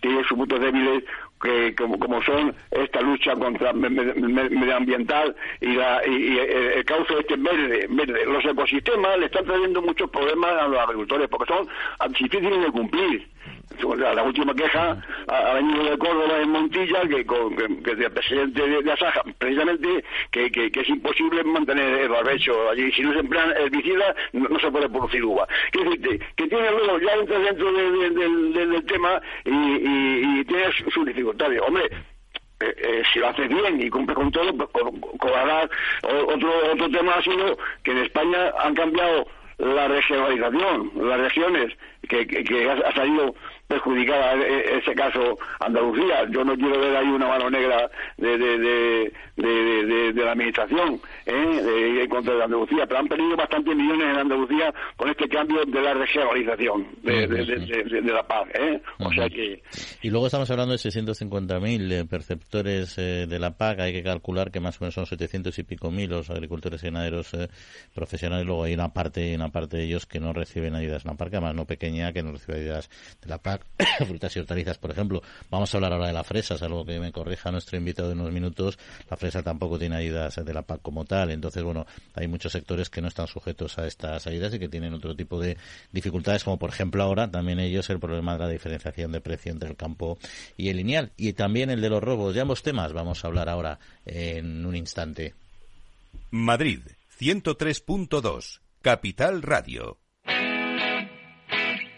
tiene 0.00 0.24
sus 0.24 0.36
puntos 0.36 0.60
débiles 0.60 1.04
que 1.42 1.74
como, 1.74 2.22
son 2.22 2.54
esta 2.70 3.00
lucha 3.00 3.34
contra 3.34 3.72
medioambiental 3.72 5.34
y, 5.60 5.74
la, 5.74 6.00
y, 6.06 6.38
el 6.38 6.84
cauce 6.84 7.18
este 7.18 7.36
verde, 7.36 7.86
verde. 7.90 8.24
Los 8.26 8.44
ecosistemas 8.44 9.18
le 9.18 9.26
están 9.26 9.44
trayendo 9.44 9.82
muchos 9.82 10.08
problemas 10.10 10.52
a 10.52 10.68
los 10.68 10.78
agricultores 10.78 11.28
porque 11.28 11.52
son 11.52 11.68
difíciles 12.12 12.60
de 12.60 12.70
cumplir 12.70 13.28
la 13.96 14.22
última 14.22 14.54
queja 14.54 14.96
al 15.28 15.56
año 15.56 15.84
de 15.84 15.98
Córdoba 15.98 16.38
en 16.40 16.50
Montilla, 16.50 17.02
que, 17.08 17.24
con, 17.24 17.56
que, 17.56 17.90
el 17.90 18.12
presidente 18.12 18.66
de, 18.66 18.92
Asaja, 18.92 19.22
precisamente, 19.38 20.04
que, 20.30 20.50
que, 20.50 20.70
es 20.74 20.88
imposible 20.88 21.42
mantener 21.44 22.00
el 22.00 22.08
barbecho 22.08 22.70
allí. 22.70 22.90
Si 22.92 23.02
no 23.02 23.12
se 23.12 23.20
emplean 23.20 23.50
herbicidas, 23.52 24.14
no, 24.32 24.48
no 24.48 24.58
se 24.58 24.70
puede 24.70 24.88
producir 24.88 25.24
uva. 25.24 25.46
¿Qué 25.72 25.84
decirte? 25.84 26.26
Que 26.36 26.48
tiene 26.48 26.70
luego, 26.70 26.98
ya 26.98 27.12
entra 27.14 27.38
dentro 27.38 27.72
del 27.72 28.84
tema 28.86 29.20
y, 29.44 29.50
y, 29.50 30.44
tiene 30.44 30.64
sus 30.92 31.06
dificultades. 31.06 31.60
Hombre, 31.66 31.84
eh, 32.60 32.74
eh, 32.76 33.02
si 33.12 33.18
lo 33.18 33.28
hace 33.28 33.48
bien 33.48 33.80
y 33.80 33.90
cumple 33.90 34.14
con 34.14 34.30
todo, 34.30 34.52
pues 34.56 34.68
cobrará. 35.18 35.68
Otro, 36.02 36.72
otro 36.72 36.90
tema 36.90 37.14
ha 37.14 37.22
sido 37.22 37.56
que 37.82 37.92
en 37.92 37.98
España 37.98 38.52
han 38.58 38.74
cambiado 38.74 39.26
la 39.58 39.86
regionalización, 39.88 40.90
las 40.96 41.20
regiones, 41.20 41.72
que, 42.08 42.26
que, 42.26 42.70
ha, 42.70 42.92
salido 42.92 43.34
perjudicada 43.72 44.34
en 44.34 44.78
ese 44.78 44.94
caso 44.94 45.38
Andalucía. 45.60 46.26
Yo 46.30 46.44
no 46.44 46.54
quiero 46.56 46.78
ver 46.78 46.96
ahí 46.96 47.08
una 47.08 47.28
mano 47.28 47.48
negra 47.48 47.90
de, 48.18 48.36
de, 48.36 48.58
de, 49.36 50.12
de 50.12 50.24
la 50.24 50.32
administración 50.32 51.00
¿eh? 51.26 52.00
en 52.02 52.08
contra 52.08 52.34
de 52.34 52.44
Andalucía, 52.44 52.86
pero 52.86 53.00
han 53.00 53.08
perdido 53.08 53.36
bastantes 53.36 53.74
millones 53.74 54.08
en 54.10 54.18
Andalucía 54.18 54.74
con 54.96 55.08
este 55.08 55.28
cambio 55.28 55.64
de 55.64 55.80
la 55.80 55.94
regionalización 55.94 56.86
de, 57.02 58.12
la 58.12 58.26
paz. 58.26 58.48
¿eh? 58.54 58.80
O 58.98 59.12
sea 59.12 59.28
que... 59.28 59.62
Y 60.02 60.10
luego 60.10 60.26
estamos 60.26 60.50
hablando 60.50 60.72
de 60.72 60.78
650.000 60.78 61.92
eh, 61.92 62.04
perceptores 62.04 62.98
eh, 62.98 63.26
de 63.26 63.38
la 63.38 63.56
PAC. 63.56 63.80
Hay 63.80 63.92
que 63.92 64.02
calcular 64.02 64.50
que 64.50 64.60
más 64.60 64.80
o 64.80 64.84
menos 64.84 64.94
son 64.94 65.06
700 65.06 65.58
y 65.58 65.62
pico 65.62 65.90
mil 65.90 66.10
los 66.10 66.30
agricultores 66.30 66.82
y 66.82 66.86
ganaderos 66.86 67.30
profesionales. 67.94 68.46
Luego 68.46 68.64
hay 68.64 68.74
una 68.74 68.92
parte, 68.92 69.34
una 69.34 69.48
parte 69.48 69.78
de 69.78 69.84
ellos 69.84 70.06
que 70.06 70.20
no 70.20 70.32
reciben 70.32 70.74
ayudas. 70.74 71.04
Una 71.04 71.14
parte, 71.14 71.36
además 71.36 71.54
no 71.54 71.64
pequeña, 71.64 72.12
que 72.12 72.22
no 72.22 72.32
recibe 72.32 72.58
ayudas 72.58 72.90
de 73.22 73.28
la 73.28 73.38
PAC 73.38 73.61
frutas 74.06 74.34
y 74.36 74.40
hortalizas, 74.40 74.78
por 74.78 74.90
ejemplo. 74.90 75.22
Vamos 75.50 75.72
a 75.72 75.76
hablar 75.76 75.92
ahora 75.92 76.06
de 76.06 76.12
la 76.12 76.24
fresa, 76.24 76.54
es 76.54 76.62
algo 76.62 76.84
que 76.84 76.98
me 77.00 77.12
corrija 77.12 77.50
nuestro 77.50 77.76
invitado 77.76 78.12
en 78.12 78.20
unos 78.20 78.32
minutos. 78.32 78.78
La 79.10 79.16
fresa 79.16 79.42
tampoco 79.42 79.78
tiene 79.78 79.96
ayudas 79.96 80.44
de 80.44 80.54
la 80.54 80.62
PAC 80.62 80.82
como 80.82 81.04
tal. 81.04 81.30
Entonces, 81.30 81.62
bueno, 81.62 81.86
hay 82.14 82.28
muchos 82.28 82.52
sectores 82.52 82.90
que 82.90 83.00
no 83.00 83.08
están 83.08 83.26
sujetos 83.26 83.78
a 83.78 83.86
estas 83.86 84.26
ayudas 84.26 84.54
y 84.54 84.58
que 84.58 84.68
tienen 84.68 84.94
otro 84.94 85.14
tipo 85.14 85.40
de 85.40 85.56
dificultades, 85.90 86.44
como 86.44 86.58
por 86.58 86.70
ejemplo 86.70 87.02
ahora 87.02 87.30
también 87.30 87.60
ellos 87.60 87.88
el 87.90 87.98
problema 87.98 88.34
de 88.34 88.38
la 88.40 88.48
diferenciación 88.48 89.12
de 89.12 89.20
precio 89.20 89.52
entre 89.52 89.68
el 89.68 89.76
campo 89.76 90.18
y 90.56 90.68
el 90.68 90.76
lineal. 90.76 91.12
Y 91.16 91.32
también 91.32 91.70
el 91.70 91.80
de 91.80 91.90
los 91.90 92.02
robos. 92.02 92.34
De 92.34 92.40
ambos 92.40 92.62
temas 92.62 92.92
vamos 92.92 93.24
a 93.24 93.28
hablar 93.28 93.48
ahora 93.48 93.78
en 94.04 94.64
un 94.64 94.76
instante. 94.76 95.34
Madrid, 96.30 96.80
103.2, 97.18 98.60
Capital 98.80 99.42
Radio. 99.42 99.98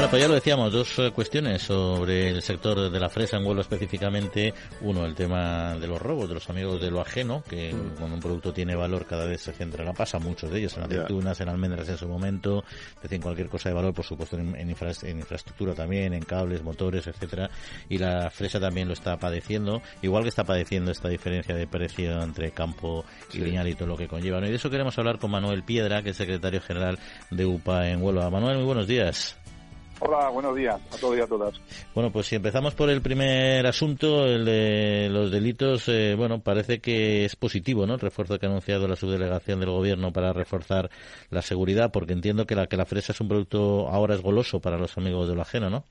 Bueno, 0.00 0.12
pues 0.12 0.22
ya 0.22 0.28
lo 0.28 0.34
decíamos, 0.34 0.72
dos 0.72 0.98
eh, 0.98 1.10
cuestiones 1.10 1.60
sobre 1.60 2.30
el 2.30 2.40
sector 2.40 2.90
de 2.90 2.98
la 2.98 3.10
fresa 3.10 3.36
en 3.36 3.44
Huelva 3.44 3.60
específicamente. 3.60 4.54
Uno, 4.80 5.04
el 5.04 5.14
tema 5.14 5.74
de 5.74 5.86
los 5.86 6.00
robos, 6.00 6.26
de 6.26 6.36
los 6.36 6.48
amigos 6.48 6.80
de 6.80 6.90
lo 6.90 7.02
ajeno, 7.02 7.44
que 7.46 7.74
cuando 7.98 8.14
un 8.14 8.22
producto 8.22 8.50
tiene 8.50 8.74
valor 8.74 9.04
cada 9.04 9.26
vez 9.26 9.42
se 9.42 9.52
centra 9.52 9.82
en 9.82 9.88
la 9.88 9.92
pasa, 9.92 10.18
muchos 10.18 10.50
de 10.50 10.60
ellos, 10.60 10.74
en 10.78 10.84
aceitunas, 10.84 11.38
en 11.42 11.50
almendras 11.50 11.86
en 11.90 11.98
su 11.98 12.08
momento, 12.08 12.64
es 12.96 13.02
decir, 13.02 13.20
cualquier 13.20 13.50
cosa 13.50 13.68
de 13.68 13.74
valor, 13.74 13.92
por 13.92 14.06
supuesto, 14.06 14.38
en, 14.38 14.70
infraestructura 14.70 15.74
también, 15.74 16.14
en 16.14 16.22
cables, 16.22 16.62
motores, 16.62 17.06
etcétera. 17.06 17.50
Y 17.90 17.98
la 17.98 18.30
fresa 18.30 18.58
también 18.58 18.88
lo 18.88 18.94
está 18.94 19.18
padeciendo, 19.18 19.82
igual 20.00 20.22
que 20.22 20.30
está 20.30 20.44
padeciendo 20.44 20.92
esta 20.92 21.10
diferencia 21.10 21.54
de 21.54 21.66
precio 21.66 22.22
entre 22.22 22.52
campo 22.52 23.04
y 23.34 23.40
lineal 23.40 23.68
y 23.68 23.74
todo 23.74 23.88
lo 23.88 23.98
que 23.98 24.08
conlleva. 24.08 24.38
Y 24.38 24.48
de 24.48 24.54
eso 24.54 24.70
queremos 24.70 24.96
hablar 24.96 25.18
con 25.18 25.30
Manuel 25.30 25.62
Piedra, 25.62 26.02
que 26.02 26.10
es 26.10 26.16
secretario 26.16 26.62
general 26.62 26.98
de 27.30 27.44
UPA 27.44 27.90
en 27.90 28.02
Huelva. 28.02 28.30
Manuel, 28.30 28.56
muy 28.56 28.64
buenos 28.64 28.86
días. 28.86 29.36
Hola, 30.02 30.30
buenos 30.30 30.56
días 30.56 30.80
a 30.92 30.98
todos 30.98 31.18
y 31.18 31.20
a 31.20 31.26
todas. 31.26 31.60
Bueno, 31.94 32.10
pues 32.10 32.26
si 32.26 32.36
empezamos 32.36 32.74
por 32.74 32.88
el 32.88 33.02
primer 33.02 33.66
asunto, 33.66 34.24
el 34.24 34.46
de 34.46 35.08
los 35.10 35.30
delitos, 35.30 35.88
eh, 35.88 36.14
bueno, 36.16 36.40
parece 36.40 36.80
que 36.80 37.26
es 37.26 37.36
positivo, 37.36 37.86
¿no? 37.86 37.94
El 37.94 38.00
refuerzo 38.00 38.38
que 38.38 38.46
ha 38.46 38.48
anunciado 38.48 38.88
la 38.88 38.96
subdelegación 38.96 39.60
del 39.60 39.70
gobierno 39.70 40.10
para 40.10 40.32
reforzar 40.32 40.88
la 41.28 41.42
seguridad, 41.42 41.92
porque 41.92 42.14
entiendo 42.14 42.46
que 42.46 42.54
la 42.54 42.66
que 42.66 42.78
la 42.78 42.86
fresa 42.86 43.12
es 43.12 43.20
un 43.20 43.28
producto 43.28 43.88
ahora 43.88 44.14
es 44.14 44.22
goloso 44.22 44.58
para 44.60 44.78
los 44.78 44.96
amigos 44.96 45.28
de 45.28 45.34
lo 45.34 45.42
ajeno, 45.42 45.68
¿no? 45.68 45.84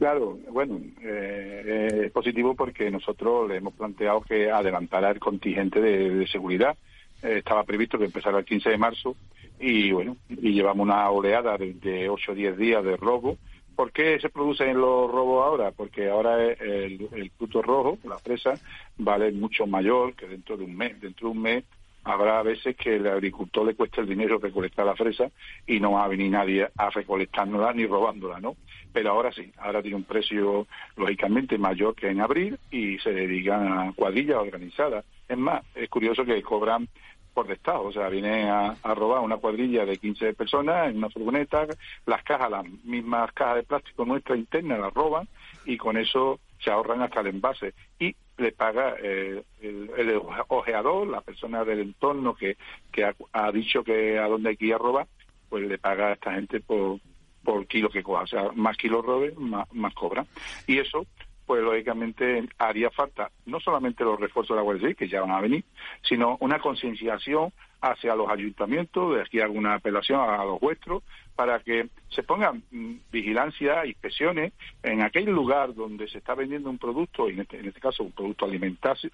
Claro, 0.00 0.38
bueno, 0.50 0.80
eh, 1.02 2.06
es 2.06 2.10
positivo 2.10 2.54
porque 2.56 2.90
nosotros 2.90 3.46
le 3.48 3.58
hemos 3.58 3.74
planteado 3.74 4.22
que 4.22 4.50
adelantara 4.50 5.10
el 5.10 5.20
contingente 5.20 5.78
de, 5.78 6.26
seguridad. 6.26 6.74
Eh, 7.22 7.36
estaba 7.38 7.64
previsto 7.64 7.98
que 7.98 8.06
empezara 8.06 8.38
el 8.38 8.46
15 8.46 8.70
de 8.70 8.78
marzo 8.78 9.14
y 9.60 9.92
bueno, 9.92 10.16
y 10.28 10.52
llevamos 10.52 10.84
una 10.84 11.10
oleada 11.10 11.58
de, 11.58 11.74
de 11.74 12.08
8 12.08 12.32
o 12.32 12.34
10 12.34 12.56
días 12.56 12.82
de 12.82 12.96
robo. 12.96 13.36
¿Por 13.76 13.92
qué 13.92 14.18
se 14.20 14.30
producen 14.30 14.78
los 14.78 15.10
robos 15.10 15.44
ahora? 15.44 15.70
Porque 15.70 16.08
ahora 16.08 16.42
el, 16.44 17.30
fruto 17.36 17.62
rojo, 17.62 17.98
la 18.04 18.18
fresa, 18.18 18.54
vale 18.98 19.32
mucho 19.32 19.66
mayor 19.66 20.14
que 20.14 20.26
dentro 20.26 20.56
de 20.56 20.64
un 20.64 20.76
mes. 20.76 21.00
Dentro 21.00 21.28
de 21.28 21.32
un 21.32 21.42
mes 21.42 21.64
habrá 22.04 22.42
veces 22.42 22.76
que 22.76 22.96
el 22.96 23.06
agricultor 23.06 23.66
le 23.66 23.74
cuesta 23.74 24.00
el 24.00 24.08
dinero 24.08 24.38
recolectar 24.38 24.86
la 24.86 24.96
fresa 24.96 25.30
y 25.66 25.80
no 25.80 25.92
va 25.92 26.04
a 26.04 26.08
venir 26.08 26.30
nadie 26.30 26.68
a 26.76 26.90
recolectárnosla 26.90 27.72
ni 27.74 27.86
robándola, 27.86 28.40
¿no? 28.40 28.56
Pero 28.92 29.10
ahora 29.10 29.30
sí, 29.32 29.50
ahora 29.58 29.82
tiene 29.82 29.96
un 29.96 30.04
precio 30.04 30.66
lógicamente 30.96 31.58
mayor 31.58 31.94
que 31.94 32.08
en 32.08 32.20
abril 32.20 32.58
y 32.70 32.98
se 32.98 33.12
dedican 33.12 33.72
a 33.72 33.92
cuadrillas 33.92 34.38
organizadas. 34.38 35.04
Es 35.28 35.38
más, 35.38 35.62
es 35.74 35.88
curioso 35.88 36.24
que 36.24 36.42
cobran 36.42 36.88
por 37.32 37.46
de 37.46 37.54
Estado, 37.54 37.82
o 37.82 37.92
sea, 37.92 38.08
viene 38.08 38.50
a, 38.50 38.76
robar 38.94 39.20
una 39.20 39.36
cuadrilla 39.36 39.84
de 39.84 39.98
15 39.98 40.34
personas 40.34 40.90
en 40.90 40.98
una 40.98 41.10
furgoneta, 41.10 41.66
las 42.06 42.22
cajas, 42.22 42.50
las 42.50 42.64
mismas 42.84 43.32
cajas 43.32 43.56
de 43.56 43.62
plástico 43.62 44.04
nuestra 44.04 44.36
interna 44.36 44.78
las 44.78 44.92
roban 44.92 45.28
y 45.64 45.76
con 45.76 45.96
eso 45.96 46.40
se 46.62 46.70
ahorran 46.70 47.02
hasta 47.02 47.20
el 47.20 47.28
envase. 47.28 47.74
Y 47.98 48.14
le 48.36 48.52
paga 48.52 48.96
eh, 49.02 49.42
el, 49.60 50.20
ojeador, 50.48 51.06
la 51.06 51.20
persona 51.20 51.64
del 51.64 51.80
entorno 51.80 52.34
que, 52.34 52.56
que 52.90 53.04
ha, 53.32 53.52
dicho 53.52 53.84
que 53.84 54.18
a 54.18 54.26
dónde 54.26 54.50
hay 54.50 54.56
que 54.56 54.66
ir 54.66 54.74
a 54.74 54.78
robar, 54.78 55.06
pues 55.48 55.66
le 55.66 55.78
paga 55.78 56.08
a 56.08 56.12
esta 56.12 56.32
gente 56.32 56.60
por, 56.60 56.98
por 57.44 57.66
kilo 57.66 57.90
que 57.90 58.02
coja, 58.02 58.22
o 58.22 58.26
sea, 58.26 58.50
más 58.54 58.76
kilos 58.76 59.04
robe, 59.04 59.34
más 59.36 59.94
cobra. 59.94 60.26
Y 60.66 60.78
eso 60.78 61.06
pues 61.50 61.64
lógicamente 61.64 62.48
haría 62.58 62.92
falta 62.92 63.32
no 63.44 63.58
solamente 63.58 64.04
los 64.04 64.20
refuerzos 64.20 64.54
de 64.54 64.58
la 64.58 64.62
Guardia 64.62 64.82
Civil, 64.82 64.94
que 64.94 65.08
ya 65.08 65.22
van 65.22 65.32
a 65.32 65.40
venir, 65.40 65.64
sino 66.00 66.36
una 66.38 66.60
concienciación 66.60 67.52
hacia 67.80 68.14
los 68.14 68.30
ayuntamientos, 68.30 69.16
de 69.16 69.22
aquí 69.22 69.40
alguna 69.40 69.74
apelación 69.74 70.20
a 70.20 70.44
los 70.44 70.60
vuestros, 70.60 71.02
para 71.34 71.58
que 71.58 71.88
se 72.08 72.22
pongan 72.22 72.62
mm, 72.70 72.98
vigilancia, 73.10 73.84
inspecciones 73.84 74.52
en 74.84 75.02
aquel 75.02 75.24
lugar 75.24 75.74
donde 75.74 76.06
se 76.08 76.18
está 76.18 76.36
vendiendo 76.36 76.70
un 76.70 76.78
producto, 76.78 77.28
en 77.28 77.40
este, 77.40 77.58
en 77.58 77.66
este 77.66 77.80
caso 77.80 78.04
un 78.04 78.12
producto 78.12 78.44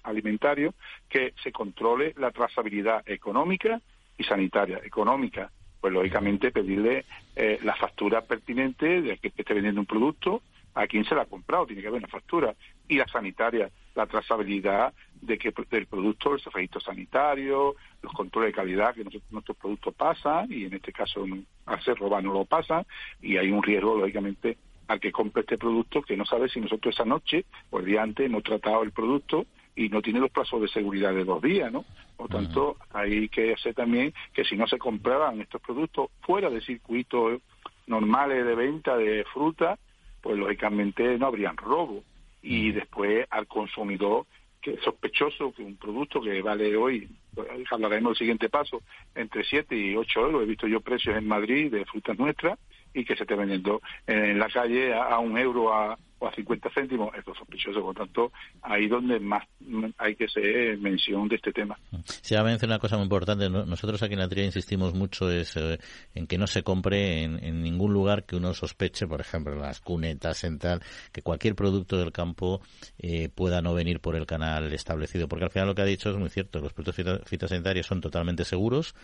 alimentario, 0.03 0.75
que 1.09 1.33
se 1.41 1.51
controle 1.51 2.13
la 2.17 2.29
trazabilidad 2.29 3.01
económica 3.09 3.81
y 4.15 4.25
sanitaria. 4.25 4.79
Económica, 4.83 5.49
pues 5.81 5.91
lógicamente 5.91 6.51
pedirle 6.51 7.05
eh, 7.35 7.57
la 7.63 7.75
factura 7.75 8.21
pertinente 8.21 9.01
de 9.01 9.17
que 9.17 9.29
esté 9.35 9.55
vendiendo 9.55 9.81
un 9.81 9.87
producto, 9.87 10.43
a 10.77 10.85
quién 10.85 11.03
se 11.05 11.15
la 11.15 11.23
ha 11.23 11.25
comprado, 11.25 11.65
tiene 11.65 11.81
que 11.81 11.87
haber 11.87 11.99
una 11.99 12.07
factura. 12.07 12.53
Y 12.87 12.97
la 12.97 13.07
sanitaria, 13.07 13.69
la 13.95 14.05
trazabilidad 14.05 14.93
de 15.21 15.37
que 15.39 15.51
del 15.71 15.87
producto, 15.87 16.35
el 16.35 16.41
registro 16.53 16.79
sanitario, 16.79 17.75
los 18.03 18.13
controles 18.13 18.49
de 18.49 18.55
calidad 18.55 18.93
que 18.93 19.03
nuestros 19.31 19.57
productos 19.57 19.95
pasan, 19.95 20.51
y 20.51 20.65
en 20.65 20.75
este 20.75 20.93
caso 20.93 21.25
al 21.65 21.83
ser 21.83 21.97
robado 21.97 22.21
no 22.21 22.33
lo 22.33 22.45
pasan, 22.45 22.85
y 23.21 23.37
hay 23.37 23.49
un 23.49 23.63
riesgo, 23.63 23.97
lógicamente, 23.97 24.57
al 24.87 24.99
que 24.99 25.11
compre 25.11 25.41
este 25.41 25.57
producto 25.57 26.03
que 26.03 26.15
no 26.15 26.25
sabe 26.25 26.47
si 26.47 26.61
nosotros 26.61 26.93
esa 26.93 27.05
noche 27.05 27.45
o 27.71 27.79
el 27.79 27.85
día 27.85 28.03
antes 28.03 28.27
hemos 28.27 28.43
tratado 28.43 28.83
el 28.83 28.91
producto 28.91 29.47
y 29.75 29.89
no 29.89 30.01
tiene 30.01 30.19
los 30.19 30.31
plazos 30.31 30.61
de 30.61 30.67
seguridad 30.67 31.13
de 31.13 31.25
dos 31.25 31.41
días, 31.41 31.71
¿no? 31.71 31.85
Por 32.15 32.29
tanto, 32.29 32.77
hay 32.93 33.29
que 33.29 33.53
hacer 33.53 33.73
también 33.73 34.13
que 34.33 34.43
si 34.43 34.55
no 34.55 34.67
se 34.67 34.77
compraban 34.77 35.41
estos 35.41 35.61
productos 35.61 36.09
fuera 36.21 36.49
de 36.49 36.61
circuitos 36.61 37.41
normales 37.85 38.45
de 38.45 38.55
venta 38.55 38.95
de 38.95 39.23
fruta, 39.33 39.77
pues 40.27 40.39
lógicamente 40.39 41.17
no 41.17 41.27
habrían 41.27 41.55
robo. 41.55 42.03
Y 42.41 42.73
después 42.73 43.25
al 43.29 43.47
consumidor, 43.47 44.25
que 44.61 44.73
es 44.73 44.81
sospechoso 44.81 45.53
que 45.53 45.63
un 45.63 45.77
producto 45.77 46.19
que 46.21 46.41
vale 46.41 46.75
hoy, 46.75 47.07
pues, 47.33 47.47
hablaremos 47.71 48.11
del 48.11 48.17
siguiente 48.17 48.49
paso, 48.49 48.81
entre 49.15 49.45
7 49.45 49.73
y 49.73 49.95
8 49.95 50.19
euros, 50.19 50.43
he 50.43 50.45
visto 50.45 50.67
yo 50.67 50.81
precios 50.81 51.15
en 51.15 51.29
Madrid 51.29 51.71
de 51.71 51.85
frutas 51.85 52.19
nuestras, 52.19 52.59
y 52.93 53.05
que 53.05 53.15
se 53.15 53.23
esté 53.23 53.35
vendiendo 53.35 53.81
en 54.05 54.37
la 54.37 54.49
calle 54.49 54.93
a, 54.93 55.17
un 55.19 55.37
euro 55.37 55.73
a, 55.73 55.97
o 56.19 56.27
a 56.27 56.33
50 56.33 56.69
céntimos, 56.73 57.13
es 57.15 57.23
sospechoso. 57.25 57.81
Por 57.81 57.95
tanto, 57.95 58.31
ahí 58.61 58.87
donde 58.87 59.19
más 59.19 59.47
hay 59.97 60.15
que 60.15 60.25
hacer 60.25 60.77
mención 60.77 61.27
de 61.27 61.35
este 61.35 61.51
tema. 61.51 61.77
Se 62.05 62.37
ha 62.37 62.43
mencionado 62.43 62.77
una 62.77 62.81
cosa 62.81 62.97
muy 62.97 63.03
importante. 63.03 63.49
Nosotros 63.49 64.01
aquí 64.01 64.13
en 64.13 64.19
la 64.19 64.27
TRIA 64.27 64.45
insistimos 64.45 64.93
mucho 64.93 65.29
es, 65.31 65.55
eh, 65.57 65.77
en 66.15 66.27
que 66.27 66.37
no 66.37 66.47
se 66.47 66.63
compre 66.63 67.23
en, 67.23 67.61
ningún 67.61 67.93
lugar 67.93 68.25
que 68.25 68.35
uno 68.35 68.53
sospeche, 68.53 69.07
por 69.07 69.21
ejemplo, 69.21 69.55
las 69.55 69.81
cunetas, 69.81 70.43
en 70.43 70.59
tal, 70.59 70.81
que 71.11 71.21
cualquier 71.21 71.55
producto 71.55 71.97
del 71.97 72.11
campo 72.11 72.61
eh, 72.97 73.29
pueda 73.29 73.61
no 73.61 73.73
venir 73.73 73.99
por 73.99 74.15
el 74.15 74.25
canal 74.25 74.71
establecido. 74.73 75.27
Porque 75.27 75.45
al 75.45 75.51
final 75.51 75.67
lo 75.67 75.75
que 75.75 75.81
ha 75.81 75.85
dicho 75.85 76.09
es 76.09 76.17
muy 76.17 76.29
cierto. 76.29 76.59
Los 76.59 76.73
productos 76.73 77.23
fitosanitarios 77.25 77.85
son 77.85 78.01
totalmente 78.01 78.43
seguros 78.45 78.95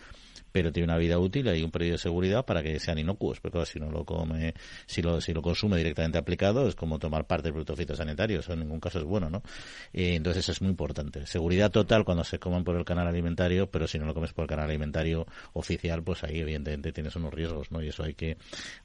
pero 0.54 0.70
tiene 0.70 0.84
una 0.84 0.98
vida 0.98 1.18
útil 1.18 1.48
y 1.48 1.64
un 1.64 1.72
periodo 1.72 1.94
de 1.94 1.98
seguridad 1.98 2.44
para 2.44 2.62
que 2.62 2.78
sean 2.78 2.96
inocuos, 2.96 3.40
porque 3.40 3.66
si 3.66 3.80
no 3.80 3.90
lo 3.90 4.04
come, 4.04 4.54
si 4.86 5.02
lo, 5.02 5.20
si 5.20 5.34
lo 5.34 5.42
consume 5.42 5.76
directamente 5.78 6.16
aplicado, 6.16 6.68
es 6.68 6.76
como 6.76 7.00
tomar 7.00 7.26
parte 7.26 7.48
del 7.48 7.54
producto 7.54 7.74
fitosanitario, 7.74 8.38
eso 8.38 8.52
en 8.52 8.60
ningún 8.60 8.78
caso 8.78 9.00
es 9.00 9.04
bueno, 9.04 9.28
¿no? 9.28 9.42
Eh, 9.92 10.14
entonces 10.14 10.48
es 10.48 10.62
muy 10.62 10.70
importante. 10.70 11.26
Seguridad 11.26 11.72
total 11.72 12.04
cuando 12.04 12.22
se 12.22 12.38
coman 12.38 12.62
por 12.62 12.76
el 12.76 12.84
canal 12.84 13.08
alimentario, 13.08 13.68
pero 13.68 13.88
si 13.88 13.98
no 13.98 14.06
lo 14.06 14.14
comes 14.14 14.32
por 14.32 14.44
el 14.44 14.48
canal 14.48 14.66
alimentario 14.66 15.26
oficial, 15.54 16.04
pues 16.04 16.22
ahí 16.22 16.38
evidentemente 16.38 16.92
tienes 16.92 17.16
unos 17.16 17.34
riesgos, 17.34 17.72
¿no? 17.72 17.82
Y 17.82 17.88
eso 17.88 18.04
hay 18.04 18.14
que, 18.14 18.36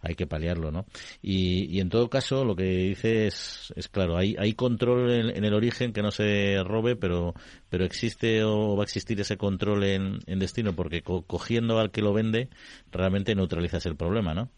hay 0.02 0.16
que 0.16 0.26
paliarlo, 0.26 0.72
¿no? 0.72 0.88
Y, 1.22 1.66
y 1.66 1.82
en 1.82 1.90
todo 1.90 2.10
caso, 2.10 2.46
lo 2.46 2.56
que 2.56 2.64
dice 2.64 3.28
es, 3.28 3.72
es 3.76 3.88
claro, 3.90 4.18
hay, 4.18 4.36
hay 4.40 4.54
control 4.54 5.12
en, 5.12 5.38
en 5.38 5.46
el 5.46 5.54
origen 5.54 5.94
que 5.94 6.02
no 6.02 6.10
se 6.10 6.64
robe, 6.64 6.96
pero, 6.96 7.36
pero 7.70 7.86
existe 7.86 8.44
o 8.44 8.76
va 8.76 8.82
a 8.82 8.86
existir 8.86 9.22
ese 9.22 9.38
control 9.38 9.84
en, 9.84 10.18
en 10.26 10.40
destino 10.40 10.74
porque 10.74 11.04
cogiendo 11.04 11.59
al 11.60 11.92
que 11.92 12.02
lo 12.02 12.14
vende 12.14 12.50
realmente 12.92 13.36
neutralizas 13.36 13.86
el 13.86 13.96
problema, 13.96 14.34
¿no? 14.34 14.50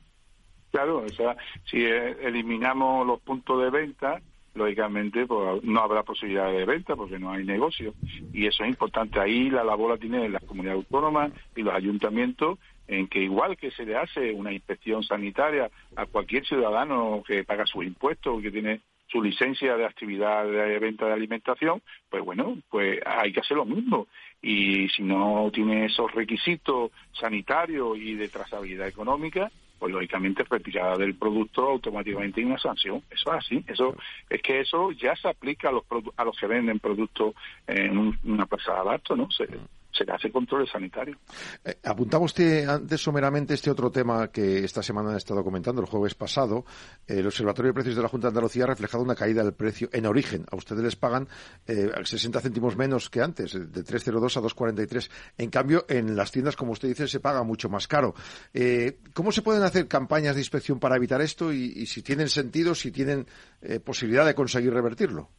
Claro, 0.71 0.99
o 0.99 1.09
sea, 1.09 1.35
si 1.65 1.83
eh, 1.83 2.15
eliminamos 2.21 3.05
los 3.05 3.19
puntos 3.21 3.61
de 3.61 3.69
venta, 3.69 4.21
lógicamente 4.53 5.25
pues, 5.25 5.63
no 5.63 5.81
habrá 5.81 6.03
posibilidad 6.03 6.51
de 6.51 6.65
venta 6.65 6.95
porque 6.95 7.19
no 7.19 7.31
hay 7.31 7.43
negocio 7.43 7.93
y 8.33 8.47
eso 8.47 8.63
es 8.63 8.69
importante. 8.69 9.19
Ahí 9.19 9.49
la 9.49 9.63
labor 9.63 9.91
la 9.91 9.97
tienen 9.97 10.31
las 10.31 10.43
comunidades 10.43 10.83
autónomas 10.83 11.31
y 11.55 11.61
los 11.61 11.73
ayuntamientos 11.73 12.57
en 12.87 13.07
que 13.07 13.19
igual 13.19 13.57
que 13.57 13.71
se 13.71 13.85
le 13.85 13.95
hace 13.95 14.33
una 14.33 14.51
inspección 14.51 15.03
sanitaria 15.03 15.69
a 15.95 16.05
cualquier 16.05 16.45
ciudadano 16.45 17.23
que 17.25 17.43
paga 17.43 17.65
sus 17.65 17.85
impuestos, 17.85 18.41
que 18.41 18.51
tiene 18.51 18.81
su 19.07 19.21
licencia 19.21 19.75
de 19.75 19.85
actividad 19.85 20.45
de 20.45 20.79
venta 20.79 21.05
de 21.05 21.13
alimentación, 21.13 21.81
pues 22.09 22.23
bueno, 22.23 22.57
pues 22.69 22.99
hay 23.05 23.33
que 23.33 23.41
hacer 23.41 23.57
lo 23.57 23.65
mismo. 23.65 24.07
Y 24.41 24.89
si 24.89 25.03
no 25.03 25.49
tiene 25.53 25.85
esos 25.85 26.11
requisitos 26.13 26.91
sanitarios 27.11 27.97
y 27.97 28.15
de 28.15 28.29
trazabilidad 28.29 28.87
económica, 28.87 29.51
pues 29.81 29.93
lógicamente 29.93 30.43
retirada 30.43 30.95
del 30.95 31.15
producto 31.15 31.69
automáticamente 31.69 32.39
hay 32.39 32.45
una 32.45 32.59
sanción. 32.59 33.01
Eso 33.09 33.33
es 33.33 33.37
así. 33.45 33.63
Eso 33.67 33.95
es 34.29 34.41
que 34.41 34.59
eso 34.59 34.91
ya 34.91 35.15
se 35.15 35.27
aplica 35.27 35.69
a 35.69 35.71
los 35.71 35.83
a 36.17 36.23
los 36.23 36.37
que 36.37 36.45
venden 36.45 36.79
productos 36.79 37.33
en 37.65 38.17
una 38.23 38.45
plaza 38.45 38.73
de 38.73 38.79
abasto, 38.79 39.15
¿no? 39.15 39.29
Se, 39.31 39.47
se 39.91 40.09
hace 40.11 40.31
control 40.31 40.67
sanitario. 40.67 41.17
Eh, 41.63 41.77
apuntaba 41.83 42.23
usted 42.23 42.67
antes 42.67 43.01
someramente 43.01 43.53
este 43.53 43.69
otro 43.69 43.91
tema 43.91 44.29
que 44.29 44.63
esta 44.63 44.81
semana 44.81 45.13
ha 45.13 45.17
estado 45.17 45.43
comentando, 45.43 45.81
el 45.81 45.87
jueves 45.87 46.15
pasado. 46.15 46.65
el 47.07 47.25
Observatorio 47.25 47.69
de 47.69 47.73
Precios 47.73 47.95
de 47.95 48.01
la 48.01 48.07
Junta 48.07 48.27
de 48.27 48.29
Andalucía 48.29 48.63
ha 48.63 48.67
reflejado 48.67 49.03
una 49.03 49.15
caída 49.15 49.43
del 49.43 49.53
precio 49.53 49.89
en 49.91 50.05
origen. 50.05 50.45
A 50.51 50.55
ustedes 50.55 50.83
les 50.83 50.95
pagan 50.95 51.27
eh, 51.67 51.89
60 52.03 52.39
céntimos 52.41 52.75
menos 52.75 53.09
que 53.09 53.21
antes, 53.21 53.53
de 53.53 53.83
3,02 53.83 54.37
a 54.37 54.41
2,43. 54.41 55.09
En 55.37 55.49
cambio, 55.49 55.85
en 55.87 56.15
las 56.15 56.31
tiendas, 56.31 56.55
como 56.55 56.71
usted 56.71 56.87
dice, 56.87 57.07
se 57.07 57.19
paga 57.19 57.43
mucho 57.43 57.69
más 57.69 57.87
caro. 57.87 58.13
Eh, 58.53 58.99
¿Cómo 59.13 59.31
se 59.31 59.41
pueden 59.41 59.63
hacer 59.63 59.87
campañas 59.87 60.35
de 60.35 60.41
inspección 60.41 60.79
para 60.79 60.95
evitar 60.95 61.21
esto 61.21 61.51
y, 61.53 61.85
si 61.85 62.01
tienen 62.01 62.29
sentido, 62.29 62.75
si 62.75 62.91
tienen 62.91 63.27
eh, 63.61 63.79
posibilidad 63.79 64.25
de 64.25 64.35
conseguir 64.35 64.73
revertirlo? 64.73 65.29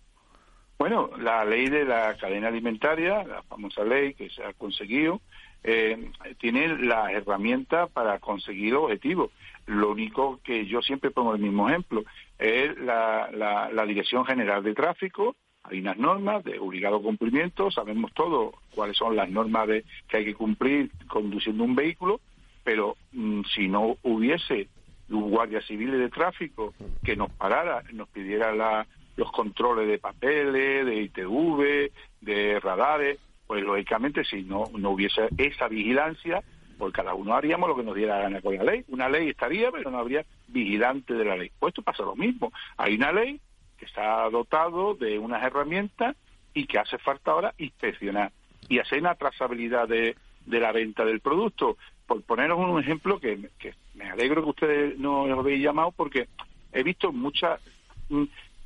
Bueno, 0.83 1.11
la 1.17 1.45
ley 1.45 1.69
de 1.69 1.85
la 1.85 2.17
cadena 2.17 2.49
alimentaria, 2.49 3.23
la 3.23 3.45
famosa 3.45 3.85
ley 3.85 4.15
que 4.15 4.29
se 4.31 4.43
ha 4.43 4.53
conseguido, 4.53 5.21
eh, 5.63 6.11
tiene 6.41 6.77
la 6.77 7.13
herramienta 7.13 7.87
para 7.87 8.19
conseguir 8.19 8.71
el 8.71 8.79
objetivo. 8.79 9.31
Lo 9.67 9.93
único 9.93 10.41
que 10.43 10.67
yo 10.67 10.83
siempre 10.83 11.13
pongo 11.13 11.37
el 11.37 11.41
mismo 11.41 11.69
ejemplo 11.69 12.03
es 12.37 12.77
la, 12.81 13.31
la, 13.33 13.87
Dirección 13.87 14.25
General 14.25 14.61
de 14.65 14.75
Tráfico. 14.75 15.37
Hay 15.63 15.79
unas 15.79 15.99
normas 15.99 16.43
de 16.43 16.59
obligado 16.59 17.01
cumplimiento, 17.01 17.71
sabemos 17.71 18.13
todos 18.13 18.53
cuáles 18.75 18.97
son 18.97 19.15
las 19.15 19.31
normas 19.31 19.69
de, 19.69 19.85
que 20.09 20.17
hay 20.17 20.25
que 20.25 20.35
cumplir 20.35 20.91
conduciendo 21.07 21.63
un 21.63 21.77
vehículo, 21.77 22.21
pero 22.65 22.97
mm, 23.13 23.43
si 23.55 23.69
no 23.69 23.99
hubiese 24.03 24.67
un 25.11 25.31
guardia 25.31 25.63
civil 25.63 25.93
de 25.93 26.09
tráfico 26.09 26.75
que 27.05 27.15
nos 27.15 27.31
parara, 27.31 27.85
nos 27.93 28.09
pidiera 28.09 28.53
la, 28.53 28.85
los 29.17 29.31
controles 29.33 29.89
de 29.89 29.99
papeles, 29.99 30.87
de 30.87 31.03
ITV, 31.03 31.93
de 32.21 32.61
radares, 32.61 33.19
pues 33.47 33.63
lógicamente 33.63 34.25
si 34.25 34.43
no, 34.43 34.65
no 34.79 34.91
hubiese 34.91 35.29
esa 35.37 35.69
vigilancia, 35.69 36.43
pues 36.79 36.93
cada 36.93 37.15
uno 37.15 37.35
haríamos 37.35 37.69
lo 37.69 37.77
que 37.77 37.83
nos 37.83 37.95
diera 37.95 38.19
gana 38.19 38.41
con 38.41 38.57
la 38.57 38.65
ley. 38.65 38.85
Una 38.89 39.09
ley 39.09 39.29
estaría, 39.29 39.71
pero 39.71 39.91
no 39.91 39.99
habría 39.99 40.25
vigilante 40.49 41.15
de 41.15 41.25
la 41.25 41.37
ley. 41.37 41.51
Pues 41.59 41.73
esto 41.73 41.83
pasa 41.83 42.03
lo 42.03 42.17
mismo. 42.17 42.53
Hay 42.77 42.95
una 42.95 43.13
ley 43.13 43.41
que 43.79 43.85
está 43.85 44.29
dotado 44.31 44.95
de 44.95 45.19
unas 45.19 45.43
herramientas 45.43 46.17
y 46.55 46.67
que 46.67 46.79
hace 46.79 46.99
falta 46.99 47.33
ahora 47.33 47.55
inspeccionar 47.59 48.33
y 48.69 48.79
hacer 48.79 49.01
una 49.01 49.15
trazabilidad 49.15 49.89
de, 49.89 50.17
de 50.47 50.61
la 50.61 50.73
venta 50.73 51.05
del 51.05 51.21
producto. 51.21 51.77
Por 52.07 52.23
poneros 52.23 52.59
un 52.59 52.81
ejemplo 52.81 53.21
que, 53.21 53.51
que 53.59 53.75
me 53.95 54.11
alegro 54.11 54.43
que 54.43 54.51
ustedes 54.51 54.99
no 54.99 55.27
lo 55.27 55.41
habéis 55.41 55.63
llamado 55.63 55.93
porque 55.93 56.29
he 56.73 56.83
visto 56.83 57.13
muchas 57.13 57.61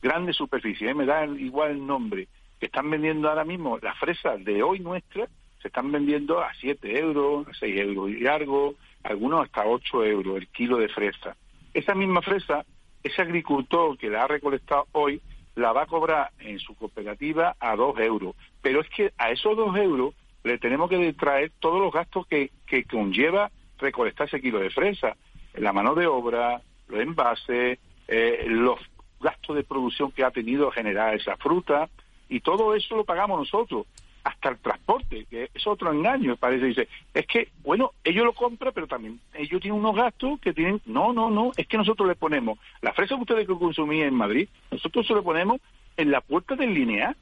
grandes 0.03 0.37
superficies, 0.37 0.91
¿eh? 0.91 0.95
me 0.95 1.07
da 1.07 1.25
igual 1.27 1.73
el 1.73 1.87
nombre, 1.87 2.29
que 2.59 2.67
están 2.67 2.91
vendiendo 2.91 3.29
ahora 3.29 3.45
mismo 3.45 3.79
las 3.79 3.99
fresas 3.99 4.43
de 4.45 4.63
hoy 4.63 4.81
nuestras, 4.81 5.29
se 5.61 5.69
están 5.69 5.91
vendiendo 5.91 6.41
a 6.41 6.53
7 6.55 6.99
euros, 6.99 7.49
a 7.49 7.55
6 7.55 7.81
euros 7.81 8.11
y 8.11 8.27
algo, 8.27 8.75
algunos 9.03 9.45
hasta 9.45 9.67
8 9.67 10.05
euros 10.05 10.37
el 10.37 10.49
kilo 10.49 10.79
de 10.79 10.89
fresa. 10.89 11.37
Esa 11.75 11.95
misma 11.95 12.23
fresa, 12.23 12.65
ese 13.03 13.23
agricultor 13.23 13.99
que 13.99 14.11
la 14.11 14.25
ha 14.25 14.29
recolectado 14.29 14.87
hoy, 14.93 15.21
la 15.55 15.73
va 15.73 15.83
a 15.83 15.87
cobrar 15.87 16.31
en 16.39 16.59
su 16.59 16.75
cooperativa 16.75 17.57
a 17.59 17.77
2 17.77 17.99
euros. 18.01 18.35
Pero 18.63 18.81
es 18.81 18.89
que 18.91 19.13
a 19.19 19.31
esos 19.31 19.57
2 19.57 19.77
euros 19.79 20.15
le 20.45 20.59
tenemos 20.59 20.89
que 20.89 21.13
traer 21.15 21.51
todos 21.59 21.81
los 21.81 21.93
gastos 21.93 22.27
que, 22.27 22.51
que 22.67 22.85
conlleva 22.85 23.51
recolectar 23.79 24.29
ese 24.29 24.41
kilo 24.41 24.61
de 24.61 24.71
fresa. 24.71 25.17
La 25.55 25.73
mano 25.73 25.95
de 25.95 26.07
obra, 26.07 26.61
los 26.89 27.01
envases, 27.01 27.79
eh, 28.07 28.45
los 28.49 28.79
gasto 29.21 29.55
de 29.55 29.65
producción 29.65 30.11
que 30.13 30.25
ha 30.25 30.31
tenido 30.31 30.71
generar 30.71 31.15
esa 31.15 31.37
fruta, 31.37 31.89
y 32.29 32.41
todo 32.41 32.75
eso 32.75 32.97
lo 32.97 33.05
pagamos 33.05 33.39
nosotros, 33.39 33.87
hasta 34.25 34.49
el 34.49 34.59
transporte, 34.59 35.25
que 35.31 35.51
es 35.55 35.67
otro 35.69 35.93
engaño, 35.93 36.37
parece, 36.37 36.67
dice, 36.67 36.89
es 37.15 37.27
que, 37.27 37.49
bueno, 37.63 37.93
ellos 38.03 38.25
lo 38.25 38.33
compran, 38.33 38.73
pero 38.75 38.89
también 38.89 39.21
ellos 39.35 39.61
tienen 39.61 39.79
unos 39.79 39.95
gastos 39.95 40.41
que 40.41 40.53
tienen, 40.53 40.81
no, 40.85 41.13
no, 41.13 41.31
no, 41.31 41.53
es 41.57 41.69
que 41.69 41.77
nosotros 41.77 42.09
le 42.09 42.17
ponemos, 42.17 42.59
la 42.83 42.93
fresa 42.93 43.15
que 43.15 43.21
ustedes 43.21 43.47
consumían 43.47 44.09
en 44.09 44.15
Madrid, 44.15 44.49
nosotros 44.73 45.07
se 45.07 45.15
lo 45.15 45.23
ponemos 45.23 45.61
en 45.97 46.11
la 46.11 46.21
puerta 46.21 46.57
del 46.57 46.75
lineal, 46.75 47.17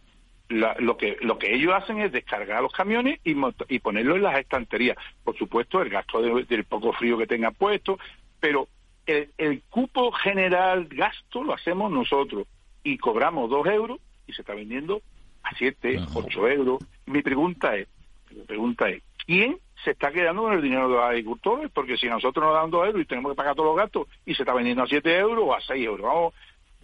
lo 0.49 0.97
que 0.97 1.17
lo 1.23 1.39
que 1.39 1.55
ellos 1.55 1.73
hacen 1.75 2.01
es 2.01 2.13
descargar 2.13 2.63
los 2.63 2.73
camiones 2.73 3.19
y, 3.25 3.35
y 3.69 3.79
ponerlos 3.79 4.17
en 4.17 4.23
las 4.23 4.39
estanterías. 4.39 4.97
Por 5.25 5.37
supuesto, 5.37 5.81
el 5.81 5.89
gasto 5.89 6.21
del 6.21 6.65
poco 6.65 6.93
frío 6.93 7.17
que 7.17 7.27
tengan 7.27 7.55
puesto, 7.55 7.99
pero 8.41 8.69
el, 9.07 9.63
cupo 9.71 10.13
general 10.13 10.87
gasto 10.87 11.43
lo 11.43 11.55
hacemos 11.55 11.91
nosotros 11.91 12.47
y 12.83 12.99
cobramos 12.99 13.51
dos 13.51 13.67
euros 13.67 14.01
y 14.27 14.33
se 14.33 14.43
está 14.43 14.55
vendiendo 14.55 15.03
a 15.43 15.55
siete, 15.57 16.01
ocho 16.15 16.49
euros. 16.49 16.83
Mi 17.07 17.23
pregunta 17.23 17.77
es, 17.77 17.89
mi 18.31 18.43
pregunta 18.43 18.89
es, 18.89 19.03
¿quién 19.27 19.59
se 19.85 19.91
está 19.91 20.11
quedando 20.11 20.43
con 20.43 20.55
el 20.55 20.63
dinero 20.63 20.89
de 20.89 20.95
los 20.95 21.05
agricultores? 21.05 21.71
Porque 21.73 21.97
si 21.97 22.07
nosotros 22.07 22.45
nos 22.45 22.55
dan 22.55 22.71
dos 22.71 22.87
euros 22.87 23.03
y 23.03 23.07
tenemos 23.07 23.33
que 23.33 23.37
pagar 23.37 23.55
todos 23.55 23.69
los 23.69 23.77
gastos 23.77 24.09
y 24.25 24.35
se 24.35 24.43
está 24.43 24.55
vendiendo 24.55 24.83
a 24.83 24.87
siete 24.87 25.17
euros 25.17 25.45
o 25.47 25.55
a 25.55 25.61
seis 25.61 25.85
euros, 25.85 26.33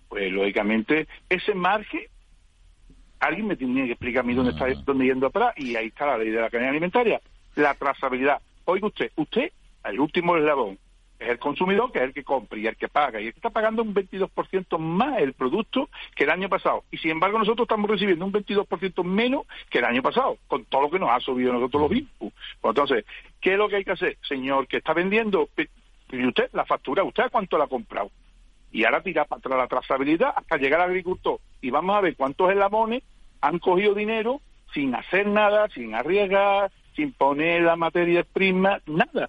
pues 0.08 0.30
lógicamente 0.32 1.06
ese 1.28 1.54
margen 1.54 2.02
alguien 3.20 3.46
me 3.46 3.56
tiene 3.56 3.86
que 3.86 3.92
explicar 3.92 4.24
a 4.24 4.26
mí 4.26 4.34
dónde 4.34 4.52
está 4.52 4.66
dónde 4.84 5.04
yendo 5.04 5.26
atrás 5.26 5.52
y 5.56 5.76
ahí 5.76 5.88
está 5.88 6.06
la 6.06 6.18
ley 6.18 6.30
de 6.30 6.40
la 6.40 6.50
cadena 6.50 6.70
alimentaria, 6.70 7.20
la 7.54 7.74
trazabilidad. 7.74 8.40
Oiga 8.64 8.86
usted, 8.86 9.12
usted, 9.16 9.52
el 9.84 10.00
último 10.00 10.36
eslabón, 10.36 10.78
es 11.20 11.28
el 11.28 11.38
consumidor 11.38 11.92
que 11.92 11.98
es 11.98 12.04
el 12.04 12.14
que 12.14 12.24
compra 12.24 12.58
y 12.58 12.66
el 12.66 12.76
que 12.76 12.88
paga. 12.88 13.20
Y 13.20 13.26
el 13.26 13.32
que 13.32 13.38
está 13.38 13.50
pagando 13.50 13.82
un 13.82 13.94
22% 13.94 14.78
más 14.78 15.18
el 15.20 15.34
producto 15.34 15.90
que 16.16 16.24
el 16.24 16.30
año 16.30 16.48
pasado. 16.48 16.84
Y 16.90 16.96
sin 16.96 17.12
embargo 17.12 17.38
nosotros 17.38 17.66
estamos 17.66 17.90
recibiendo 17.90 18.24
un 18.24 18.32
22% 18.32 19.04
menos 19.04 19.46
que 19.68 19.78
el 19.78 19.84
año 19.84 20.02
pasado, 20.02 20.38
con 20.48 20.64
todo 20.64 20.82
lo 20.82 20.90
que 20.90 20.98
nos 20.98 21.10
ha 21.10 21.20
subido 21.20 21.52
nosotros 21.52 21.82
los 21.82 21.90
BIM. 21.90 22.08
Pues 22.18 22.32
entonces, 22.64 23.04
¿qué 23.40 23.52
es 23.52 23.58
lo 23.58 23.68
que 23.68 23.76
hay 23.76 23.84
que 23.84 23.92
hacer? 23.92 24.16
Señor, 24.26 24.66
que 24.66 24.78
está 24.78 24.94
vendiendo, 24.94 25.50
y 26.10 26.26
usted 26.26 26.50
la 26.54 26.64
factura, 26.64 27.04
¿usted 27.04 27.24
a 27.24 27.28
cuánto 27.28 27.58
la 27.58 27.64
ha 27.64 27.68
comprado? 27.68 28.10
Y 28.72 28.84
ahora 28.84 29.02
tira 29.02 29.26
para 29.26 29.38
atrás 29.38 29.58
la 29.58 29.66
trazabilidad 29.66 30.32
hasta 30.34 30.56
llegar 30.56 30.80
al 30.80 30.90
agricultor. 30.90 31.38
Y 31.60 31.70
vamos 31.70 31.96
a 31.96 32.00
ver 32.00 32.16
cuántos 32.16 32.50
eslabones 32.50 33.02
han 33.40 33.58
cogido 33.58 33.94
dinero 33.94 34.40
sin 34.72 34.94
hacer 34.94 35.26
nada, 35.26 35.68
sin 35.68 35.94
arriesgar, 35.94 36.70
sin 36.94 37.12
poner 37.12 37.62
la 37.62 37.76
materia 37.76 38.24
prima, 38.24 38.80
nada. 38.86 39.28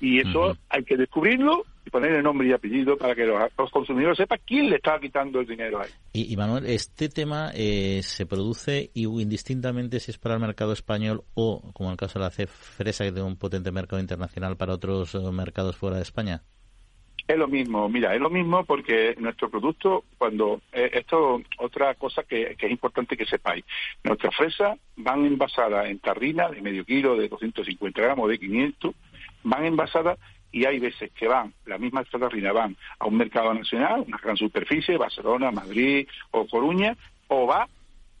Y 0.00 0.20
eso 0.20 0.56
hay 0.68 0.82
que 0.84 0.96
descubrirlo 0.96 1.64
y 1.84 1.90
poner 1.90 2.12
el 2.12 2.22
nombre 2.22 2.48
y 2.48 2.52
apellido 2.52 2.96
para 2.96 3.14
que 3.14 3.26
los, 3.26 3.70
consumidores 3.70 4.16
sepan 4.16 4.40
quién 4.46 4.70
le 4.70 4.76
está 4.76 4.98
quitando 4.98 5.40
el 5.40 5.46
dinero 5.46 5.80
ahí. 5.80 5.90
Y, 6.12 6.36
Manuel, 6.36 6.66
este 6.66 7.08
tema 7.08 7.50
eh, 7.54 8.00
se 8.02 8.26
produce 8.26 8.90
indistintamente 8.94 10.00
si 10.00 10.10
es 10.10 10.18
para 10.18 10.34
el 10.34 10.40
mercado 10.40 10.72
español 10.72 11.22
o, 11.34 11.70
como 11.72 11.90
en 11.90 11.92
el 11.92 11.98
caso 11.98 12.18
de 12.18 12.24
la 12.24 12.30
CEF 12.30 12.50
Fresa, 12.50 13.04
que 13.04 13.12
tiene 13.12 13.28
un 13.28 13.36
potente 13.36 13.70
mercado 13.72 14.00
internacional 14.00 14.56
para 14.56 14.74
otros 14.74 15.14
eh, 15.14 15.18
mercados 15.32 15.76
fuera 15.76 15.96
de 15.96 16.02
España. 16.02 16.42
Es 17.28 17.36
lo 17.36 17.46
mismo, 17.46 17.88
mira, 17.88 18.12
es 18.12 18.20
lo 18.20 18.28
mismo 18.28 18.64
porque 18.64 19.14
nuestro 19.18 19.48
producto, 19.48 20.04
cuando 20.18 20.62
eh, 20.72 20.90
esto 20.94 21.40
otra 21.58 21.94
cosa 21.94 22.24
que, 22.24 22.56
que, 22.58 22.66
es 22.66 22.72
importante 22.72 23.16
que 23.16 23.24
sepáis, 23.24 23.64
nuestras 24.02 24.34
fresas 24.34 24.78
van 24.96 25.24
envasadas 25.24 25.88
en 25.88 26.00
tarrina 26.00 26.48
de 26.48 26.60
medio 26.60 26.84
kilo, 26.84 27.16
de 27.16 27.28
250 27.28 28.02
gramos, 28.02 28.28
de 28.28 28.38
500 28.38 28.94
van 29.42 29.64
envasadas 29.64 30.18
y 30.52 30.64
hay 30.64 30.80
veces 30.80 31.10
que 31.12 31.28
van, 31.28 31.54
la 31.66 31.78
misma 31.78 32.04
tarrina 32.04 32.52
van 32.52 32.76
a 32.98 33.06
un 33.06 33.16
mercado 33.16 33.54
nacional, 33.54 34.04
una 34.06 34.18
gran 34.18 34.36
superficie, 34.36 34.96
Barcelona, 34.96 35.50
Madrid 35.50 36.08
o 36.32 36.46
Coruña, 36.46 36.96
o 37.28 37.46
va 37.46 37.68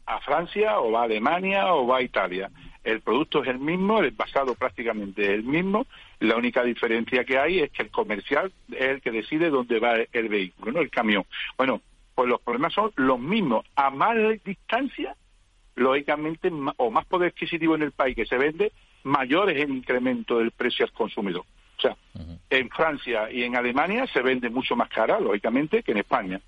a 0.06 0.20
Francia, 0.20 0.80
o 0.80 0.92
va 0.92 1.00
a 1.00 1.04
Alemania, 1.04 1.74
o 1.74 1.86
va 1.86 1.98
a 1.98 2.02
Italia. 2.02 2.50
El 2.82 3.00
producto 3.00 3.42
es 3.42 3.48
el 3.48 3.58
mismo, 3.58 3.98
el 3.98 4.06
envasado 4.06 4.54
prácticamente 4.54 5.22
es 5.22 5.30
el 5.30 5.42
mismo, 5.42 5.86
la 6.20 6.36
única 6.36 6.62
diferencia 6.62 7.24
que 7.24 7.38
hay 7.38 7.60
es 7.60 7.70
que 7.70 7.82
el 7.82 7.90
comercial 7.90 8.52
es 8.70 8.82
el 8.82 9.00
que 9.00 9.10
decide 9.10 9.50
dónde 9.50 9.78
va 9.80 9.96
el 10.12 10.28
vehículo, 10.28 10.72
no 10.72 10.80
el 10.80 10.90
camión. 10.90 11.24
Bueno, 11.56 11.80
pues 12.14 12.28
los 12.28 12.40
problemas 12.40 12.72
son 12.72 12.92
los 12.96 13.18
mismos. 13.18 13.64
A 13.74 13.90
más 13.90 14.16
distancia, 14.44 15.14
lógicamente, 15.74 16.50
o 16.76 16.90
más 16.90 17.06
poder 17.06 17.30
adquisitivo 17.30 17.74
en 17.74 17.82
el 17.82 17.92
país 17.92 18.14
que 18.14 18.26
se 18.26 18.36
vende, 18.36 18.72
mayor 19.04 19.50
es 19.50 19.62
el 19.62 19.70
incremento 19.70 20.38
del 20.38 20.50
precio 20.50 20.84
al 20.84 20.92
consumidor. 20.92 21.44
O 21.78 21.80
sea, 21.80 21.96
en 22.50 22.68
Francia 22.68 23.30
y 23.30 23.42
en 23.42 23.56
Alemania 23.56 24.06
se 24.12 24.20
vende 24.20 24.50
mucho 24.50 24.76
más 24.76 24.90
cara, 24.90 25.18
lógicamente, 25.18 25.82
que 25.82 25.92
en 25.92 25.98
España. 25.98 26.40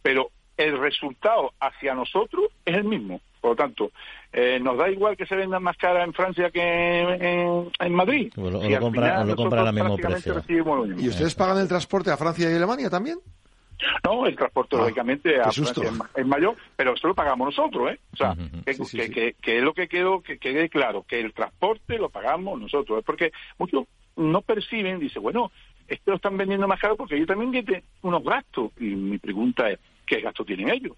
Pero 0.00 0.30
el 0.56 0.78
resultado 0.78 1.52
hacia 1.60 1.94
nosotros 1.94 2.46
es 2.64 2.74
el 2.74 2.84
mismo. 2.84 3.20
Por 3.40 3.50
lo 3.50 3.56
tanto, 3.56 3.92
eh, 4.32 4.58
nos 4.60 4.76
da 4.76 4.90
igual 4.90 5.16
que 5.16 5.26
se 5.26 5.36
vendan 5.36 5.62
más 5.62 5.76
cara 5.76 6.02
en 6.02 6.12
Francia 6.12 6.50
que 6.50 7.00
en, 7.00 7.70
en 7.78 7.94
Madrid. 7.94 8.32
O 8.36 8.50
lo, 8.50 8.58
o 8.58 8.68
lo 8.68 9.36
compran 9.36 9.66
al 9.66 9.74
mismo 9.74 9.96
precio. 9.96 10.42
¿Y 10.98 11.08
ustedes 11.08 11.34
pagan 11.34 11.58
el 11.58 11.68
transporte 11.68 12.10
a 12.10 12.16
Francia 12.16 12.50
y 12.50 12.54
Alemania 12.54 12.90
también? 12.90 13.18
No, 14.04 14.26
el 14.26 14.34
transporte, 14.36 14.76
Ah, 14.76 14.80
lógicamente, 14.80 15.40
a. 15.40 15.52
Francia 15.52 15.84
es 15.84 15.92
ma- 15.92 16.10
es 16.14 16.26
mayor, 16.26 16.56
pero 16.76 16.94
eso 16.94 17.08
lo 17.08 17.14
pagamos 17.14 17.46
nosotros, 17.46 17.92
¿eh? 17.92 17.98
O 18.12 18.16
sea, 18.16 18.34
que, 18.64 18.74
Sí, 18.74 18.84
sí, 18.84 18.96
que, 18.98 19.04
sí. 19.06 19.12
que- 19.12 19.32
que 19.40 19.58
es 19.58 19.62
lo 19.64 19.72
que 19.74 19.88
quedó, 19.88 20.20
que 20.22 20.38
quede 20.38 20.68
claro, 20.68 21.04
que 21.06 21.20
el 21.20 21.32
transporte 21.32 21.96
lo 21.98 22.08
pagamos 22.10 22.60
nosotros. 22.60 22.98
Es 22.98 23.04
porque 23.04 23.30
muchos 23.58 23.84
no 24.16 24.40
perciben, 24.42 24.98
dice, 24.98 25.18
bueno, 25.20 25.52
esto 25.86 26.10
lo 26.10 26.16
están 26.16 26.36
vendiendo 26.36 26.66
más 26.66 26.80
caro 26.80 26.96
porque 26.96 27.14
ellos 27.14 27.28
también 27.28 27.50
tienen 27.52 27.82
unos 28.02 28.24
gastos. 28.24 28.72
Y 28.78 28.86
mi 28.86 29.18
pregunta 29.18 29.70
es, 29.70 29.78
¿qué 30.06 30.20
gastos 30.20 30.46
tienen 30.46 30.70
ellos? 30.70 30.96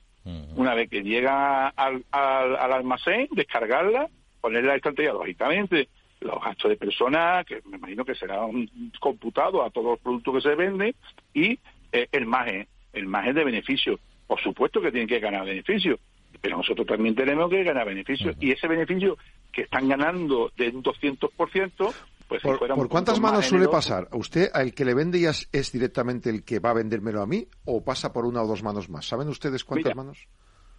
Una 0.57 0.75
vez 0.75 0.89
que 0.91 1.03
llega 1.03 1.69
al, 1.69 2.05
al, 2.11 2.57
al 2.57 2.73
almacén, 2.73 3.29
descargarla, 3.33 4.09
ponerla 4.41 4.71
la 4.71 4.77
estantería, 4.77 5.13
lógicamente, 5.13 5.89
los 6.21 6.43
gastos 6.43 6.71
de 6.71 6.77
personas, 6.77 7.47
que 7.47 7.61
me 7.65 7.79
imagino 7.79 8.05
que 8.05 8.15
será 8.15 8.45
un 8.45 8.71
computado 9.01 9.63
a 9.65 9.71
todos 9.71 9.93
los 9.93 10.01
productos 10.01 10.35
que 10.35 10.41
se 10.51 10.55
venden, 10.55 10.95
y 11.33 11.59
eh, 11.93 12.09
el 12.13 12.27
margen, 12.27 12.67
el 12.93 13.07
margen 13.07 13.35
de 13.35 13.45
beneficio. 13.45 13.99
Por 14.27 14.41
supuesto 14.41 14.81
que 14.81 14.91
tienen 14.91 15.09
que 15.09 15.19
ganar 15.19 15.45
beneficio, 15.45 15.99
pero 16.41 16.57
nosotros 16.57 16.87
también 16.87 17.15
tenemos 17.15 17.51
que 17.51 17.65
ganar 17.65 17.87
beneficio. 17.87 18.33
Y 18.39 18.53
ese 18.53 18.69
beneficio 18.69 19.17
que 19.53 19.63
están 19.63 19.89
ganando 19.89 20.53
de 20.57 20.69
un 20.69 20.83
200%, 20.83 21.95
pues 22.29 22.43
si 22.43 22.47
¿Por, 22.47 22.59
fuera 22.59 22.75
un 22.75 22.81
por 22.81 22.89
cuántas 22.89 23.19
manos 23.21 23.47
suele 23.47 23.65
generoso, 23.65 23.77
pasar? 23.77 24.09
¿A 24.13 24.17
usted, 24.17 24.49
al 24.55 24.73
que 24.73 24.85
le 24.85 24.95
vende 24.95 25.21
ya 25.21 25.31
es, 25.31 25.49
es 25.53 25.73
directamente 25.73 26.31
el 26.31 26.45
que 26.45 26.61
va 26.61 26.71
a 26.71 26.75
vendérmelo 26.75 27.23
a 27.23 27.27
mí 27.27 27.45
o 27.65 27.83
pasa 27.85 28.13
por 28.13 28.25
una 28.25 28.43
o 28.43 28.47
dos 28.47 28.63
manos 28.63 28.89
más? 28.89 29.05
¿Saben 29.07 29.29
ustedes 29.29 29.65
cuántas 29.65 29.87
Mira, 29.95 29.97
manos? 29.97 30.29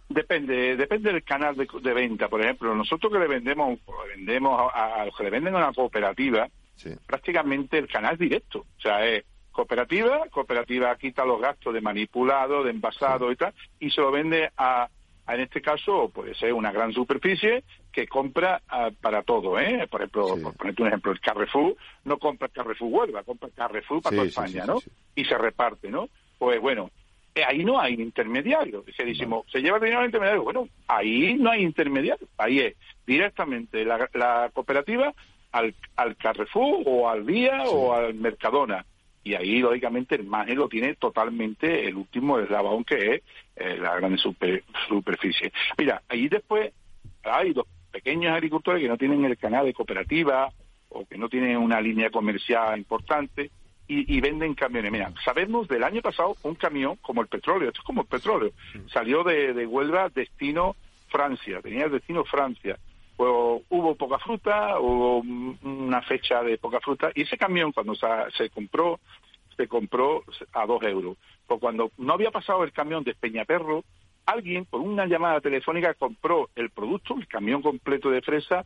Depende, 0.08 0.76
depende 0.76 1.12
del 1.12 1.22
canal 1.22 1.54
de, 1.56 1.66
de 1.82 1.92
venta. 1.94 2.28
Por 2.28 2.40
ejemplo, 2.42 2.74
nosotros 2.74 3.12
que 3.12 3.18
le 3.18 3.28
vendemos, 3.28 3.78
le 4.08 4.16
vendemos 4.16 4.60
a, 4.74 5.02
a 5.02 5.06
los 5.06 5.16
que 5.16 5.24
le 5.24 5.30
venden 5.30 5.54
a 5.54 5.58
una 5.58 5.72
cooperativa, 5.72 6.48
Sí. 6.74 6.90
prácticamente 7.06 7.78
el 7.78 7.86
canal 7.86 8.14
es 8.14 8.18
directo. 8.18 8.60
O 8.60 8.80
sea, 8.80 9.06
es 9.06 9.24
cooperativa, 9.52 10.22
cooperativa 10.30 10.96
quita 10.96 11.24
los 11.24 11.40
gastos 11.40 11.72
de 11.74 11.80
manipulado, 11.80 12.64
de 12.64 12.70
envasado 12.70 13.30
y 13.30 13.36
tal, 13.36 13.52
y 13.78 13.90
se 13.90 14.00
lo 14.00 14.10
vende 14.10 14.50
a, 14.56 14.88
a, 15.26 15.34
en 15.34 15.40
este 15.42 15.60
caso, 15.60 16.10
puede 16.12 16.34
ser 16.34 16.52
una 16.52 16.72
gran 16.72 16.92
superficie 16.92 17.62
que 17.92 18.08
compra 18.08 18.62
ah, 18.68 18.90
para 19.00 19.22
todo, 19.22 19.58
¿eh? 19.60 19.86
Por 19.90 20.00
ejemplo, 20.00 20.36
Sí. 20.36 20.42
por 20.42 20.54
ponerte 20.56 20.82
un 20.82 20.88
ejemplo, 20.88 21.12
el 21.12 21.20
Carrefour 21.20 21.76
no 22.04 22.18
compra 22.18 22.46
el 22.46 22.52
Carrefour 22.52 22.88
Huelva, 22.92 23.22
compra 23.22 23.48
el 23.48 23.54
Carrefour 23.54 24.02
para 24.02 24.10
Sí, 24.10 24.16
toda 24.16 24.28
España, 24.28 24.62
sí, 24.64 24.68
¿no? 24.68 24.78
Y 25.14 25.24
se 25.24 25.36
reparte, 25.38 25.90
¿no? 25.90 26.08
Pues 26.38 26.60
bueno, 26.60 26.90
eh, 27.34 27.44
ahí 27.46 27.64
no 27.64 27.78
hay 27.80 27.94
intermediario. 27.94 28.84
Se 28.96 29.04
decimos, 29.04 29.46
¿se 29.52 29.60
lleva 29.60 29.76
el 29.76 29.82
dinero 29.84 30.00
al 30.00 30.06
intermediario? 30.06 30.42
Bueno, 30.42 30.68
ahí 30.88 31.34
no 31.38 31.50
hay 31.50 31.62
intermediario. 31.62 32.26
Ahí 32.36 32.60
es 32.60 32.74
directamente 33.06 33.84
la, 33.84 34.08
la 34.14 34.50
cooperativa 34.52 35.12
al, 35.52 35.74
al 35.96 36.16
Carrefour 36.16 36.82
o 36.86 37.08
al 37.08 37.24
Día 37.26 37.62
o 37.64 37.94
al 37.94 38.14
Mercadona. 38.14 38.84
Y 39.24 39.34
ahí, 39.34 39.60
lógicamente, 39.60 40.16
el 40.16 40.24
margen 40.24 40.58
lo 40.58 40.68
tiene 40.68 40.94
totalmente 40.94 41.86
el 41.86 41.94
último 41.96 42.38
eslabón 42.40 42.84
que 42.84 43.14
es 43.14 43.22
eh, 43.56 43.76
la 43.78 43.94
gran 43.96 44.18
super- 44.18 44.64
superficie. 44.88 45.52
Mira, 45.78 46.02
ahí 46.08 46.28
después 46.28 46.72
hay 47.22 47.54
los 47.54 47.66
pequeños 47.90 48.32
agricultores 48.32 48.82
que 48.82 48.88
no 48.88 48.96
tienen 48.96 49.24
el 49.24 49.36
canal 49.38 49.66
de 49.66 49.74
cooperativa 49.74 50.50
o 50.88 51.06
que 51.06 51.18
no 51.18 51.28
tienen 51.28 51.56
una 51.56 51.80
línea 51.80 52.10
comercial 52.10 52.76
importante 52.76 53.50
y, 53.86 54.16
y 54.16 54.20
venden 54.20 54.54
camiones. 54.54 54.90
Mira, 54.90 55.12
sabemos 55.24 55.68
del 55.68 55.84
año 55.84 56.02
pasado 56.02 56.36
un 56.42 56.54
camión 56.54 56.96
como 56.96 57.20
el 57.20 57.28
petróleo, 57.28 57.68
esto 57.68 57.80
es 57.80 57.86
como 57.86 58.02
el 58.02 58.08
petróleo, 58.08 58.50
salió 58.92 59.22
de, 59.22 59.52
de 59.54 59.66
Huelva 59.66 60.08
destino 60.08 60.74
Francia, 61.08 61.60
tenía 61.62 61.84
el 61.84 61.92
destino 61.92 62.24
Francia. 62.24 62.76
Hubo 63.24 63.94
poca 63.96 64.18
fruta, 64.18 64.78
hubo 64.80 65.18
una 65.18 66.02
fecha 66.02 66.42
de 66.42 66.58
poca 66.58 66.80
fruta 66.80 67.10
y 67.14 67.22
ese 67.22 67.38
camión 67.38 67.72
cuando 67.72 67.94
se, 67.94 68.06
se 68.36 68.50
compró, 68.50 69.00
se 69.56 69.68
compró 69.68 70.24
a 70.52 70.66
dos 70.66 70.82
euros. 70.82 71.16
Pues 71.46 71.60
cuando 71.60 71.90
no 71.98 72.14
había 72.14 72.30
pasado 72.30 72.64
el 72.64 72.72
camión 72.72 73.04
de 73.04 73.14
Peñaperro, 73.14 73.84
alguien 74.26 74.64
por 74.64 74.80
una 74.80 75.06
llamada 75.06 75.40
telefónica 75.40 75.94
compró 75.94 76.48
el 76.54 76.70
producto, 76.70 77.14
el 77.16 77.26
camión 77.28 77.62
completo 77.62 78.10
de 78.10 78.22
fresa, 78.22 78.64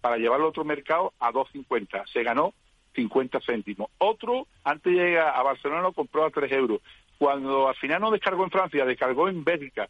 para 0.00 0.18
llevarlo 0.18 0.46
a 0.46 0.50
otro 0.50 0.64
mercado 0.64 1.12
a 1.18 1.32
2.50. 1.32 2.06
Se 2.12 2.22
ganó 2.22 2.54
50 2.94 3.40
céntimos. 3.40 3.90
Otro, 3.98 4.46
antes 4.64 4.92
de 4.92 4.98
llegar 4.98 5.34
a 5.34 5.42
Barcelona, 5.42 5.82
lo 5.82 5.92
compró 5.92 6.24
a 6.24 6.30
3 6.30 6.50
euros. 6.52 6.80
Cuando 7.18 7.68
al 7.68 7.74
final 7.76 8.00
no 8.00 8.10
descargó 8.10 8.44
en 8.44 8.50
Francia, 8.50 8.84
descargó 8.84 9.28
en 9.28 9.42
Bélgica. 9.42 9.88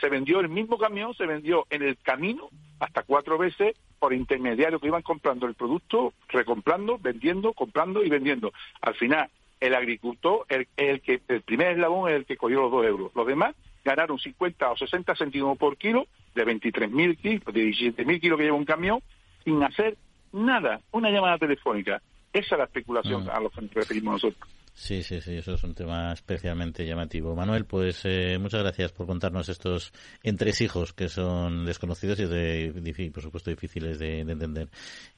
Se 0.00 0.08
vendió 0.08 0.40
el 0.40 0.48
mismo 0.48 0.78
camión, 0.78 1.14
se 1.14 1.26
vendió 1.26 1.66
en 1.70 1.82
el 1.82 1.96
camino 1.98 2.48
hasta 2.80 3.02
cuatro 3.02 3.38
veces 3.38 3.76
por 3.98 4.12
intermediarios 4.12 4.80
que 4.80 4.88
iban 4.88 5.02
comprando 5.02 5.46
el 5.46 5.54
producto, 5.54 6.12
recomprando, 6.28 6.98
vendiendo, 6.98 7.52
comprando 7.52 8.02
y 8.02 8.08
vendiendo. 8.08 8.52
Al 8.80 8.94
final, 8.94 9.28
el 9.60 9.74
agricultor, 9.74 10.44
el, 10.48 10.66
el 10.76 11.00
que 11.00 11.20
el 11.28 11.42
primer 11.42 11.68
eslabón 11.72 12.10
es 12.10 12.16
el 12.16 12.24
que 12.26 12.36
cogió 12.36 12.62
los 12.62 12.72
dos 12.72 12.84
euros. 12.84 13.12
Los 13.14 13.26
demás 13.26 13.54
ganaron 13.84 14.18
50 14.18 14.70
o 14.72 14.76
60 14.76 15.14
céntimos 15.14 15.56
por 15.58 15.76
kilo 15.76 16.06
de 16.34 16.44
23.000 16.46 17.16
kilos, 17.18 17.44
de 17.54 17.64
17.000 17.66 18.20
kilos 18.20 18.38
que 18.38 18.44
lleva 18.44 18.56
un 18.56 18.64
camión, 18.64 19.00
sin 19.44 19.62
hacer 19.62 19.96
nada, 20.32 20.80
una 20.90 21.10
llamada 21.10 21.38
telefónica. 21.38 22.02
Esa 22.32 22.54
es 22.54 22.58
la 22.58 22.64
especulación 22.64 23.26
Mm. 23.26 23.30
a 23.30 23.40
lo 23.40 23.50
que 23.50 23.60
nos 23.60 23.74
referimos 23.74 24.14
nosotros. 24.14 24.48
Sí, 24.74 25.02
sí, 25.02 25.20
sí, 25.20 25.36
eso 25.36 25.54
es 25.54 25.62
un 25.64 25.74
tema 25.74 26.12
especialmente 26.12 26.86
llamativo. 26.86 27.36
Manuel, 27.36 27.66
pues 27.66 28.02
eh, 28.04 28.38
muchas 28.40 28.62
gracias 28.62 28.92
por 28.92 29.06
contarnos 29.06 29.48
estos 29.48 29.92
entresijos 30.22 30.92
que 30.92 31.08
son 31.08 31.66
desconocidos 31.66 32.18
y, 32.20 32.26
de, 32.26 33.10
por 33.12 33.22
supuesto, 33.22 33.50
difíciles 33.50 33.98
de, 33.98 34.24
de 34.24 34.32
entender. 34.32 34.68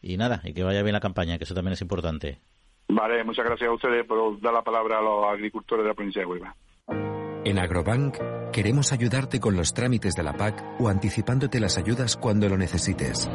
Y 0.02 0.16
nada, 0.16 0.40
y 0.44 0.52
que 0.52 0.64
vaya 0.64 0.82
bien 0.82 0.92
la 0.94 1.00
campaña, 1.00 1.38
que 1.38 1.44
eso 1.44 1.54
también 1.54 1.74
es 1.74 1.82
importante. 1.82 2.40
Vale, 2.88 3.24
muchas 3.24 3.44
gracias 3.44 3.68
a 3.68 3.72
ustedes 3.72 4.04
por 4.06 4.40
dar 4.40 4.52
la 4.52 4.62
palabra 4.62 4.98
a 4.98 5.02
los 5.02 5.24
agricultores 5.24 5.84
de 5.84 5.88
la 5.88 5.94
provincia 5.94 6.20
de 6.20 6.26
Huelva. 6.26 6.54
En 7.44 7.58
Agrobank 7.58 8.16
queremos 8.52 8.92
ayudarte 8.92 9.38
con 9.38 9.56
los 9.56 9.74
trámites 9.74 10.14
de 10.14 10.22
la 10.22 10.32
PAC 10.32 10.80
o 10.80 10.88
anticipándote 10.88 11.60
las 11.60 11.76
ayudas 11.76 12.16
cuando 12.16 12.48
lo 12.48 12.56
necesites. 12.56 13.28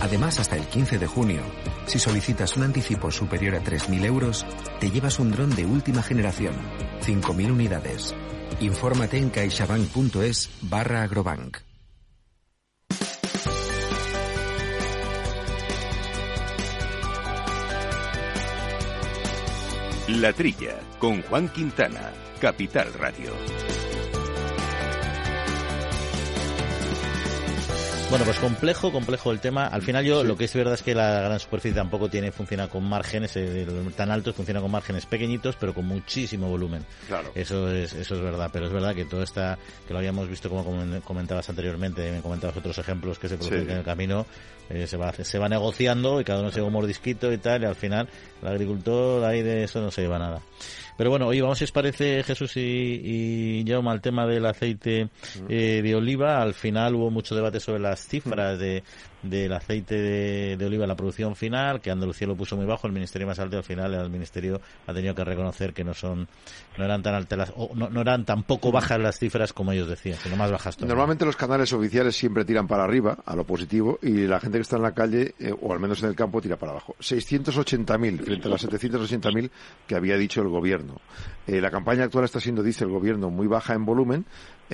Además, 0.00 0.38
hasta 0.38 0.56
el 0.56 0.66
15 0.66 0.98
de 0.98 1.06
junio, 1.06 1.42
si 1.86 1.98
solicitas 1.98 2.56
un 2.56 2.64
anticipo 2.64 3.10
superior 3.10 3.54
a 3.54 3.62
3.000 3.62 4.04
euros, 4.04 4.46
te 4.80 4.90
llevas 4.90 5.18
un 5.18 5.30
dron 5.30 5.54
de 5.54 5.66
última 5.66 6.02
generación, 6.02 6.54
5.000 7.00 7.52
unidades. 7.52 8.14
Infórmate 8.60 9.18
en 9.18 9.30
caixabank.es 9.30 10.50
barra 10.62 11.02
agrobank. 11.02 11.58
La 20.08 20.32
Trilla, 20.32 20.78
con 20.98 21.22
Juan 21.22 21.48
Quintana, 21.48 22.12
Capital 22.40 22.92
Radio. 22.94 23.32
Bueno, 28.12 28.26
pues 28.26 28.38
complejo, 28.40 28.92
complejo 28.92 29.32
el 29.32 29.40
tema. 29.40 29.68
Al 29.68 29.80
final 29.80 30.04
yo 30.04 30.22
lo 30.22 30.36
que 30.36 30.44
es 30.44 30.52
verdad 30.52 30.74
es 30.74 30.82
que 30.82 30.94
la 30.94 31.22
gran 31.22 31.40
superficie 31.40 31.74
tampoco 31.74 32.10
tiene 32.10 32.30
funciona 32.30 32.68
con 32.68 32.84
márgenes 32.84 33.34
eh, 33.36 33.66
tan 33.96 34.10
altos, 34.10 34.34
funciona 34.34 34.60
con 34.60 34.70
márgenes 34.70 35.06
pequeñitos, 35.06 35.56
pero 35.58 35.72
con 35.72 35.86
muchísimo 35.86 36.46
volumen. 36.46 36.84
Claro. 37.08 37.32
Eso 37.34 37.70
es 37.72 37.94
eso 37.94 38.14
es 38.16 38.20
verdad, 38.20 38.50
pero 38.52 38.66
es 38.66 38.72
verdad 38.72 38.94
que 38.94 39.06
todo 39.06 39.22
está 39.22 39.58
que 39.86 39.94
lo 39.94 39.98
habíamos 39.98 40.28
visto 40.28 40.50
como 40.50 40.62
comen- 40.62 41.00
comentabas 41.00 41.48
anteriormente, 41.48 42.12
me 42.12 42.20
comentabas 42.20 42.54
otros 42.54 42.76
ejemplos 42.76 43.18
que 43.18 43.30
se 43.30 43.38
producen 43.38 43.64
Sí. 43.64 43.72
en 43.72 43.78
el 43.78 43.84
camino, 43.84 44.26
eh, 44.68 44.86
se 44.86 44.98
va 44.98 45.10
se 45.14 45.38
va 45.38 45.48
negociando 45.48 46.20
y 46.20 46.24
cada 46.24 46.40
uno 46.40 46.50
se 46.50 46.56
lleva 46.56 46.66
un 46.66 46.74
mordisquito 46.74 47.32
y 47.32 47.38
tal 47.38 47.62
y 47.62 47.64
al 47.64 47.76
final 47.76 48.10
el 48.42 48.48
agricultor 48.48 49.24
ahí 49.24 49.40
de 49.40 49.64
eso 49.64 49.80
no 49.80 49.90
se 49.90 50.02
lleva 50.02 50.18
nada. 50.18 50.42
Pero 50.96 51.10
bueno, 51.10 51.26
oye, 51.26 51.42
vamos 51.42 51.58
si 51.58 51.64
os 51.64 51.72
parece 51.72 52.22
Jesús 52.22 52.56
y, 52.56 52.60
y 52.60 53.64
Jaume 53.66 53.90
al 53.90 54.00
tema 54.00 54.26
del 54.26 54.46
aceite 54.46 55.08
eh, 55.48 55.80
de 55.82 55.94
oliva. 55.94 56.42
Al 56.42 56.54
final 56.54 56.94
hubo 56.94 57.10
mucho 57.10 57.34
debate 57.34 57.60
sobre 57.60 57.80
las 57.80 58.06
cifras 58.06 58.58
de, 58.58 58.82
del 59.22 59.52
aceite 59.52 59.94
de, 59.94 60.56
de 60.56 60.66
oliva 60.66 60.84
en 60.84 60.88
la 60.88 60.96
producción 60.96 61.36
final, 61.36 61.80
que 61.80 61.90
Andalucía 61.90 62.26
lo 62.26 62.36
puso 62.36 62.56
muy 62.56 62.66
bajo, 62.66 62.86
el 62.86 62.92
Ministerio 62.92 63.26
más 63.26 63.38
alto 63.38 63.56
al 63.56 63.64
final 63.64 63.94
el 63.94 64.10
Ministerio 64.10 64.60
ha 64.86 64.92
tenido 64.92 65.14
que 65.14 65.24
reconocer 65.24 65.72
que 65.72 65.84
no 65.84 65.94
son 65.94 66.28
no 66.76 66.84
eran 66.84 67.02
tan 67.02 67.14
altas 67.14 67.52
o 67.56 67.70
no, 67.74 67.90
no 67.90 68.00
eran 68.00 68.24
tan 68.24 68.42
poco 68.42 68.72
bajas 68.72 68.98
las 69.00 69.18
cifras 69.18 69.52
como 69.52 69.72
ellos 69.72 69.88
decían, 69.88 70.18
sino 70.22 70.36
más 70.36 70.50
bajas 70.50 70.76
todavía. 70.76 70.94
Normalmente 70.94 71.24
los 71.24 71.36
canales 71.36 71.72
oficiales 71.72 72.16
siempre 72.16 72.44
tiran 72.44 72.66
para 72.66 72.84
arriba, 72.84 73.18
a 73.24 73.36
lo 73.36 73.44
positivo, 73.44 73.98
y 74.02 74.26
la 74.26 74.40
gente 74.40 74.58
que 74.58 74.62
está 74.62 74.76
en 74.76 74.82
la 74.82 74.92
calle, 74.92 75.34
eh, 75.38 75.52
o 75.60 75.72
al 75.72 75.80
menos 75.80 76.02
en 76.02 76.08
el 76.08 76.14
campo, 76.14 76.40
tira 76.40 76.56
para 76.56 76.72
abajo. 76.72 76.94
680.000 77.00 78.24
frente 78.24 78.48
a 78.48 78.50
las 78.50 78.66
780.000 78.66 79.50
que 79.86 79.94
había 79.94 80.16
dicho 80.16 80.40
el 80.42 80.48
gobierno. 80.48 81.00
Eh, 81.46 81.60
la 81.60 81.70
campaña 81.70 82.04
actual 82.04 82.24
está 82.24 82.40
siendo, 82.40 82.62
dice 82.62 82.84
el 82.84 82.90
gobierno, 82.90 83.30
muy 83.30 83.46
baja 83.46 83.74
en 83.74 83.84
volumen, 83.84 84.24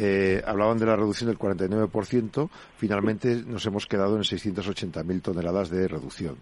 eh, 0.00 0.40
hablaban 0.46 0.78
de 0.78 0.86
la 0.86 0.94
reducción 0.94 1.28
del 1.28 1.36
49%, 1.36 2.48
finalmente 2.76 3.42
nos 3.44 3.66
hemos 3.66 3.86
quedado 3.86 4.14
en 4.14 4.22
680.000 4.22 5.22
toneladas 5.22 5.70
de 5.70 5.88
reducción. 5.88 6.36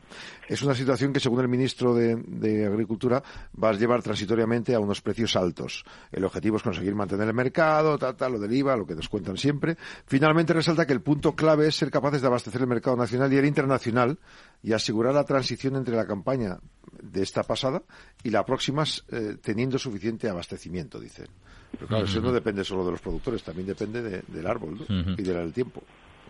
Es 0.47 0.61
una 0.61 0.75
situación 0.75 1.11
que, 1.11 1.21
según 1.21 1.41
el 1.41 1.49
ministro 1.49 1.95
de, 1.95 2.67
Agricultura, 2.67 3.23
va 3.63 3.71
a 3.71 3.73
llevar 3.73 4.03
transitoriamente 4.03 4.75
a 4.75 4.81
unos 4.81 5.01
precios 5.01 5.37
altos. 5.37 5.85
El 6.13 6.27
objetivo 6.27 6.59
es 6.59 6.63
conseguir 6.63 6.95
mantener 6.95 7.29
el 7.29 7.35
mercado, 7.35 7.97
tal, 7.97 8.33
lo 8.33 8.39
del 8.39 8.53
IVA, 8.53 8.77
lo 8.77 8.87
que 8.87 8.95
nos 8.95 9.09
cuentan 9.09 9.39
siempre. 9.39 9.79
Finalmente 10.07 10.53
resalta 10.53 10.87
que 10.87 10.93
el 10.93 11.01
punto 11.01 11.35
clave 11.35 11.69
es 11.69 11.77
ser 11.77 11.91
capaces 11.91 12.21
de 12.21 12.27
abastecer 12.27 12.61
el 12.61 12.67
mercado 12.67 12.97
nacional 12.97 13.33
y 13.33 13.39
el 13.39 13.47
internacional 13.47 14.19
y 14.63 14.75
asegurar 14.75 15.15
la 15.15 15.25
transición 15.25 15.77
entre 15.77 15.97
la 15.97 16.07
campaña 16.07 16.59
de 17.03 17.23
esta 17.23 17.43
pasada 17.43 17.83
y 18.23 18.29
la 18.29 18.45
próxima 18.45 18.85
eh, 19.09 19.39
teniendo 19.41 19.79
suficiente 19.79 20.29
abastecimiento, 20.29 21.01
dicen. 21.01 21.29
Pero 21.73 21.87
claro, 21.87 22.05
eso 22.05 22.21
no 22.21 22.33
depende 22.33 22.65
solo 22.65 22.85
de 22.85 22.93
los 22.93 23.01
productores, 23.01 23.43
también 23.43 23.67
depende 23.67 24.23
del 24.27 24.47
árbol 24.47 24.79
y 24.89 25.23
del 25.23 25.53
tiempo. 25.53 25.83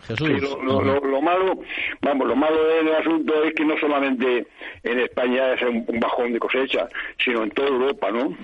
Lo, 0.08 1.20
malo, 1.20 1.58
vamos, 2.00 2.28
lo 2.28 2.36
malo 2.36 2.64
del 2.64 2.94
asunto 2.94 3.42
es 3.42 3.54
que 3.54 3.64
no 3.64 3.76
solamente 3.78 4.46
en 4.84 5.00
España 5.00 5.54
es 5.54 5.62
un, 5.62 5.84
bajón 5.98 6.32
de 6.32 6.38
cosecha, 6.38 6.88
sino 7.18 7.42
en 7.42 7.50
toda 7.50 7.68
Europa, 7.68 8.10
¿no? 8.12 8.36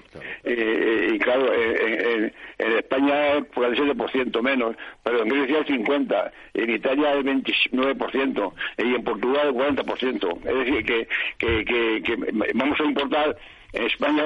Eh, 0.42 1.12
y 1.14 1.18
claro, 1.18 1.52
en, 1.54 2.32
España 2.58 3.34
es 3.34 3.44
por 3.46 3.66
el 3.66 3.76
7% 3.76 4.42
menos, 4.42 4.74
pero 5.02 5.22
en 5.22 5.28
Grecia 5.28 5.58
el 5.58 5.66
50%, 5.66 6.30
en 6.54 6.70
Italia 6.70 7.12
el 7.12 7.24
29% 7.24 8.52
y 8.78 8.94
en 8.94 9.04
Portugal 9.04 9.48
el 9.48 9.54
40%. 9.54 10.38
Es 10.38 10.66
decir, 10.66 10.84
que, 10.84 11.08
que, 11.38 11.64
que, 11.64 12.02
que 12.02 12.16
vamos 12.54 12.80
a 12.80 12.84
importar 12.84 13.36
en 13.72 13.86
España 13.86 14.24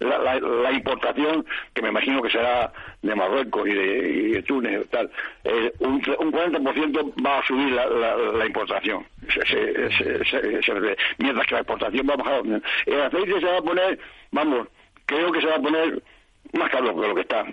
la, 0.00 0.72
importación, 0.72 1.44
que 1.74 1.82
me 1.82 1.90
imagino 1.90 2.22
que 2.22 2.30
será 2.30 2.72
de 3.02 3.14
Marruecos 3.14 3.68
y 3.68 3.74
de, 3.74 4.42
Túnez 4.42 4.84
y 4.84 4.88
tal, 4.88 5.10
eh, 5.44 5.72
un, 5.80 5.94
un 6.18 6.32
40% 6.32 7.24
va 7.24 7.38
a 7.38 7.46
subir 7.46 7.72
la, 7.72 8.46
importación. 8.46 9.06
mientras 11.18 11.46
que 11.46 11.54
la 11.54 11.60
exportación 11.60 12.08
va 12.08 12.14
a 12.14 12.16
bajar. 12.16 12.42
El 12.86 13.00
aceite 13.02 13.40
se 13.40 13.46
va 13.46 13.58
a 13.58 13.62
poner, 13.62 13.98
vamos, 14.32 14.68
creo 15.06 15.30
que 15.32 15.40
se 15.40 15.46
va 15.46 15.56
a 15.56 15.62
poner 15.62 16.02
más 16.52 16.70
caro 16.70 16.94
que 16.94 17.08
lo 17.08 17.14
que 17.14 17.20
está. 17.22 17.44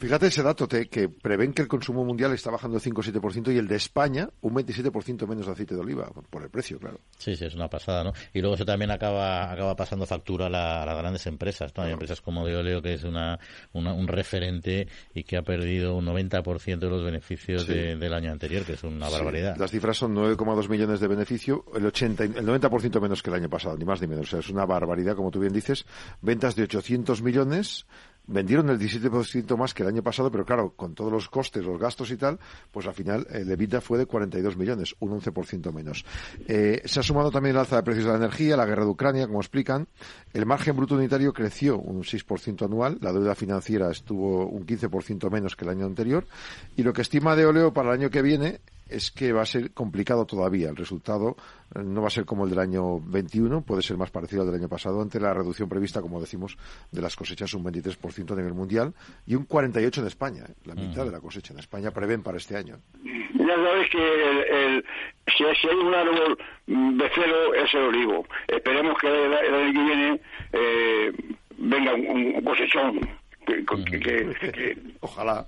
Fíjate 0.00 0.26
ese 0.26 0.42
dato 0.42 0.68
que 0.68 1.08
prevén 1.08 1.52
que 1.52 1.62
el 1.62 1.68
consumo 1.68 2.04
mundial 2.04 2.32
está 2.32 2.50
bajando 2.50 2.78
5 2.78 3.00
o 3.00 3.04
7% 3.04 3.54
y 3.54 3.58
el 3.58 3.68
de 3.68 3.76
España 3.76 4.28
un 4.40 4.54
27% 4.54 5.26
menos 5.26 5.46
de 5.46 5.52
aceite 5.52 5.74
de 5.74 5.80
oliva, 5.80 6.10
por 6.30 6.42
el 6.42 6.50
precio, 6.50 6.78
claro. 6.78 6.98
Sí, 7.18 7.36
sí, 7.36 7.44
es 7.44 7.54
una 7.54 7.68
pasada, 7.68 8.04
¿no? 8.04 8.12
Y 8.32 8.40
luego 8.40 8.54
eso 8.56 8.64
también 8.64 8.90
acaba 8.90 9.50
acaba 9.50 9.76
pasando 9.76 10.06
factura 10.06 10.46
a, 10.46 10.50
las 10.50 10.96
grandes 10.96 11.26
empresas, 11.26 11.72
¿no? 11.76 11.84
Hay 11.84 11.92
empresas 11.92 12.20
como 12.20 12.46
de 12.46 12.56
Oleo, 12.56 12.82
que 12.82 12.94
es 12.94 13.04
una, 13.04 13.38
un 13.72 14.08
referente 14.08 14.88
y 15.14 15.24
que 15.24 15.36
ha 15.36 15.42
perdido 15.42 15.96
un 15.96 16.06
90% 16.06 16.78
de 16.78 16.88
los 16.88 17.04
beneficios 17.04 17.66
del 17.66 18.12
año 18.14 18.32
anterior, 18.32 18.64
que 18.64 18.74
es 18.74 18.84
una 18.84 19.08
barbaridad. 19.08 19.56
Las 19.56 19.70
cifras 19.70 19.96
son 19.96 20.14
9,2 20.14 20.68
millones 20.68 21.00
de 21.00 21.08
beneficio, 21.08 21.64
el, 21.74 21.86
80, 21.86 22.24
el 22.24 22.46
90% 22.46 23.00
menos 23.00 23.22
que 23.22 23.30
el 23.30 23.36
año 23.36 23.48
pasado, 23.48 23.76
ni 23.76 23.84
más 23.84 24.00
ni 24.00 24.06
menos. 24.06 24.26
O 24.26 24.30
sea, 24.30 24.40
es 24.40 24.48
una 24.48 24.66
barbaridad, 24.66 25.16
como 25.16 25.30
tú 25.30 25.40
bien 25.40 25.52
dices. 25.52 25.86
Ventas 26.20 26.54
de 26.56 26.64
800 26.64 27.22
millones 27.22 27.86
vendieron 28.26 28.68
el 28.70 28.78
17% 28.78 29.56
más 29.56 29.74
que 29.74 29.82
el 29.82 29.88
año 29.88 30.02
pasado, 30.02 30.30
pero 30.30 30.44
claro, 30.44 30.72
con 30.76 30.94
todos 30.94 31.12
los 31.12 31.28
costes, 31.28 31.64
los 31.64 31.78
gastos 31.78 32.10
y 32.10 32.16
tal, 32.16 32.38
pues 32.70 32.86
al 32.86 32.94
final 32.94 33.26
el 33.30 33.50
EBITDA 33.50 33.80
fue 33.80 33.98
de 33.98 34.06
42 34.06 34.56
millones, 34.56 34.94
un 35.00 35.20
11% 35.20 35.72
menos. 35.72 36.04
Eh, 36.46 36.82
se 36.84 37.00
ha 37.00 37.02
sumado 37.02 37.30
también 37.30 37.54
el 37.54 37.60
alza 37.60 37.76
de 37.76 37.82
precios 37.82 38.06
de 38.06 38.12
la 38.12 38.18
energía, 38.18 38.56
la 38.56 38.66
guerra 38.66 38.84
de 38.84 38.90
Ucrania, 38.90 39.26
como 39.26 39.40
explican. 39.40 39.88
El 40.32 40.46
margen 40.46 40.76
bruto 40.76 40.94
unitario 40.94 41.32
creció 41.32 41.78
un 41.78 42.02
6% 42.02 42.64
anual, 42.64 42.98
la 43.00 43.12
deuda 43.12 43.34
financiera 43.34 43.90
estuvo 43.90 44.46
un 44.46 44.66
15% 44.66 45.30
menos 45.30 45.56
que 45.56 45.64
el 45.64 45.70
año 45.70 45.86
anterior, 45.86 46.26
y 46.76 46.82
lo 46.82 46.92
que 46.92 47.02
estima 47.02 47.36
de 47.36 47.46
Oleo 47.46 47.72
para 47.72 47.90
el 47.90 48.00
año 48.00 48.10
que 48.10 48.22
viene 48.22 48.60
es 48.88 49.10
que 49.10 49.32
va 49.32 49.42
a 49.42 49.46
ser 49.46 49.72
complicado 49.72 50.26
todavía. 50.26 50.68
El 50.68 50.76
resultado 50.76 51.36
eh, 51.74 51.80
no 51.82 52.02
va 52.02 52.08
a 52.08 52.10
ser 52.10 52.24
como 52.24 52.44
el 52.44 52.50
del 52.50 52.58
año 52.58 53.00
21, 53.00 53.62
puede 53.62 53.82
ser 53.82 53.96
más 53.96 54.10
parecido 54.10 54.42
al 54.42 54.48
del 54.50 54.60
año 54.60 54.68
pasado, 54.68 55.00
ante 55.00 55.20
la 55.20 55.32
reducción 55.34 55.68
prevista, 55.68 56.00
como 56.00 56.20
decimos, 56.20 56.56
de 56.90 57.00
las 57.00 57.16
cosechas 57.16 57.54
un 57.54 57.64
23% 57.64 58.32
a 58.32 58.36
nivel 58.36 58.54
mundial 58.54 58.94
y 59.26 59.34
un 59.34 59.46
48% 59.46 59.98
en 59.98 60.06
España, 60.06 60.44
¿eh? 60.48 60.54
la 60.64 60.74
mitad 60.74 61.04
de 61.04 61.12
la 61.12 61.20
cosecha 61.20 61.52
en 61.52 61.60
España 61.60 61.90
prevén 61.90 62.22
para 62.22 62.38
este 62.38 62.56
año. 62.56 62.78
Ya 63.02 63.56
sabes 63.56 63.90
que 63.90 64.82
si, 65.36 65.44
hay 65.44 65.76
un 65.76 65.94
árbol 65.94 66.38
de 66.66 67.10
cero 67.14 67.54
es 67.54 67.74
el 67.74 67.82
olivo. 67.82 68.26
Esperemos 68.48 68.98
que 68.98 69.08
el, 69.08 69.34
año 69.34 69.72
que 69.72 69.84
viene 69.84 70.20
eh, 70.52 71.12
venga 71.58 71.94
un, 71.94 72.40
cosechón. 72.42 73.00
Ojalá. 75.00 75.46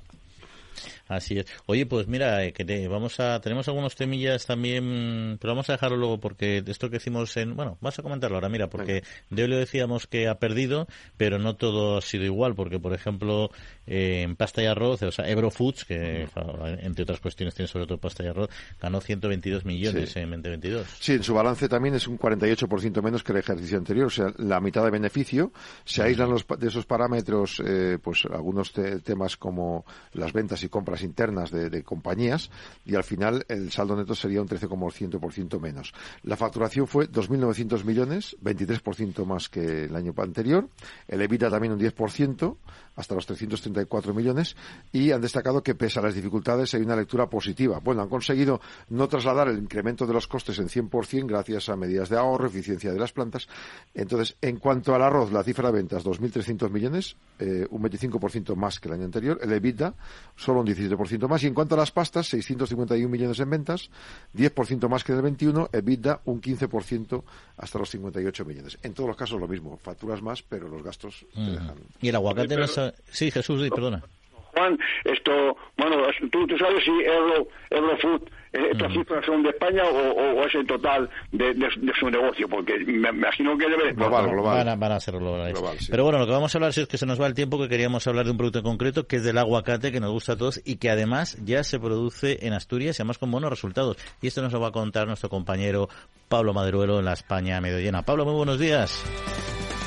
Así 1.09 1.39
es. 1.39 1.47
Oye, 1.67 1.85
pues 1.87 2.07
mira, 2.09 2.45
eh, 2.45 2.53
que 2.53 2.89
vamos 2.89 3.21
a 3.21 3.41
tenemos 3.41 3.69
algunos 3.69 3.95
temillas 3.95 4.47
también, 4.47 5.37
pero 5.41 5.53
vamos 5.53 5.69
a 5.69 5.73
dejarlo 5.73 5.97
luego 5.97 6.19
porque 6.19 6.63
esto 6.67 6.89
que 6.89 6.97
hicimos 6.97 7.37
en, 7.37 7.55
bueno, 7.57 7.77
vas 7.81 7.99
a 7.99 8.03
comentarlo 8.03 8.37
ahora, 8.37 8.49
mira, 8.49 8.69
porque 8.69 9.03
de 9.29 9.43
hoy 9.43 9.49
le 9.49 9.57
decíamos 9.57 10.07
que 10.07 10.29
ha 10.29 10.39
perdido, 10.39 10.87
pero 11.17 11.39
no 11.39 11.57
todo 11.57 11.99
ha 11.99 12.03
sido 12.03 12.25
igual, 12.25 12.55
porque 12.55 12.79
por 12.79 12.95
ejemplo 12.95 13.51
eh, 13.87 14.23
en 14.23 14.37
pasta 14.37 14.63
y 14.63 14.67
arroz, 14.67 15.03
o 15.03 15.13
sea, 15.13 15.29
Ebro 15.29 15.51
Foods, 15.51 15.85
que 15.85 16.27
entre 16.81 17.03
otras 17.03 17.21
cuestiones 17.21 17.55
tiene 17.55 17.69
sobre 17.69 17.87
todo 17.87 17.99
pasta 17.99 18.25
y 18.25 18.29
arroz, 18.29 18.49
ganó 18.81 19.01
122 19.01 19.65
millones 19.67 20.17
en 20.17 20.31
2022. 20.31 20.87
Sí, 21.01 21.13
en 21.13 21.23
su 21.23 21.35
balance 21.35 21.69
también 21.69 21.95
es 21.95 22.09
un 22.09 22.19
48% 22.19 23.03
menos 23.03 23.23
que 23.23 23.33
el 23.33 23.39
ejercicio 23.39 23.77
anterior, 23.77 24.07
o 24.07 24.11
sea, 24.11 24.33
la 24.39 24.61
mitad 24.61 24.83
de 24.85 24.91
beneficio. 24.91 25.53
Se 25.85 26.03
aíslan 26.03 26.31
los, 26.31 26.47
de 26.59 26.69
esos 26.69 26.87
parámetros, 26.87 27.63
eh, 27.65 27.99
pues 28.03 28.25
algunos 28.25 28.73
temas 28.73 29.37
como 29.37 29.85
las 30.15 30.33
ventas 30.33 30.63
y 30.63 30.69
compras 30.69 30.94
internas 31.03 31.51
de, 31.51 31.83
compañías 31.83 32.51
y 32.85 32.95
al 32.95 33.05
final 33.05 33.45
el 33.49 33.71
saldo 33.71 33.97
neto 33.97 34.15
sería 34.15 34.41
un 34.41 34.49
13,1% 34.49 35.61
menos. 35.61 35.93
La 36.23 36.37
facturación 36.37 36.87
fue 36.87 37.11
2.900 37.11 37.85
millones, 37.85 38.37
23% 38.43 39.25
más 39.25 39.49
que 39.49 39.85
el 39.85 39.97
año 39.97 40.15
anterior. 40.17 40.69
El 41.09 41.21
EBITDA 41.23 41.51
también 41.51 41.73
un 41.73 41.81
10%, 41.81 42.57
hasta 42.97 43.15
los 43.15 43.27
334 43.27 44.15
millones 44.15 44.57
y 44.93 45.11
han 45.11 45.21
destacado 45.21 45.63
que 45.63 45.75
pese 45.75 45.99
a 45.99 46.03
las 46.03 46.15
dificultades 46.15 46.75
hay 46.75 46.83
una 46.83 46.97
lectura 46.97 47.29
positiva. 47.29 47.81
Bueno, 47.81 48.03
han 48.03 48.09
conseguido 48.09 48.61
no 48.91 49.09
trasladar 49.09 49.49
el 49.49 49.59
incremento 49.59 50.07
de 50.07 50.13
los 50.13 50.27
costes 50.27 50.59
en 50.59 50.69
100% 50.69 51.27
gracias 51.27 51.69
a 51.69 51.77
medidas 51.77 52.09
de 52.09 52.19
ahorro, 52.19 52.47
eficiencia 52.47 52.93
de 52.93 52.99
las 52.99 53.13
plantas. 53.13 53.49
Entonces, 53.95 54.37
en 54.41 54.59
cuanto 54.59 54.95
al 54.95 55.03
arroz, 55.03 55.33
la 55.33 55.43
cifra 55.43 55.71
de 55.71 55.79
ventas 55.79 56.05
2.300 56.05 56.71
millones, 56.71 57.17
eh, 57.39 57.67
un 57.71 57.83
25% 57.83 58.55
más 58.55 58.81
que 58.81 58.89
el 58.89 58.95
año 58.95 59.05
anterior. 59.05 59.39
El 59.43 59.53
EBITDA, 59.53 59.95
solo 60.37 60.61
un 60.61 60.67
17% 60.89 61.29
más. 61.29 61.43
Y 61.43 61.47
en 61.47 61.55
cuanto 61.55 61.75
a 61.75 61.79
las 61.79 61.91
pastas, 61.91 62.29
651 62.29 63.09
millones 63.09 63.39
en 63.41 63.51
ventas, 63.51 63.91
10% 64.35 64.89
más 64.89 65.05
que 65.05 65.13
en 65.13 65.19
el 65.19 65.23
21. 65.23 65.71
EBITDA, 65.73 66.21
un 66.25 66.41
15% 66.41 67.23
hasta 67.57 67.79
los 67.79 67.91
58 67.91 68.45
millones. 68.45 68.79
En 68.83 68.95
todos 68.95 69.09
los 69.09 69.17
casos 69.17 69.41
lo 69.41 69.49
mismo, 69.49 69.77
facturas 69.77 70.23
más, 70.23 70.43
pero 70.43 70.69
los 70.69 70.83
gastos 70.83 71.27
te 71.35 71.41
dejan. 71.41 71.75
Y 72.01 72.09
el 72.09 72.17
aguacate 72.17 72.57
no 72.57 72.67
Sí, 73.11 73.31
Jesús, 73.31 73.69
perdona. 73.71 74.03
Juan, 74.55 74.79
esto, 75.05 75.57
bueno, 75.77 75.97
tú, 76.31 76.47
tú 76.47 76.57
sabes 76.59 76.85
si 76.85 76.91
Euro, 76.91 77.49
Eurofood, 77.71 78.23
eh, 78.55 78.69
estas 78.71 78.93
cifras 78.93 79.27
son 79.27 79.43
de 79.43 79.51
España 79.51 79.83
o, 79.85 80.45
es 80.45 80.55
el 80.55 80.65
total 80.65 81.11
de, 81.33 81.55
su 81.99 82.09
negocio, 82.09 82.49
porque 82.49 82.79
me, 82.87 83.09
imagino 83.09 83.59
que 83.59 83.69
debe 83.69 83.93
global, 83.93 84.31
global. 84.31 84.79
Van 84.79 84.93
a, 84.93 85.01
ser 85.01 85.19
globales. 85.19 85.89
Pero 85.91 86.05
bueno, 86.05 86.21
lo 86.21 86.27
que 86.27 86.33
vamos 86.33 86.55
a 86.55 86.59
hablar 86.59 86.71
es 86.71 86.87
que 86.87 86.97
se 86.97 87.05
nos 87.05 87.21
va 87.21 87.27
el 87.27 87.35
tiempo, 87.35 87.59
que 87.59 87.69
queríamos 87.69 88.07
hablar 88.07 88.27
de 88.27 88.31
un 88.31 88.37
producto 88.37 88.63
concreto, 88.63 89.09
que 89.09 89.17
es 89.17 89.25
del 89.25 89.39
aguacate, 89.39 89.91
que 89.91 89.99
nos 89.99 90.13
gusta 90.13 90.35
a 90.35 90.37
todos 90.37 90.61
y 90.65 90.77
que 90.77 90.89
además 90.89 91.37
ya 91.45 91.65
se 91.65 91.81
produce 91.81 92.47
en 92.47 92.53
Asturias 92.53 92.97
y 92.99 93.03
además 93.03 93.19
con 93.19 93.33
buenos 93.33 93.51
resultados. 93.51 93.97
Y 94.23 94.29
esto 94.29 94.41
nos 94.41 94.53
lo 94.53 94.61
va 94.61 94.69
a 94.69 94.73
contar 94.73 95.09
nuestro 95.09 95.29
compañero 95.29 95.89
Pablo 96.29 96.55
Maderuelo 96.55 97.01
en 97.01 97.07
la 97.07 97.15
España 97.15 97.61
medio 97.61 97.81
llena. 97.81 98.03
Pablo, 98.03 98.25
muy 98.25 98.35
buenos 98.35 98.61
días. 98.61 99.05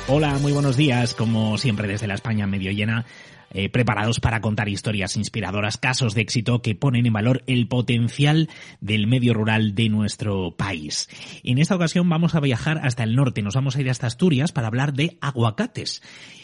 Hola, 0.08 0.38
muy 0.40 0.52
buenos 0.52 0.76
días. 0.76 1.14
Como 1.14 1.56
siempre 1.56 1.88
desde 1.88 2.06
la 2.06 2.14
España 2.14 2.46
medio 2.46 2.70
llena, 2.70 3.06
eh, 3.50 3.68
preparados 3.68 4.20
para 4.20 4.40
contar 4.40 4.68
historias 4.68 5.16
inspiradoras, 5.16 5.78
casos 5.78 6.14
de 6.14 6.22
éxito 6.22 6.62
que 6.62 6.74
ponen 6.74 7.06
en 7.06 7.12
valor 7.12 7.42
el 7.46 7.68
potencial 7.68 8.48
del 8.80 9.06
medio 9.06 9.34
rural 9.34 9.74
de 9.74 9.88
nuestro 9.88 10.54
país. 10.56 11.08
En 11.42 11.58
esta 11.58 11.76
ocasión 11.76 12.08
vamos 12.08 12.34
a 12.34 12.40
viajar 12.40 12.80
hasta 12.82 13.04
el 13.04 13.16
norte, 13.16 13.42
nos 13.42 13.54
vamos 13.54 13.76
a 13.76 13.80
ir 13.80 13.90
hasta 13.90 14.06
Asturias 14.06 14.52
para 14.52 14.68
hablar 14.68 14.92
de 14.92 15.18
aguacates. 15.20 16.02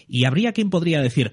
Y 0.08 0.24
habría 0.24 0.52
quien 0.52 0.70
podría 0.70 1.00
decir, 1.00 1.32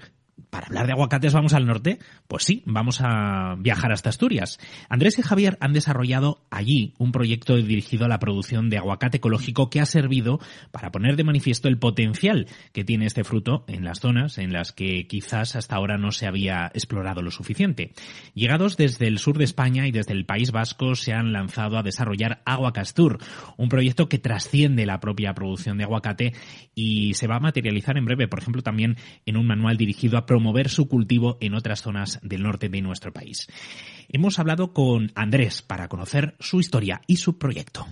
para 0.50 0.66
hablar 0.66 0.86
de 0.86 0.92
aguacates 0.92 1.32
vamos 1.32 1.54
al 1.54 1.66
norte. 1.66 1.98
Pues 2.28 2.44
sí, 2.44 2.62
vamos 2.66 3.00
a 3.00 3.56
viajar 3.58 3.92
hasta 3.92 4.10
Asturias. 4.10 4.58
Andrés 4.88 5.18
y 5.18 5.22
Javier 5.22 5.56
han 5.60 5.72
desarrollado 5.72 6.44
allí 6.50 6.94
un 6.98 7.12
proyecto 7.12 7.56
dirigido 7.56 8.04
a 8.04 8.08
la 8.08 8.18
producción 8.18 8.70
de 8.70 8.78
aguacate 8.78 9.18
ecológico 9.18 9.70
que 9.70 9.80
ha 9.80 9.86
servido 9.86 10.40
para 10.70 10.90
poner 10.90 11.16
de 11.16 11.24
manifiesto 11.24 11.68
el 11.68 11.78
potencial 11.78 12.46
que 12.72 12.84
tiene 12.84 13.06
este 13.06 13.24
fruto 13.24 13.64
en 13.68 13.84
las 13.84 14.00
zonas 14.00 14.38
en 14.38 14.52
las 14.52 14.72
que 14.72 15.06
quizás 15.06 15.56
hasta 15.56 15.76
ahora 15.76 15.98
no 15.98 16.12
se 16.12 16.26
había 16.26 16.70
explorado 16.74 17.22
lo 17.22 17.30
suficiente. 17.30 17.92
Llegados 18.34 18.76
desde 18.76 19.06
el 19.08 19.18
sur 19.18 19.38
de 19.38 19.44
España 19.44 19.86
y 19.86 19.92
desde 19.92 20.12
el 20.12 20.26
País 20.26 20.52
Vasco 20.52 20.94
se 20.94 21.12
han 21.12 21.32
lanzado 21.32 21.78
a 21.78 21.82
desarrollar 21.82 22.42
Aguacastur, 22.44 23.18
un 23.56 23.68
proyecto 23.68 24.08
que 24.08 24.18
trasciende 24.18 24.86
la 24.86 25.00
propia 25.00 25.34
producción 25.34 25.78
de 25.78 25.84
aguacate 25.84 26.34
y 26.74 27.14
se 27.14 27.26
va 27.26 27.36
a 27.36 27.40
materializar 27.40 27.96
en 27.96 28.04
breve, 28.04 28.28
por 28.28 28.40
ejemplo, 28.40 28.62
también 28.62 28.96
en 29.26 29.36
un 29.36 29.46
manual 29.46 29.76
dirigido 29.76 30.18
a 30.18 30.26
promover 30.32 30.70
su 30.70 30.88
cultivo 30.88 31.36
en 31.40 31.52
otras 31.52 31.82
zonas 31.82 32.18
del 32.22 32.42
norte 32.42 32.70
de 32.70 32.80
nuestro 32.80 33.12
país. 33.12 33.48
Hemos 34.08 34.38
hablado 34.38 34.72
con 34.72 35.12
Andrés 35.14 35.60
para 35.60 35.88
conocer 35.88 36.36
su 36.40 36.58
historia 36.58 37.02
y 37.06 37.16
su 37.16 37.36
proyecto. 37.36 37.86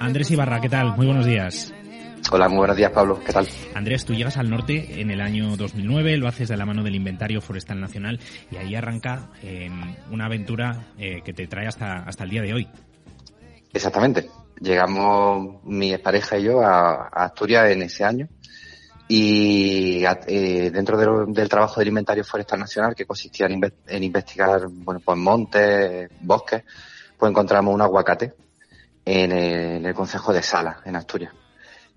Andrés 0.00 0.30
Ibarra, 0.32 0.60
¿qué 0.60 0.68
tal? 0.68 0.96
Muy 0.96 1.06
buenos 1.06 1.26
días. 1.26 1.72
Hola, 2.32 2.48
muy 2.48 2.58
buenos 2.58 2.76
días, 2.76 2.90
Pablo. 2.90 3.20
¿Qué 3.24 3.32
tal? 3.32 3.46
Andrés, 3.74 4.04
tú 4.04 4.14
llegas 4.14 4.36
al 4.36 4.50
norte 4.50 5.00
en 5.00 5.12
el 5.12 5.20
año 5.20 5.56
2009, 5.56 6.16
lo 6.16 6.26
haces 6.26 6.48
de 6.48 6.56
la 6.56 6.66
mano 6.66 6.82
del 6.82 6.96
Inventario 6.96 7.40
Forestal 7.40 7.80
Nacional 7.80 8.18
y 8.50 8.56
ahí 8.56 8.74
arranca 8.74 9.30
em, 9.42 9.94
una 10.10 10.26
aventura 10.26 10.88
eh, 10.98 11.22
que 11.24 11.32
te 11.32 11.46
trae 11.46 11.68
hasta, 11.68 11.98
hasta 11.98 12.24
el 12.24 12.30
día 12.30 12.42
de 12.42 12.52
hoy. 12.52 12.68
Exactamente. 13.72 14.30
Llegamos 14.60 15.64
mi 15.64 15.96
pareja 15.98 16.38
y 16.38 16.44
yo 16.44 16.60
a, 16.60 17.08
Asturias 17.08 17.70
en 17.70 17.82
ese 17.82 18.04
año 18.04 18.28
y 19.08 20.04
eh, 20.04 20.70
dentro 20.70 21.26
del 21.26 21.48
trabajo 21.48 21.80
del 21.80 21.88
Inventario 21.88 22.22
Forestal 22.22 22.60
Nacional, 22.60 22.94
que 22.94 23.06
consistía 23.06 23.46
en, 23.46 24.04
investigar 24.04 24.68
bueno, 24.68 25.00
pues 25.04 25.18
montes, 25.18 26.10
bosques, 26.20 26.62
pues 27.18 27.30
encontramos 27.30 27.74
un 27.74 27.82
aguacate 27.82 28.34
en 29.04 29.32
el, 29.32 29.86
en 29.86 29.94
Concejo 29.94 30.32
de 30.32 30.42
Sala, 30.42 30.80
en 30.84 30.94
Asturias. 30.94 31.32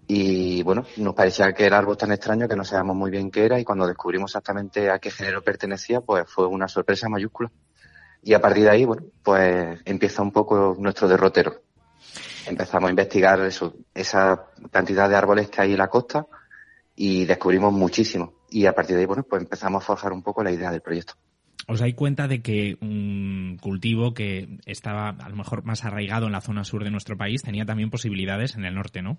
Y 0.08 0.64
bueno, 0.64 0.86
nos 0.98 1.14
parecía 1.14 1.54
que 1.54 1.66
era 1.66 1.78
árbol 1.78 1.98
tan 1.98 2.12
extraño 2.12 2.48
que 2.48 2.56
no 2.56 2.64
sabíamos 2.64 2.96
muy 2.96 3.12
bien 3.12 3.30
qué 3.30 3.46
era 3.46 3.60
y 3.60 3.64
cuando 3.64 3.86
descubrimos 3.86 4.32
exactamente 4.32 4.90
a 4.90 5.00
qué 5.00 5.12
género 5.12 5.44
pertenecía, 5.44 6.02
pues 6.02 6.26
fue 6.28 6.48
una 6.48 6.68
sorpresa 6.68 7.10
mayúscula. 7.10 7.52
Y 8.24 8.34
a 8.34 8.42
partir 8.42 8.64
de 8.64 8.70
ahí, 8.70 8.86
bueno, 8.86 9.04
pues 9.22 9.82
empieza 9.86 10.22
un 10.22 10.32
poco 10.32 10.76
nuestro 10.80 11.08
derrotero. 11.08 11.62
Empezamos 12.48 12.88
a 12.88 12.92
investigar 12.92 13.42
eso, 13.42 13.76
esa 13.94 14.46
cantidad 14.72 15.10
de 15.10 15.16
árboles 15.16 15.50
que 15.50 15.62
hay 15.62 15.72
en 15.74 15.78
la 15.78 15.90
costa 15.90 16.26
y 16.96 17.26
descubrimos 17.26 17.74
muchísimo. 17.74 18.34
Y 18.50 18.66
a 18.66 18.74
partir 18.74 18.96
de 18.96 19.02
ahí, 19.02 19.06
bueno, 19.06 19.24
pues 19.24 19.42
empezamos 19.42 19.84
a 19.84 19.86
forjar 19.86 20.14
un 20.14 20.22
poco 20.22 20.44
la 20.44 20.52
idea 20.52 20.72
del 20.72 20.82
proyecto. 20.82 21.16
Os 21.68 21.80
dais 21.80 21.96
cuenta 21.96 22.28
de 22.28 22.42
que 22.42 22.78
un 22.82 23.58
cultivo 23.62 24.14
que 24.14 24.60
estaba 24.66 25.10
a 25.10 25.30
lo 25.30 25.36
mejor 25.36 25.64
más 25.64 25.86
arraigado 25.86 26.26
en 26.28 26.34
la 26.34 26.42
zona 26.42 26.66
sur 26.66 26.84
de 26.84 26.92
nuestro 26.92 27.18
país 27.18 27.42
tenía 27.42 27.66
también 27.66 27.90
posibilidades 27.90 28.56
en 28.56 28.66
el 28.66 28.76
norte, 28.76 29.02
¿no? 29.02 29.18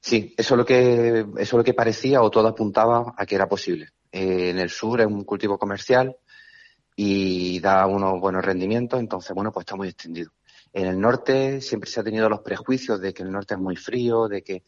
Sí, 0.00 0.34
eso 0.36 0.54
es 0.54 0.58
lo 0.58 0.64
que, 0.64 1.20
eso 1.20 1.26
es 1.38 1.52
lo 1.52 1.64
que 1.64 1.74
parecía 1.74 2.22
o 2.22 2.30
todo 2.30 2.48
apuntaba 2.48 3.14
a 3.16 3.26
que 3.26 3.34
era 3.34 3.48
posible. 3.48 3.88
Eh, 4.12 4.50
en 4.50 4.58
el 4.58 4.70
sur 4.70 5.00
es 5.00 5.06
un 5.06 5.24
cultivo 5.24 5.58
comercial 5.58 6.16
y 6.96 7.60
da 7.60 7.86
unos 7.86 8.20
buenos 8.20 8.44
rendimientos, 8.44 9.00
entonces, 9.00 9.34
bueno, 9.34 9.52
pues 9.52 9.64
está 9.64 9.76
muy 9.76 9.88
extendido. 9.88 10.30
En 10.72 10.86
el 10.86 11.00
norte 11.00 11.60
siempre 11.60 11.90
se 11.90 12.00
ha 12.00 12.04
tenido 12.04 12.28
los 12.28 12.40
prejuicios 12.40 13.00
de 13.00 13.12
que 13.12 13.22
el 13.22 13.32
norte 13.32 13.54
es 13.54 13.60
muy 13.60 13.76
frío, 13.76 14.28
de 14.28 14.42
que, 14.42 14.62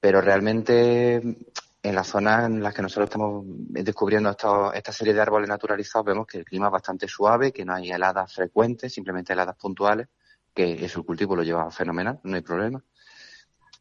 pero 0.00 0.20
realmente 0.20 1.16
en 1.16 1.94
las 1.94 2.06
zonas 2.06 2.46
en 2.46 2.62
las 2.62 2.74
que 2.74 2.82
nosotros 2.82 3.08
estamos 3.08 3.44
descubriendo 3.46 4.30
esta 4.30 4.92
serie 4.92 5.14
de 5.14 5.20
árboles 5.20 5.48
naturalizados 5.48 6.06
vemos 6.06 6.26
que 6.26 6.38
el 6.38 6.44
clima 6.44 6.66
es 6.66 6.72
bastante 6.72 7.08
suave, 7.08 7.52
que 7.52 7.64
no 7.64 7.74
hay 7.74 7.90
heladas 7.90 8.32
frecuentes, 8.32 8.92
simplemente 8.92 9.32
heladas 9.32 9.56
puntuales, 9.56 10.08
que 10.54 10.84
eso 10.84 11.00
el 11.00 11.06
cultivo 11.06 11.36
lo 11.36 11.42
lleva 11.42 11.70
fenomenal, 11.70 12.20
no 12.22 12.36
hay 12.36 12.42
problema 12.42 12.82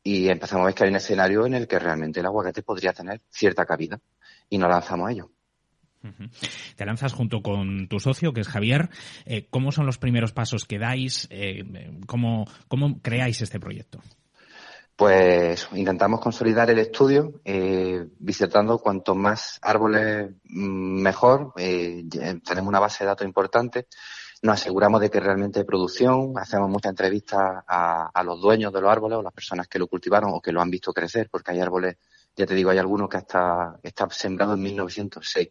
y 0.03 0.28
empezamos 0.28 0.63
a 0.63 0.65
ver 0.65 0.76
que 0.76 0.84
hay 0.84 0.89
un 0.89 0.97
escenario 0.97 1.45
en 1.45 1.53
el 1.53 1.67
que 1.67 1.80
realmente 1.80 2.19
el 2.19 2.26
aguacate 2.26 2.61
podría 2.61 2.91
tener 2.91 3.21
cierta 3.30 3.65
cabida 3.65 3.99
y 4.49 4.57
nos 4.57 4.69
lanzamos 4.69 5.07
a 5.07 5.11
ello. 5.13 5.32
Te 6.76 6.86
lanzas 6.86 7.14
junto 7.14 7.41
con 7.41 7.88
tu 7.88 7.99
socio, 7.99 8.34
que 8.34 8.41
es 8.41 8.47
Javier. 8.47 8.89
Eh, 9.26 9.47
¿Cómo 9.49 9.72
son 9.72 9.86
los 9.86 9.97
primeros 9.97 10.32
pasos 10.32 10.66
que 10.66 10.80
dais? 10.80 11.28
Eh, 11.30 11.64
¿cómo, 12.08 12.45
¿Cómo 12.68 13.01
creáis 13.01 13.41
este 13.41 13.60
proyecto? 13.60 13.99
Pues 14.95 15.68
intentamos 15.74 16.20
consolidar 16.20 16.70
el 16.70 16.80
estudio 16.80 17.41
eh, 17.43 18.06
visitando 18.20 18.78
cuanto 18.78 19.16
más 19.16 19.60
árboles 19.62 20.32
mm, 20.43 21.01
mejor. 21.01 21.54
tenemos 21.56 22.68
una 22.68 22.80
base 22.80 23.04
de 23.04 23.08
datos 23.08 23.26
importante 23.26 23.88
nos 24.43 24.60
aseguramos 24.60 24.99
de 24.99 25.10
que 25.10 25.22
realmente 25.22 25.60
hay 25.60 25.66
producción, 25.66 26.34
hacemos 26.38 26.70
muchas 26.70 26.89
entrevistas 26.89 27.64
a, 27.66 28.24
los 28.26 28.41
dueños 28.41 28.74
de 28.74 28.82
los 28.82 28.91
árboles 28.91 29.18
o 29.18 29.22
las 29.22 29.32
personas 29.32 29.70
que 29.70 29.80
lo 29.80 29.88
cultivaron 29.88 30.32
o 30.34 30.41
que 30.41 30.51
lo 30.51 30.62
han 30.62 30.70
visto 30.70 30.93
crecer, 30.93 31.30
porque 31.32 31.51
hay 31.51 31.62
árboles, 31.62 31.95
ya 32.36 32.45
te 32.45 32.54
digo, 32.54 32.70
hay 32.70 32.78
algunos 32.78 33.08
que 33.08 33.16
hasta 33.16 33.80
está 33.82 34.10
sembrado 34.10 34.56
en 34.56 34.62
1906 34.62 35.49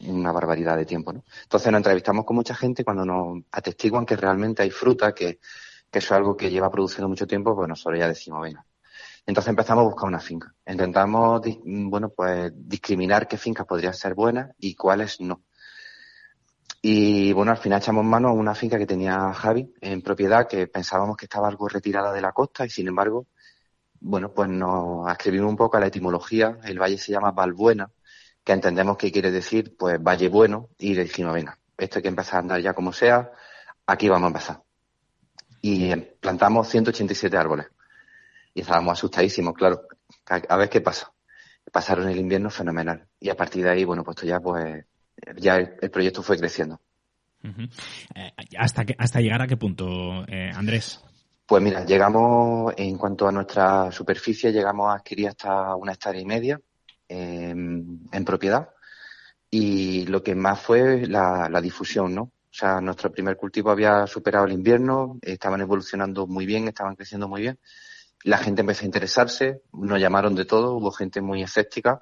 una 0.00 0.32
barbaridad 0.32 0.76
de 0.76 0.84
tiempo, 0.84 1.12
¿no? 1.12 1.24
Entonces 1.42 1.70
nos 1.72 1.78
entrevistamos 1.78 2.24
con 2.24 2.36
mucha 2.36 2.54
gente 2.54 2.84
cuando 2.84 3.04
nos 3.04 3.42
atestiguan 3.52 4.06
que 4.06 4.16
realmente 4.16 4.62
hay 4.62 4.70
fruta, 4.70 5.14
que, 5.14 5.38
que 5.90 5.98
eso 5.98 6.14
es 6.14 6.18
algo 6.18 6.36
que 6.36 6.50
lleva 6.50 6.70
produciendo 6.70 7.08
mucho 7.08 7.26
tiempo, 7.26 7.54
pues 7.54 7.68
nosotros 7.68 7.98
ya 7.98 8.08
decimos, 8.08 8.42
venga. 8.42 8.64
Entonces 9.26 9.50
empezamos 9.50 9.82
a 9.82 9.86
buscar 9.86 10.08
una 10.08 10.20
finca. 10.20 10.54
Intentamos, 10.66 11.40
bueno, 11.64 12.10
pues 12.10 12.52
discriminar 12.54 13.26
qué 13.26 13.38
fincas 13.38 13.66
podrían 13.66 13.94
ser 13.94 14.14
buenas 14.14 14.50
y 14.58 14.74
cuáles 14.74 15.20
no. 15.20 15.42
Y 16.82 17.32
bueno, 17.32 17.52
al 17.52 17.56
final 17.56 17.78
echamos 17.78 18.04
mano 18.04 18.28
a 18.28 18.32
una 18.32 18.54
finca 18.54 18.76
que 18.76 18.86
tenía 18.86 19.32
Javi 19.32 19.72
en 19.80 20.02
propiedad 20.02 20.46
que 20.46 20.66
pensábamos 20.66 21.16
que 21.16 21.24
estaba 21.24 21.48
algo 21.48 21.66
retirada 21.66 22.12
de 22.12 22.20
la 22.20 22.32
costa 22.32 22.66
y 22.66 22.68
sin 22.68 22.88
embargo, 22.88 23.26
bueno, 24.00 24.34
pues 24.34 24.50
nos 24.50 25.10
escribimos 25.10 25.48
un 25.48 25.56
poco 25.56 25.78
a 25.78 25.80
la 25.80 25.86
etimología. 25.86 26.58
El 26.62 26.78
valle 26.78 26.98
se 26.98 27.12
llama 27.12 27.30
Valbuena, 27.30 27.90
que 28.44 28.52
entendemos 28.52 28.96
que 28.96 29.10
quiere 29.10 29.30
decir 29.30 29.74
pues 29.76 30.00
Valle 30.02 30.28
Bueno 30.28 30.68
y 30.78 30.94
le 30.94 31.04
dijimos, 31.04 31.34
venga, 31.34 31.58
esto 31.78 31.98
hay 31.98 32.02
que 32.02 32.08
empezar 32.08 32.36
a 32.36 32.38
andar 32.40 32.60
ya 32.60 32.74
como 32.74 32.92
sea, 32.92 33.32
aquí 33.86 34.08
vamos 34.08 34.26
a 34.26 34.28
empezar. 34.28 34.62
Y 35.60 35.94
plantamos 35.96 36.68
187 36.68 37.36
árboles. 37.36 37.66
Y 38.52 38.60
estábamos 38.60 38.98
asustadísimos, 38.98 39.54
claro, 39.54 39.82
a, 40.26 40.56
ver 40.56 40.68
qué 40.68 40.80
pasa. 40.82 41.10
Pasaron 41.72 42.08
el 42.08 42.18
invierno 42.18 42.50
fenomenal. 42.50 43.08
Y 43.18 43.30
a 43.30 43.34
partir 43.34 43.64
de 43.64 43.70
ahí, 43.70 43.84
bueno, 43.84 44.04
pues 44.04 44.18
ya 44.22 44.40
pues 44.40 44.84
ya 45.36 45.56
el, 45.56 45.90
proyecto 45.90 46.22
fue 46.22 46.38
creciendo. 46.38 46.80
Eh, 47.42 48.32
¿Hasta, 48.58 48.84
¿Hasta 48.98 49.20
llegar 49.20 49.40
a 49.40 49.46
qué 49.46 49.56
punto, 49.56 50.24
eh, 50.28 50.50
Andrés? 50.54 51.02
Pues 51.46 51.62
mira, 51.62 51.84
llegamos, 51.84 52.72
en 52.76 52.96
cuanto 52.96 53.28
a 53.28 53.32
nuestra 53.32 53.90
superficie, 53.92 54.52
llegamos 54.52 54.90
a 54.90 54.96
adquirir 54.96 55.28
hasta 55.28 55.74
una 55.76 55.92
hectárea 55.92 56.20
y 56.20 56.24
media 56.24 56.60
em, 57.06 57.43
en 58.14 58.24
propiedad. 58.24 58.70
Y 59.50 60.06
lo 60.06 60.22
que 60.22 60.34
más 60.34 60.60
fue 60.60 61.06
la, 61.06 61.48
la, 61.48 61.60
difusión, 61.60 62.14
¿no? 62.14 62.22
O 62.22 62.56
sea, 62.56 62.80
nuestro 62.80 63.12
primer 63.12 63.36
cultivo 63.36 63.70
había 63.70 64.06
superado 64.06 64.46
el 64.46 64.52
invierno, 64.52 65.18
estaban 65.22 65.60
evolucionando 65.60 66.26
muy 66.26 66.46
bien, 66.46 66.68
estaban 66.68 66.96
creciendo 66.96 67.28
muy 67.28 67.42
bien. 67.42 67.58
La 68.24 68.38
gente 68.38 68.62
empezó 68.62 68.82
a 68.82 68.86
interesarse, 68.86 69.62
nos 69.72 70.00
llamaron 70.00 70.34
de 70.34 70.44
todo, 70.44 70.74
hubo 70.74 70.90
gente 70.90 71.20
muy 71.20 71.42
escéptica, 71.42 72.00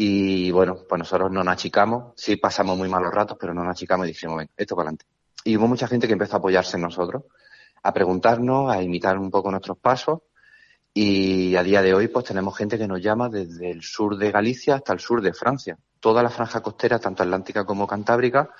y 0.00 0.52
bueno, 0.52 0.78
pues 0.88 0.98
nosotros 0.98 1.30
no 1.32 1.42
nos 1.42 1.54
achicamos, 1.54 2.12
sí 2.16 2.36
pasamos 2.36 2.78
muy 2.78 2.88
malos 2.88 3.12
ratos, 3.12 3.36
pero 3.40 3.52
no 3.52 3.64
nos 3.64 3.72
achicamos 3.72 4.06
y 4.06 4.10
dijimos, 4.10 4.38
ven, 4.38 4.50
esto 4.56 4.76
para 4.76 4.90
adelante. 4.90 5.06
Y 5.42 5.56
hubo 5.56 5.66
mucha 5.66 5.88
gente 5.88 6.06
que 6.06 6.12
empezó 6.12 6.36
a 6.36 6.38
apoyarse 6.38 6.76
en 6.76 6.82
nosotros, 6.82 7.24
a 7.82 7.92
preguntarnos, 7.92 8.70
a 8.70 8.80
imitar 8.80 9.18
un 9.18 9.28
poco 9.28 9.50
nuestros 9.50 9.76
pasos. 9.78 10.20
Y 10.94 11.54
a 11.56 11.62
día 11.62 11.82
de 11.82 11.94
hoy, 11.94 12.08
pues 12.08 12.24
tenemos 12.24 12.56
gente 12.56 12.78
que 12.78 12.88
nos 12.88 13.00
llama 13.00 13.28
desde 13.28 13.70
el 13.70 13.82
sur 13.82 14.16
de 14.16 14.30
Galicia 14.30 14.76
hasta 14.76 14.92
el 14.92 15.00
sur 15.00 15.22
de 15.22 15.32
Francia. 15.32 15.78
Toda 16.00 16.22
la 16.22 16.30
franja 16.30 16.60
costera, 16.60 16.98
tanto 16.98 17.22
atlántica 17.22 17.64
como 17.64 17.86
cantábrica, 17.86 18.50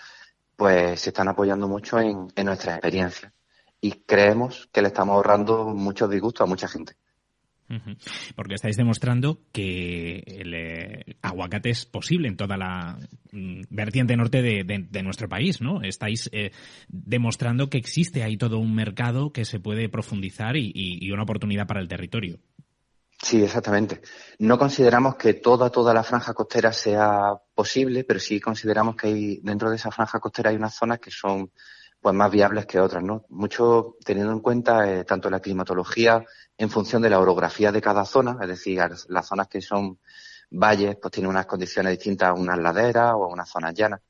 pues 0.57 1.01
se 1.01 1.11
están 1.11 1.29
apoyando 1.29 1.69
mucho 1.69 1.99
en, 1.99 2.33
en 2.35 2.47
nuestra 2.47 2.75
experiencia. 2.75 3.33
Y 3.81 4.03
creemos 4.03 4.69
que 4.73 4.83
le 4.83 4.89
estamos 4.89 5.15
ahorrando 5.15 5.67
muchos 5.67 6.11
disgustos 6.11 6.45
a 6.45 6.49
mucha 6.49 6.69
gente. 6.69 6.97
Porque 8.35 8.55
estáis 8.55 8.77
demostrando 8.77 9.41
que 9.53 10.23
el 10.27 10.55
eh, 10.55 11.17
aguacate 11.21 11.71
es 11.71 11.85
posible 11.85 12.29
en 12.29 12.37
toda 12.37 12.57
la 12.57 12.99
mm, 13.33 13.63
vertiente 13.69 14.17
norte 14.17 14.43
de, 14.43 15.03
nuestro 15.03 15.29
país, 15.29 15.61
¿no? 15.61 15.83
Estáis 15.83 16.31
eh, 16.33 16.53
demostrando 16.89 17.69
que 17.69 17.79
existe 17.79 18.23
ahí 18.23 18.37
todo 18.37 18.59
un 18.59 18.75
mercado 18.75 19.33
que 19.33 19.45
se 19.45 19.61
puede 19.61 19.89
profundizar 19.89 20.57
y, 20.57 21.11
una 21.13 21.23
oportunidad 21.23 21.67
para 21.67 21.81
el 21.81 21.89
territorio. 21.89 22.39
Sí, 23.21 23.43
exactamente. 23.43 24.01
No 24.39 24.59
consideramos 24.59 25.17
que 25.17 25.35
toda, 25.35 25.71
toda 25.71 25.93
la 25.93 26.05
franja 26.05 26.35
costera 26.35 26.73
sea 26.73 27.35
posible, 27.55 28.05
pero 28.05 28.21
sí 28.21 28.41
consideramos 28.41 28.97
que 28.97 29.09
hay, 29.09 29.41
dentro 29.43 29.71
de 29.71 29.77
esa 29.77 29.91
franja 29.91 30.21
costera 30.21 30.51
hay 30.51 30.57
unas 30.57 30.75
zonas 30.75 31.01
que 31.01 31.11
son 31.11 31.51
pues 32.01 32.15
más 32.15 32.31
viables 32.31 32.67
que 32.67 32.81
otras, 32.81 33.03
¿no? 33.03 33.25
Mucho 33.29 33.97
teniendo 34.05 34.33
en 34.33 34.41
cuenta 34.41 34.91
eh, 34.91 35.05
tanto 35.05 35.31
la 35.31 35.41
climatología 35.41 36.25
en 36.57 36.71
función 36.71 37.03
de 37.03 37.11
la 37.11 37.19
orografía 37.19 37.73
de 37.73 37.81
cada 37.81 38.05
zona, 38.05 38.39
es 38.41 38.49
decir, 38.49 38.81
las 39.09 39.27
zonas 39.27 39.49
que 39.49 39.61
son 39.61 39.99
valles, 40.51 40.97
pues 41.01 41.13
tienen 41.13 41.31
unas 41.31 41.47
condiciones 41.47 41.93
distintas 41.93 42.31
a 42.31 42.35
unas 42.35 42.59
laderas 42.59 43.13
o 43.15 43.25
a 43.25 43.29
unas 43.29 43.49
zonas 43.49 43.75
llanas. 43.75 44.01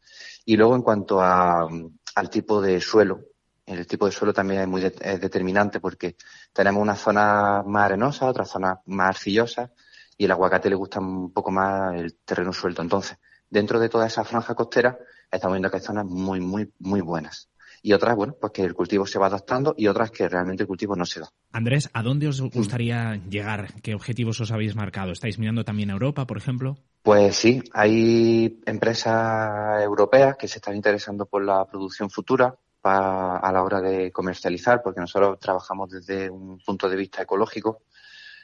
Y 0.44 0.56
luego 0.56 0.76
en 0.76 0.82
cuanto 0.82 1.20
a, 1.20 1.66
al 2.14 2.30
tipo 2.30 2.60
de 2.60 2.80
suelo, 2.80 3.20
el 3.66 3.86
tipo 3.86 4.06
de 4.06 4.12
suelo 4.12 4.32
también 4.32 4.62
es 4.62 4.68
muy 4.68 4.80
determinante 4.80 5.80
porque 5.80 6.16
tenemos 6.52 6.80
unas 6.82 7.00
zonas 7.00 7.66
más 7.66 7.84
arenosas, 7.84 8.28
otras 8.28 8.48
zonas 8.48 8.78
más 8.86 9.08
arcillosas 9.10 9.70
y 10.16 10.24
el 10.24 10.30
aguacate 10.30 10.70
le 10.70 10.76
gusta 10.76 11.00
un 11.00 11.32
poco 11.32 11.50
más 11.50 11.94
el 11.94 12.14
terreno 12.24 12.52
suelto. 12.52 12.80
Entonces, 12.80 13.18
dentro 13.50 13.78
de 13.78 13.88
toda 13.88 14.06
esa 14.06 14.24
franja 14.24 14.54
costera, 14.54 14.98
estamos 15.30 15.56
viendo 15.56 15.70
que 15.70 15.76
hay 15.76 15.82
zonas 15.82 16.06
muy, 16.06 16.40
muy, 16.40 16.72
muy 16.78 17.02
buenas 17.02 17.48
y 17.88 17.94
otras, 17.94 18.16
bueno, 18.16 18.36
pues 18.38 18.52
que 18.52 18.62
el 18.62 18.74
cultivo 18.74 19.06
se 19.06 19.18
va 19.18 19.28
adaptando 19.28 19.74
y 19.74 19.86
otras 19.86 20.10
que 20.10 20.28
realmente 20.28 20.64
el 20.64 20.66
cultivo 20.66 20.94
no 20.94 21.06
se 21.06 21.20
da. 21.20 21.30
Andrés, 21.52 21.88
¿a 21.94 22.02
dónde 22.02 22.28
os 22.28 22.38
gustaría 22.42 23.14
llegar? 23.30 23.72
¿Qué 23.80 23.94
objetivos 23.94 24.38
os 24.42 24.52
habéis 24.52 24.76
marcado? 24.76 25.10
¿Estáis 25.10 25.38
mirando 25.38 25.64
también 25.64 25.88
a 25.88 25.94
Europa, 25.94 26.26
por 26.26 26.36
ejemplo? 26.36 26.76
Pues 27.02 27.34
sí, 27.34 27.62
hay 27.72 28.60
empresas 28.66 29.82
europeas 29.82 30.36
que 30.36 30.48
se 30.48 30.58
están 30.58 30.76
interesando 30.76 31.24
por 31.24 31.42
la 31.42 31.64
producción 31.64 32.10
futura 32.10 32.54
a 32.82 33.50
la 33.50 33.62
hora 33.62 33.80
de 33.80 34.12
comercializar, 34.12 34.82
porque 34.82 35.00
nosotros 35.00 35.38
trabajamos 35.40 35.88
desde 35.88 36.28
un 36.28 36.58
punto 36.58 36.90
de 36.90 36.96
vista 36.96 37.22
ecológico. 37.22 37.84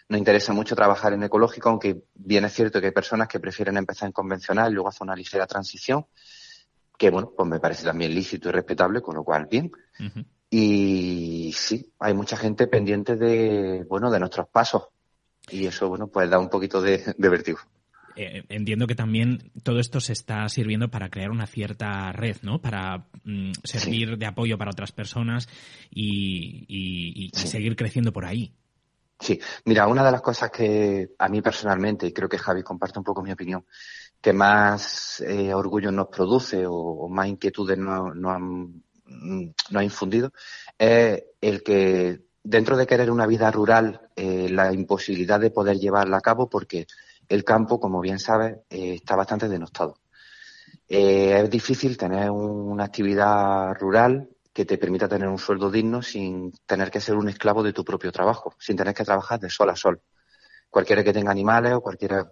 Nos 0.09 0.19
interesa 0.19 0.55
mucho 0.55 0.75
trabajar 0.75 1.13
en 1.13 1.23
ecológico, 1.23 1.69
aunque 1.69 2.05
bien 2.15 2.47
es 2.47 2.55
cierto 2.55 2.81
que 2.81 2.87
hay 2.87 2.93
personas 2.93 3.29
que 3.29 3.41
prefieren 3.41 3.77
empezar 3.77 4.07
en 4.07 4.13
convencional 4.13 4.73
y 4.73 4.75
luego 4.75 4.89
hacer 4.89 5.03
una 5.03 5.15
ligera 5.15 5.47
transición 5.47 6.07
que 6.97 7.11
bueno, 7.11 7.33
pues 7.37 7.49
me 7.49 7.61
parece 7.61 7.85
también 7.85 8.15
lícito 8.15 8.49
y 8.49 8.53
respetable, 8.53 9.01
con 9.01 9.15
lo 9.15 9.25
cual 9.25 9.47
bien. 9.51 9.71
Y 10.51 11.53
sí, 11.55 11.93
hay 11.99 12.15
mucha 12.15 12.37
gente 12.37 12.67
pendiente 12.67 13.17
de, 13.17 13.85
bueno, 13.89 14.11
de 14.11 14.21
nuestros 14.21 14.49
pasos. 14.49 14.85
Y 15.51 15.67
eso, 15.67 15.89
bueno, 15.89 16.07
pues 16.07 16.31
da 16.31 16.39
un 16.39 16.49
poquito 16.49 16.81
de, 16.81 17.15
de 17.17 17.29
vertigo. 17.29 17.59
Eh, 18.17 18.45
entiendo 18.49 18.87
que 18.87 18.95
también 18.95 19.51
todo 19.65 19.81
esto 19.81 20.01
se 20.01 20.13
está 20.13 20.49
sirviendo 20.49 20.89
para 20.89 21.11
crear 21.11 21.31
una 21.31 21.47
cierta 21.47 22.13
red, 22.13 22.37
¿no? 22.43 22.61
Para 22.61 23.07
mm, 23.25 23.51
servir 23.65 24.17
de 24.17 24.27
apoyo 24.27 24.57
para 24.57 24.71
otras 24.71 24.93
personas 24.93 25.49
y, 25.91 26.65
y 26.69 27.31
seguir 27.37 27.75
creciendo 27.75 28.13
por 28.13 28.25
ahí. 28.25 28.55
Sí, 29.19 29.41
mira, 29.65 29.87
una 29.87 30.05
de 30.05 30.13
las 30.13 30.21
cosas 30.21 30.51
que 30.51 31.11
a 31.19 31.29
mí 31.29 31.41
personalmente, 31.41 32.07
y 32.07 32.13
creo 32.13 32.29
que 32.29 32.39
Javi 32.39 32.63
comparte 32.63 32.99
un 32.99 33.05
poco 33.05 33.23
mi 33.23 33.33
opinión, 33.33 33.65
que 34.25 34.33
más 34.33 35.21
eh, 35.21 35.53
orgullo 35.53 35.93
nos 35.93 36.09
produce 36.09 36.65
o, 36.67 37.11
más 37.11 37.27
inquietudes 37.27 37.77
nos 37.77 38.17
no 38.17 38.31
han, 38.31 38.83
no 39.71 39.79
ha 39.79 39.85
infundido 39.85 40.33
es 40.79 41.25
el 41.43 41.63
que 41.63 42.23
dentro 42.43 42.79
de 42.79 42.87
querer 42.87 43.11
una 43.11 43.27
vida 43.27 43.51
rural, 43.51 44.09
eh, 44.17 44.49
la 44.49 44.73
imposibilidad 44.73 45.39
de 45.39 45.51
poder 45.51 45.77
llevarla 45.77 46.17
a 46.17 46.23
cabo 46.23 46.49
porque 46.49 46.87
el 47.29 47.45
campo, 47.45 47.79
como 47.79 48.01
bien 48.01 48.19
sabes, 48.19 48.61
eh, 48.71 48.95
está 48.95 49.15
bastante 49.15 49.47
denostado. 49.47 49.99
es 50.89 51.51
difícil 51.51 51.99
tener 51.99 52.31
una 52.31 52.85
actividad 52.85 53.75
rural 53.75 54.31
que 54.55 54.65
te 54.65 54.79
permita 54.79 55.07
tener 55.07 55.29
un 55.29 55.39
sueldo 55.39 55.71
digno 55.71 56.01
sin 56.01 56.51
tener 56.65 56.91
que 56.91 57.01
ser 57.03 57.17
un 57.17 57.29
esclavo 57.29 57.63
de 57.63 57.75
tu 57.75 57.85
propio 57.85 58.11
trabajo, 58.11 58.55
sin 58.59 58.77
tener 58.77 58.95
que 58.95 59.05
trabajar 59.05 59.39
de 59.39 59.51
sol 59.51 59.69
a 59.69 59.77
sol. 59.77 60.01
Cualquiera 60.71 61.05
que 61.05 61.13
tenga 61.13 61.31
animales 61.31 61.75
o 61.75 61.83
cualquiera 61.83 62.27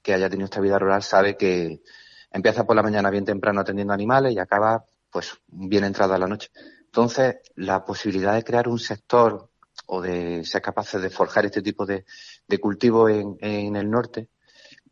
que 0.00 0.14
haya 0.14 0.30
tenido 0.30 0.46
esta 0.46 0.60
vida 0.60 0.78
rural 0.78 1.02
sabe 1.02 1.36
que 1.36 1.82
empieza 2.30 2.64
por 2.64 2.76
la 2.76 2.82
mañana 2.82 3.10
bien 3.10 3.24
temprano 3.24 3.60
atendiendo 3.60 3.92
animales 3.92 4.32
y 4.32 4.38
acaba 4.38 4.84
pues 5.10 5.34
bien 5.46 5.84
entrada 5.84 6.18
la 6.18 6.26
noche. 6.26 6.50
Entonces, 6.84 7.36
la 7.56 7.84
posibilidad 7.84 8.34
de 8.34 8.44
crear 8.44 8.68
un 8.68 8.78
sector 8.78 9.50
o 9.86 10.00
de 10.00 10.44
ser 10.44 10.62
capaces 10.62 11.00
de 11.02 11.10
forjar 11.10 11.46
este 11.46 11.62
tipo 11.62 11.84
de, 11.84 12.04
de 12.46 12.58
cultivo 12.58 13.08
en, 13.08 13.36
en 13.40 13.76
el 13.76 13.90
norte 13.90 14.28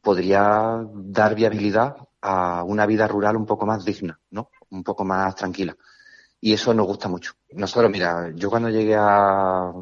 podría 0.00 0.82
dar 0.94 1.34
viabilidad 1.34 1.96
a 2.22 2.64
una 2.64 2.86
vida 2.86 3.06
rural 3.06 3.36
un 3.36 3.46
poco 3.46 3.66
más 3.66 3.84
digna, 3.84 4.18
¿no? 4.30 4.50
Un 4.70 4.82
poco 4.82 5.04
más 5.04 5.34
tranquila. 5.34 5.76
Y 6.40 6.54
eso 6.54 6.72
nos 6.72 6.86
gusta 6.86 7.08
mucho. 7.08 7.32
Nosotros, 7.52 7.90
mira, 7.90 8.30
yo 8.34 8.48
cuando 8.48 8.70
llegué 8.70 8.96
a, 8.96 9.72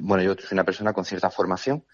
bueno, 0.00 0.22
yo 0.22 0.34
soy 0.34 0.48
una 0.52 0.64
persona 0.64 0.92
con 0.92 1.04
cierta 1.04 1.30
formación 1.30 1.84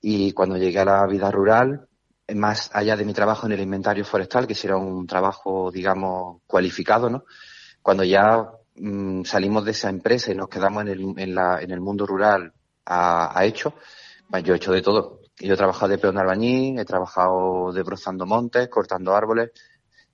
y 0.00 0.32
cuando 0.32 0.56
llegué 0.56 0.80
a 0.80 0.84
la 0.84 1.06
vida 1.06 1.30
rural, 1.30 1.88
más 2.34 2.70
allá 2.72 2.96
de 2.96 3.04
mi 3.04 3.12
trabajo 3.12 3.46
en 3.46 3.52
el 3.52 3.60
inventario 3.60 4.04
forestal, 4.04 4.46
que 4.46 4.56
era 4.62 4.76
un 4.76 5.06
trabajo, 5.06 5.70
digamos, 5.70 6.42
cualificado, 6.46 7.10
¿no? 7.10 7.24
Cuando 7.82 8.04
ya 8.04 8.50
mm, 8.76 9.24
salimos 9.24 9.64
de 9.64 9.72
esa 9.72 9.88
empresa 9.90 10.32
y 10.32 10.34
nos 10.34 10.48
quedamos 10.48 10.82
en 10.82 10.88
el, 10.88 11.14
en 11.16 11.34
la, 11.34 11.60
en 11.60 11.70
el 11.70 11.80
mundo 11.80 12.06
rural 12.06 12.52
a, 12.84 13.38
a 13.38 13.44
hecho, 13.44 13.74
pues 14.30 14.44
yo 14.44 14.54
he 14.54 14.56
hecho 14.56 14.72
de 14.72 14.82
todo. 14.82 15.20
Yo 15.38 15.54
he 15.54 15.56
trabajado 15.56 15.88
de 15.88 15.98
peón 15.98 16.18
albañil, 16.18 16.78
he 16.78 16.84
trabajado 16.84 17.72
desbrozando 17.72 18.26
montes, 18.26 18.68
cortando 18.68 19.14
árboles, 19.14 19.50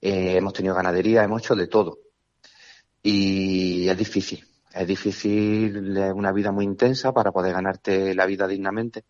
eh, 0.01 0.37
hemos 0.37 0.53
tenido 0.53 0.75
ganadería, 0.75 1.25
hemos 1.25 1.43
hecho 1.43 1.55
de 1.55 1.67
todo. 1.67 1.99
Y 3.03 3.89
es 3.89 3.97
difícil, 3.97 4.45
es 4.73 4.87
difícil, 4.87 5.99
una 6.15 6.33
vida 6.33 6.53
muy 6.53 6.65
intensa 6.65 7.13
para 7.13 7.33
poder 7.33 7.53
ganarte 7.53 8.15
la 8.15 8.27
vida 8.27 8.47
dignamente. 8.47 9.05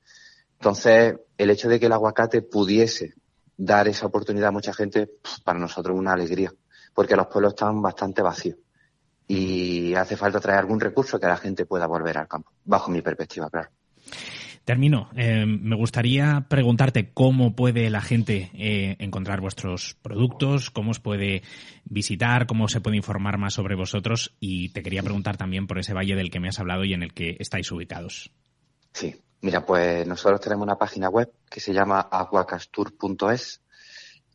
Entonces, 0.59 1.17
el 1.37 1.51
hecho 1.51 1.69
de 1.69 1.79
que 1.79 1.87
el 1.87 1.93
aguacate 1.93 2.43
pudiese 2.43 3.15
dar 3.57 3.89
esa 3.89 4.07
oportunidad 4.07 4.49
a 4.49 4.53
mucha 4.53 4.73
gente, 4.73 5.09
para 5.45 5.59
nosotros 5.59 5.95
es 5.95 6.01
una 6.01 6.13
alegría, 6.13 6.53
porque 6.95 7.17
los 7.17 7.27
pueblos 7.27 7.53
están 7.53 7.81
bastante 7.81 8.23
vacíos 8.23 8.59
y 9.29 9.95
hace 9.95 10.17
falta 10.17 10.41
traer 10.41 10.61
algún 10.61 10.81
recurso 10.81 11.21
que 11.21 11.27
la 11.27 11.37
gente 11.37 11.67
pueda 11.67 11.87
volver 11.87 12.17
al 12.17 12.27
campo, 12.27 12.51
bajo 12.65 12.91
mi 12.91 13.03
perspectiva, 13.03 13.51
claro. 13.51 13.69
Termino. 14.65 15.09
Eh, 15.17 15.47
me 15.47 15.77
gustaría 15.77 16.47
preguntarte 16.49 17.11
cómo 17.15 17.57
puede 17.57 17.89
la 17.89 18.03
gente 18.03 18.51
eh, 18.53 18.97
encontrar 18.99 19.41
vuestros 19.41 19.97
productos, 20.03 20.71
cómo 20.71 20.91
os 20.91 21.01
puede 21.01 21.43
visitar, 21.85 22.47
cómo 22.47 22.69
se 22.69 22.83
puede 22.83 22.99
informar 22.99 23.39
más 23.39 23.55
sobre 23.55 23.77
vosotros 23.77 24.37
y 24.41 24.69
te 24.71 24.83
quería 24.83 25.03
preguntar 25.03 25.39
también 25.39 25.67
por 25.67 25.79
ese 25.79 25.95
valle 25.95 26.17
del 26.17 26.31
que 26.31 26.41
me 26.41 26.49
has 26.49 26.61
hablado 26.61 26.85
y 26.85 26.93
en 26.93 27.03
el 27.03 27.15
que 27.15 27.37
estáis 27.39 27.73
ubicados. 27.73 28.31
Sí, 28.93 29.15
Mira, 29.41 29.65
pues 29.65 30.05
nosotros 30.07 30.41
tenemos 30.41 30.65
una 30.65 30.77
página 30.77 31.09
web 31.09 31.33
que 31.49 31.61
se 31.61 31.73
llama 31.73 32.01
aguacastur.es, 32.01 33.63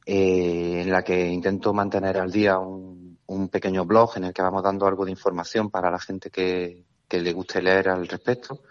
eh, 0.05 0.81
en 0.81 0.91
la 0.91 1.03
que 1.03 1.27
intento 1.27 1.73
mantener 1.73 2.17
al 2.17 2.31
día 2.31 2.57
un, 2.59 3.03
pequeño 3.51 3.83
blog 3.85 4.17
en 4.17 4.25
el 4.25 4.33
que 4.33 4.41
vamos 4.41 4.63
dando 4.63 4.85
algo 4.85 5.05
de 5.05 5.11
información 5.11 5.69
para 5.69 5.89
la 5.89 5.99
gente 5.99 6.29
que, 6.29 6.85
le 7.09 7.33
guste 7.33 7.61
leer 7.61 7.89
al 7.89 8.07
respecto. 8.07 8.63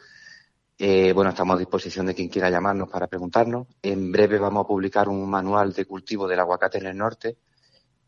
Eh, 0.78 1.12
bueno, 1.12 1.30
estamos 1.30 1.56
a 1.56 1.58
disposición 1.58 2.06
de 2.06 2.14
quien 2.14 2.28
quiera 2.28 2.50
llamarnos 2.50 2.88
para 2.88 3.06
preguntarnos. 3.06 3.68
En 3.82 4.10
breve 4.10 4.38
vamos 4.38 4.64
a 4.64 4.66
publicar 4.66 5.08
un 5.08 5.28
manual 5.28 5.72
de 5.72 5.84
cultivo 5.84 6.26
del 6.26 6.40
aguacate 6.40 6.78
en 6.78 6.86
el 6.86 6.96
norte, 6.96 7.36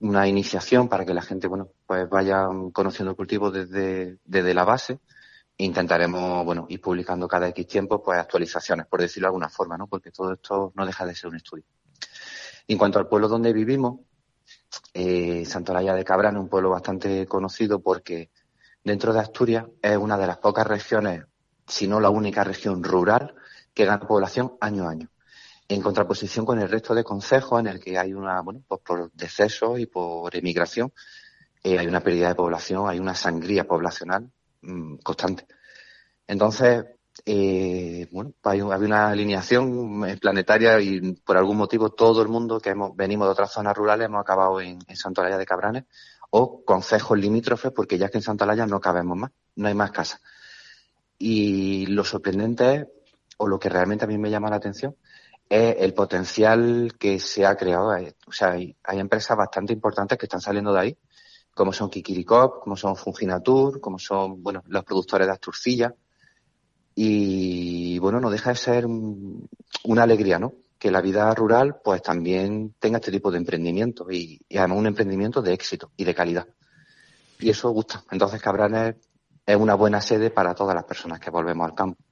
una 0.00 0.26
iniciación 0.26 0.88
para 0.88 1.04
que 1.04 1.14
la 1.14 1.22
gente, 1.22 1.46
bueno, 1.46 1.68
pues 1.86 2.08
vaya 2.08 2.48
conociendo 2.72 3.10
el 3.10 3.16
cultivo 3.16 3.50
desde, 3.50 4.18
desde 4.24 4.54
la 4.54 4.64
base 4.64 4.98
intentaremos, 5.56 6.44
bueno, 6.44 6.66
ir 6.68 6.80
publicando 6.80 7.28
cada 7.28 7.48
X 7.48 7.66
tiempo, 7.66 8.02
pues 8.02 8.18
actualizaciones, 8.18 8.86
por 8.86 9.00
decirlo 9.00 9.26
de 9.26 9.28
alguna 9.28 9.48
forma, 9.48 9.76
¿no? 9.76 9.86
Porque 9.86 10.10
todo 10.10 10.32
esto 10.32 10.72
no 10.74 10.84
deja 10.84 11.06
de 11.06 11.14
ser 11.14 11.30
un 11.30 11.36
estudio. 11.36 11.64
En 12.66 12.78
cuanto 12.78 12.98
al 12.98 13.08
pueblo 13.08 13.28
donde 13.28 13.52
vivimos, 13.52 14.00
eh, 14.92 15.44
Santolaya 15.44 15.94
de 15.94 16.04
Cabrán 16.04 16.36
es 16.36 16.40
un 16.40 16.48
pueblo 16.48 16.70
bastante 16.70 17.26
conocido 17.26 17.80
porque 17.80 18.30
dentro 18.82 19.12
de 19.12 19.20
Asturias 19.20 19.66
es 19.80 19.96
una 19.96 20.18
de 20.18 20.26
las 20.26 20.38
pocas 20.38 20.66
regiones, 20.66 21.24
si 21.66 21.86
no 21.86 22.00
la 22.00 22.10
única 22.10 22.42
región 22.42 22.82
rural, 22.82 23.34
que 23.72 23.84
gana 23.84 24.06
población 24.06 24.56
año 24.60 24.88
a 24.88 24.90
año. 24.90 25.10
En 25.68 25.80
contraposición 25.80 26.44
con 26.44 26.58
el 26.60 26.68
resto 26.68 26.94
de 26.94 27.04
consejos 27.04 27.60
en 27.60 27.68
el 27.68 27.80
que 27.80 27.96
hay 27.96 28.12
una, 28.12 28.40
bueno, 28.42 28.62
pues 28.66 28.80
por 28.84 29.10
deceso 29.12 29.78
y 29.78 29.86
por 29.86 30.34
emigración, 30.36 30.92
eh, 31.62 31.78
hay 31.78 31.86
una 31.86 32.00
pérdida 32.00 32.28
de 32.28 32.34
población, 32.34 32.88
hay 32.88 32.98
una 32.98 33.14
sangría 33.14 33.64
poblacional 33.64 34.30
Mm, 34.66 34.96
constante. 35.02 35.46
Entonces, 36.26 36.86
eh, 37.26 38.08
bueno, 38.10 38.32
pues 38.40 38.62
había 38.62 38.86
una 38.86 39.08
alineación 39.08 40.18
planetaria 40.20 40.80
y 40.80 41.12
por 41.24 41.36
algún 41.36 41.58
motivo 41.58 41.90
todo 41.90 42.22
el 42.22 42.28
mundo 42.28 42.60
que 42.60 42.70
hemos, 42.70 42.96
venimos 42.96 43.28
de 43.28 43.32
otras 43.32 43.52
zonas 43.52 43.76
rurales 43.76 44.06
hemos 44.06 44.20
acabado 44.22 44.60
en, 44.60 44.78
en 44.86 44.96
Santolaya 44.96 45.38
de 45.38 45.46
Cabranes 45.46 45.84
o 46.30 46.64
concejos 46.64 47.18
limítrofes 47.18 47.72
porque 47.72 47.98
ya 47.98 48.08
que 48.08 48.18
en 48.18 48.22
Santolaya 48.22 48.66
no 48.66 48.80
cabemos 48.80 49.16
más, 49.18 49.30
no 49.56 49.68
hay 49.68 49.74
más 49.74 49.92
casas. 49.92 50.22
Y 51.18 51.86
lo 51.86 52.04
sorprendente 52.04 52.74
es, 52.74 52.86
o 53.38 53.48
lo 53.48 53.58
que 53.58 53.68
realmente 53.68 54.04
a 54.04 54.08
mí 54.08 54.18
me 54.18 54.30
llama 54.30 54.50
la 54.50 54.56
atención, 54.56 54.96
es 55.48 55.76
el 55.78 55.94
potencial 55.94 56.94
que 56.98 57.20
se 57.20 57.46
ha 57.46 57.56
creado. 57.56 57.90
O 58.26 58.32
sea, 58.32 58.52
hay 58.52 58.98
empresas 58.98 59.36
bastante 59.36 59.72
importantes 59.72 60.18
que 60.18 60.26
están 60.26 60.40
saliendo 60.40 60.72
de 60.72 60.80
ahí 60.80 60.98
como 61.54 61.72
son 61.72 61.88
Kikirikop, 61.88 62.62
como 62.62 62.76
son 62.76 62.96
Funginatur, 62.96 63.80
como 63.80 63.98
son, 63.98 64.42
bueno, 64.42 64.62
los 64.66 64.84
productores 64.84 65.26
de 65.26 65.32
Asturcilla. 65.32 65.94
Y 66.96 67.98
bueno, 68.00 68.20
no 68.20 68.30
deja 68.30 68.50
de 68.50 68.56
ser 68.56 68.86
una 68.86 70.02
alegría, 70.02 70.38
¿no? 70.38 70.54
Que 70.78 70.90
la 70.90 71.00
vida 71.00 71.32
rural 71.34 71.80
pues 71.82 72.02
también 72.02 72.74
tenga 72.78 72.98
este 72.98 73.10
tipo 73.10 73.30
de 73.30 73.38
emprendimiento 73.38 74.10
y, 74.10 74.40
además 74.50 74.78
un 74.78 74.86
emprendimiento 74.86 75.42
de 75.42 75.52
éxito 75.52 75.92
y 75.96 76.04
de 76.04 76.14
calidad. 76.14 76.46
Y 77.38 77.50
eso 77.50 77.70
gusta. 77.70 78.04
Entonces 78.10 78.40
Cabranes 78.40 78.96
es 79.46 79.56
una 79.56 79.74
buena 79.74 80.00
sede 80.00 80.30
para 80.30 80.54
todas 80.54 80.74
las 80.74 80.84
personas 80.84 81.20
que 81.20 81.30
volvemos 81.30 81.68
al 81.68 81.74
campo. 81.74 82.03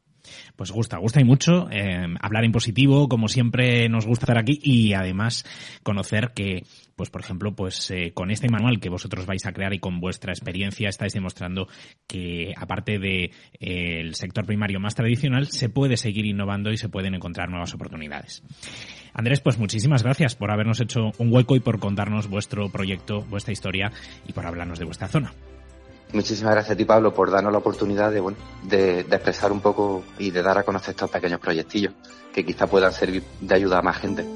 Pues 0.56 0.70
gusta, 0.70 0.98
gusta 0.98 1.20
y 1.20 1.24
mucho 1.24 1.68
eh, 1.70 2.06
hablar 2.20 2.44
en 2.44 2.52
positivo, 2.52 3.08
como 3.08 3.28
siempre 3.28 3.88
nos 3.88 4.06
gusta 4.06 4.24
estar 4.24 4.38
aquí 4.38 4.58
y 4.62 4.92
además 4.94 5.44
conocer 5.82 6.32
que, 6.34 6.64
pues 6.96 7.10
por 7.10 7.22
ejemplo, 7.22 7.54
pues 7.54 7.90
eh, 7.90 8.12
con 8.14 8.30
este 8.30 8.48
manual 8.48 8.80
que 8.80 8.88
vosotros 8.88 9.26
vais 9.26 9.44
a 9.46 9.52
crear 9.52 9.74
y 9.74 9.78
con 9.78 10.00
vuestra 10.00 10.32
experiencia 10.32 10.88
estáis 10.88 11.12
demostrando 11.12 11.68
que 12.06 12.52
aparte 12.56 12.98
de 12.98 13.32
eh, 13.60 14.10
sector 14.12 14.46
primario 14.46 14.80
más 14.80 14.94
tradicional 14.94 15.48
se 15.48 15.68
puede 15.68 15.96
seguir 15.96 16.26
innovando 16.26 16.70
y 16.70 16.76
se 16.76 16.88
pueden 16.88 17.14
encontrar 17.14 17.50
nuevas 17.50 17.74
oportunidades. 17.74 18.42
Andrés, 19.14 19.40
pues 19.40 19.58
muchísimas 19.58 20.02
gracias 20.02 20.36
por 20.36 20.50
habernos 20.50 20.80
hecho 20.80 21.12
un 21.18 21.32
hueco 21.32 21.56
y 21.56 21.60
por 21.60 21.78
contarnos 21.78 22.28
vuestro 22.28 22.70
proyecto, 22.70 23.20
vuestra 23.22 23.52
historia 23.52 23.92
y 24.26 24.32
por 24.32 24.46
hablarnos 24.46 24.78
de 24.78 24.86
vuestra 24.86 25.08
zona. 25.08 25.32
Muchísimas 26.12 26.52
gracias 26.52 26.74
a 26.74 26.76
ti, 26.76 26.84
Pablo, 26.84 27.14
por 27.14 27.30
darnos 27.30 27.52
la 27.52 27.58
oportunidad 27.58 28.12
de, 28.12 28.20
bueno, 28.20 28.36
de, 28.62 29.00
expresar 29.00 29.50
un 29.50 29.60
poco 29.60 30.04
y 30.18 30.30
de 30.30 30.42
dar 30.42 30.58
a 30.58 30.62
conocer 30.62 30.90
estos 30.90 31.10
pequeños 31.10 31.40
proyectillos 31.40 31.94
que 32.34 32.44
quizá 32.44 32.66
puedan 32.66 32.92
servir 32.92 33.22
de 33.40 33.54
ayuda 33.54 33.78
a 33.78 33.82
más 33.82 33.96
gente. 33.96 34.26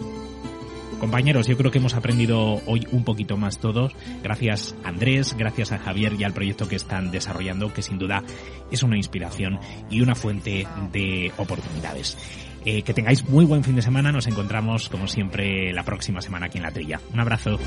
Compañeros, 0.99 1.47
yo 1.47 1.59
creo 1.59 1.71
que 1.71 1.77
hemos 1.77 1.95
aprendido 1.95 2.63
hoy 2.65 2.87
un 2.91 3.05
poquito 3.05 3.37
más 3.37 3.59
todos, 3.59 3.93
gracias 4.23 4.75
a 4.83 4.89
Andrés, 4.89 5.37
gracias 5.37 5.73
a 5.73 5.79
Javier 5.79 6.15
y 6.15 6.25
al 6.25 6.33
proyecto 6.33 6.67
que 6.69 6.77
están 6.77 7.11
desarrollando, 7.11 7.75
que 7.75 7.83
sin 7.83 7.99
duda 7.99 8.23
es 8.71 8.83
una 8.83 8.97
inspiración 8.97 9.61
y 9.91 10.01
una 10.01 10.15
fuente 10.15 10.67
de 10.93 11.33
oportunidades. 11.37 12.17
Eh, 12.65 12.83
que 12.83 12.95
tengáis 12.95 13.29
muy 13.29 13.45
buen 13.45 13.63
fin 13.63 13.77
de 13.77 13.83
semana, 13.83 14.11
nos 14.11 14.27
encontramos 14.27 14.89
como 14.89 15.07
siempre 15.07 15.73
la 15.75 15.85
próxima 15.85 16.23
semana 16.23 16.47
aquí 16.47 16.57
en 16.57 16.65
la 16.65 16.73
trilla. 16.73 17.01
Un 17.13 17.21
abrazo. 17.21 17.59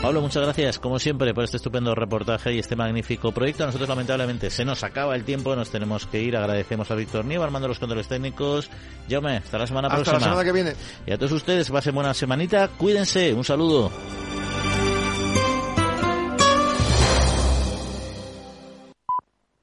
Pablo, 0.00 0.20
muchas 0.20 0.44
gracias, 0.44 0.78
como 0.78 1.00
siempre, 1.00 1.34
por 1.34 1.42
este 1.42 1.56
estupendo 1.56 1.92
reportaje 1.92 2.54
y 2.54 2.60
este 2.60 2.76
magnífico 2.76 3.32
proyecto. 3.32 3.66
Nosotros, 3.66 3.88
lamentablemente, 3.88 4.48
se 4.48 4.64
nos 4.64 4.84
acaba 4.84 5.16
el 5.16 5.24
tiempo, 5.24 5.56
nos 5.56 5.70
tenemos 5.70 6.06
que 6.06 6.22
ir. 6.22 6.36
Agradecemos 6.36 6.88
a 6.92 6.94
Víctor 6.94 7.24
Nieva, 7.24 7.44
armando 7.44 7.66
los 7.66 7.80
controles 7.80 8.06
técnicos. 8.06 8.70
Jaume, 9.10 9.38
hasta 9.38 9.58
la 9.58 9.66
semana 9.66 9.88
próxima. 9.88 10.18
Hasta 10.18 10.26
la 10.28 10.32
semana 10.32 10.44
que 10.44 10.52
viene. 10.52 10.74
Y 11.04 11.12
a 11.12 11.18
todos 11.18 11.32
ustedes, 11.32 11.68
pasen 11.68 11.96
buena 11.96 12.14
semanita. 12.14 12.68
Cuídense. 12.68 13.34
Un 13.34 13.44
saludo. 13.44 13.90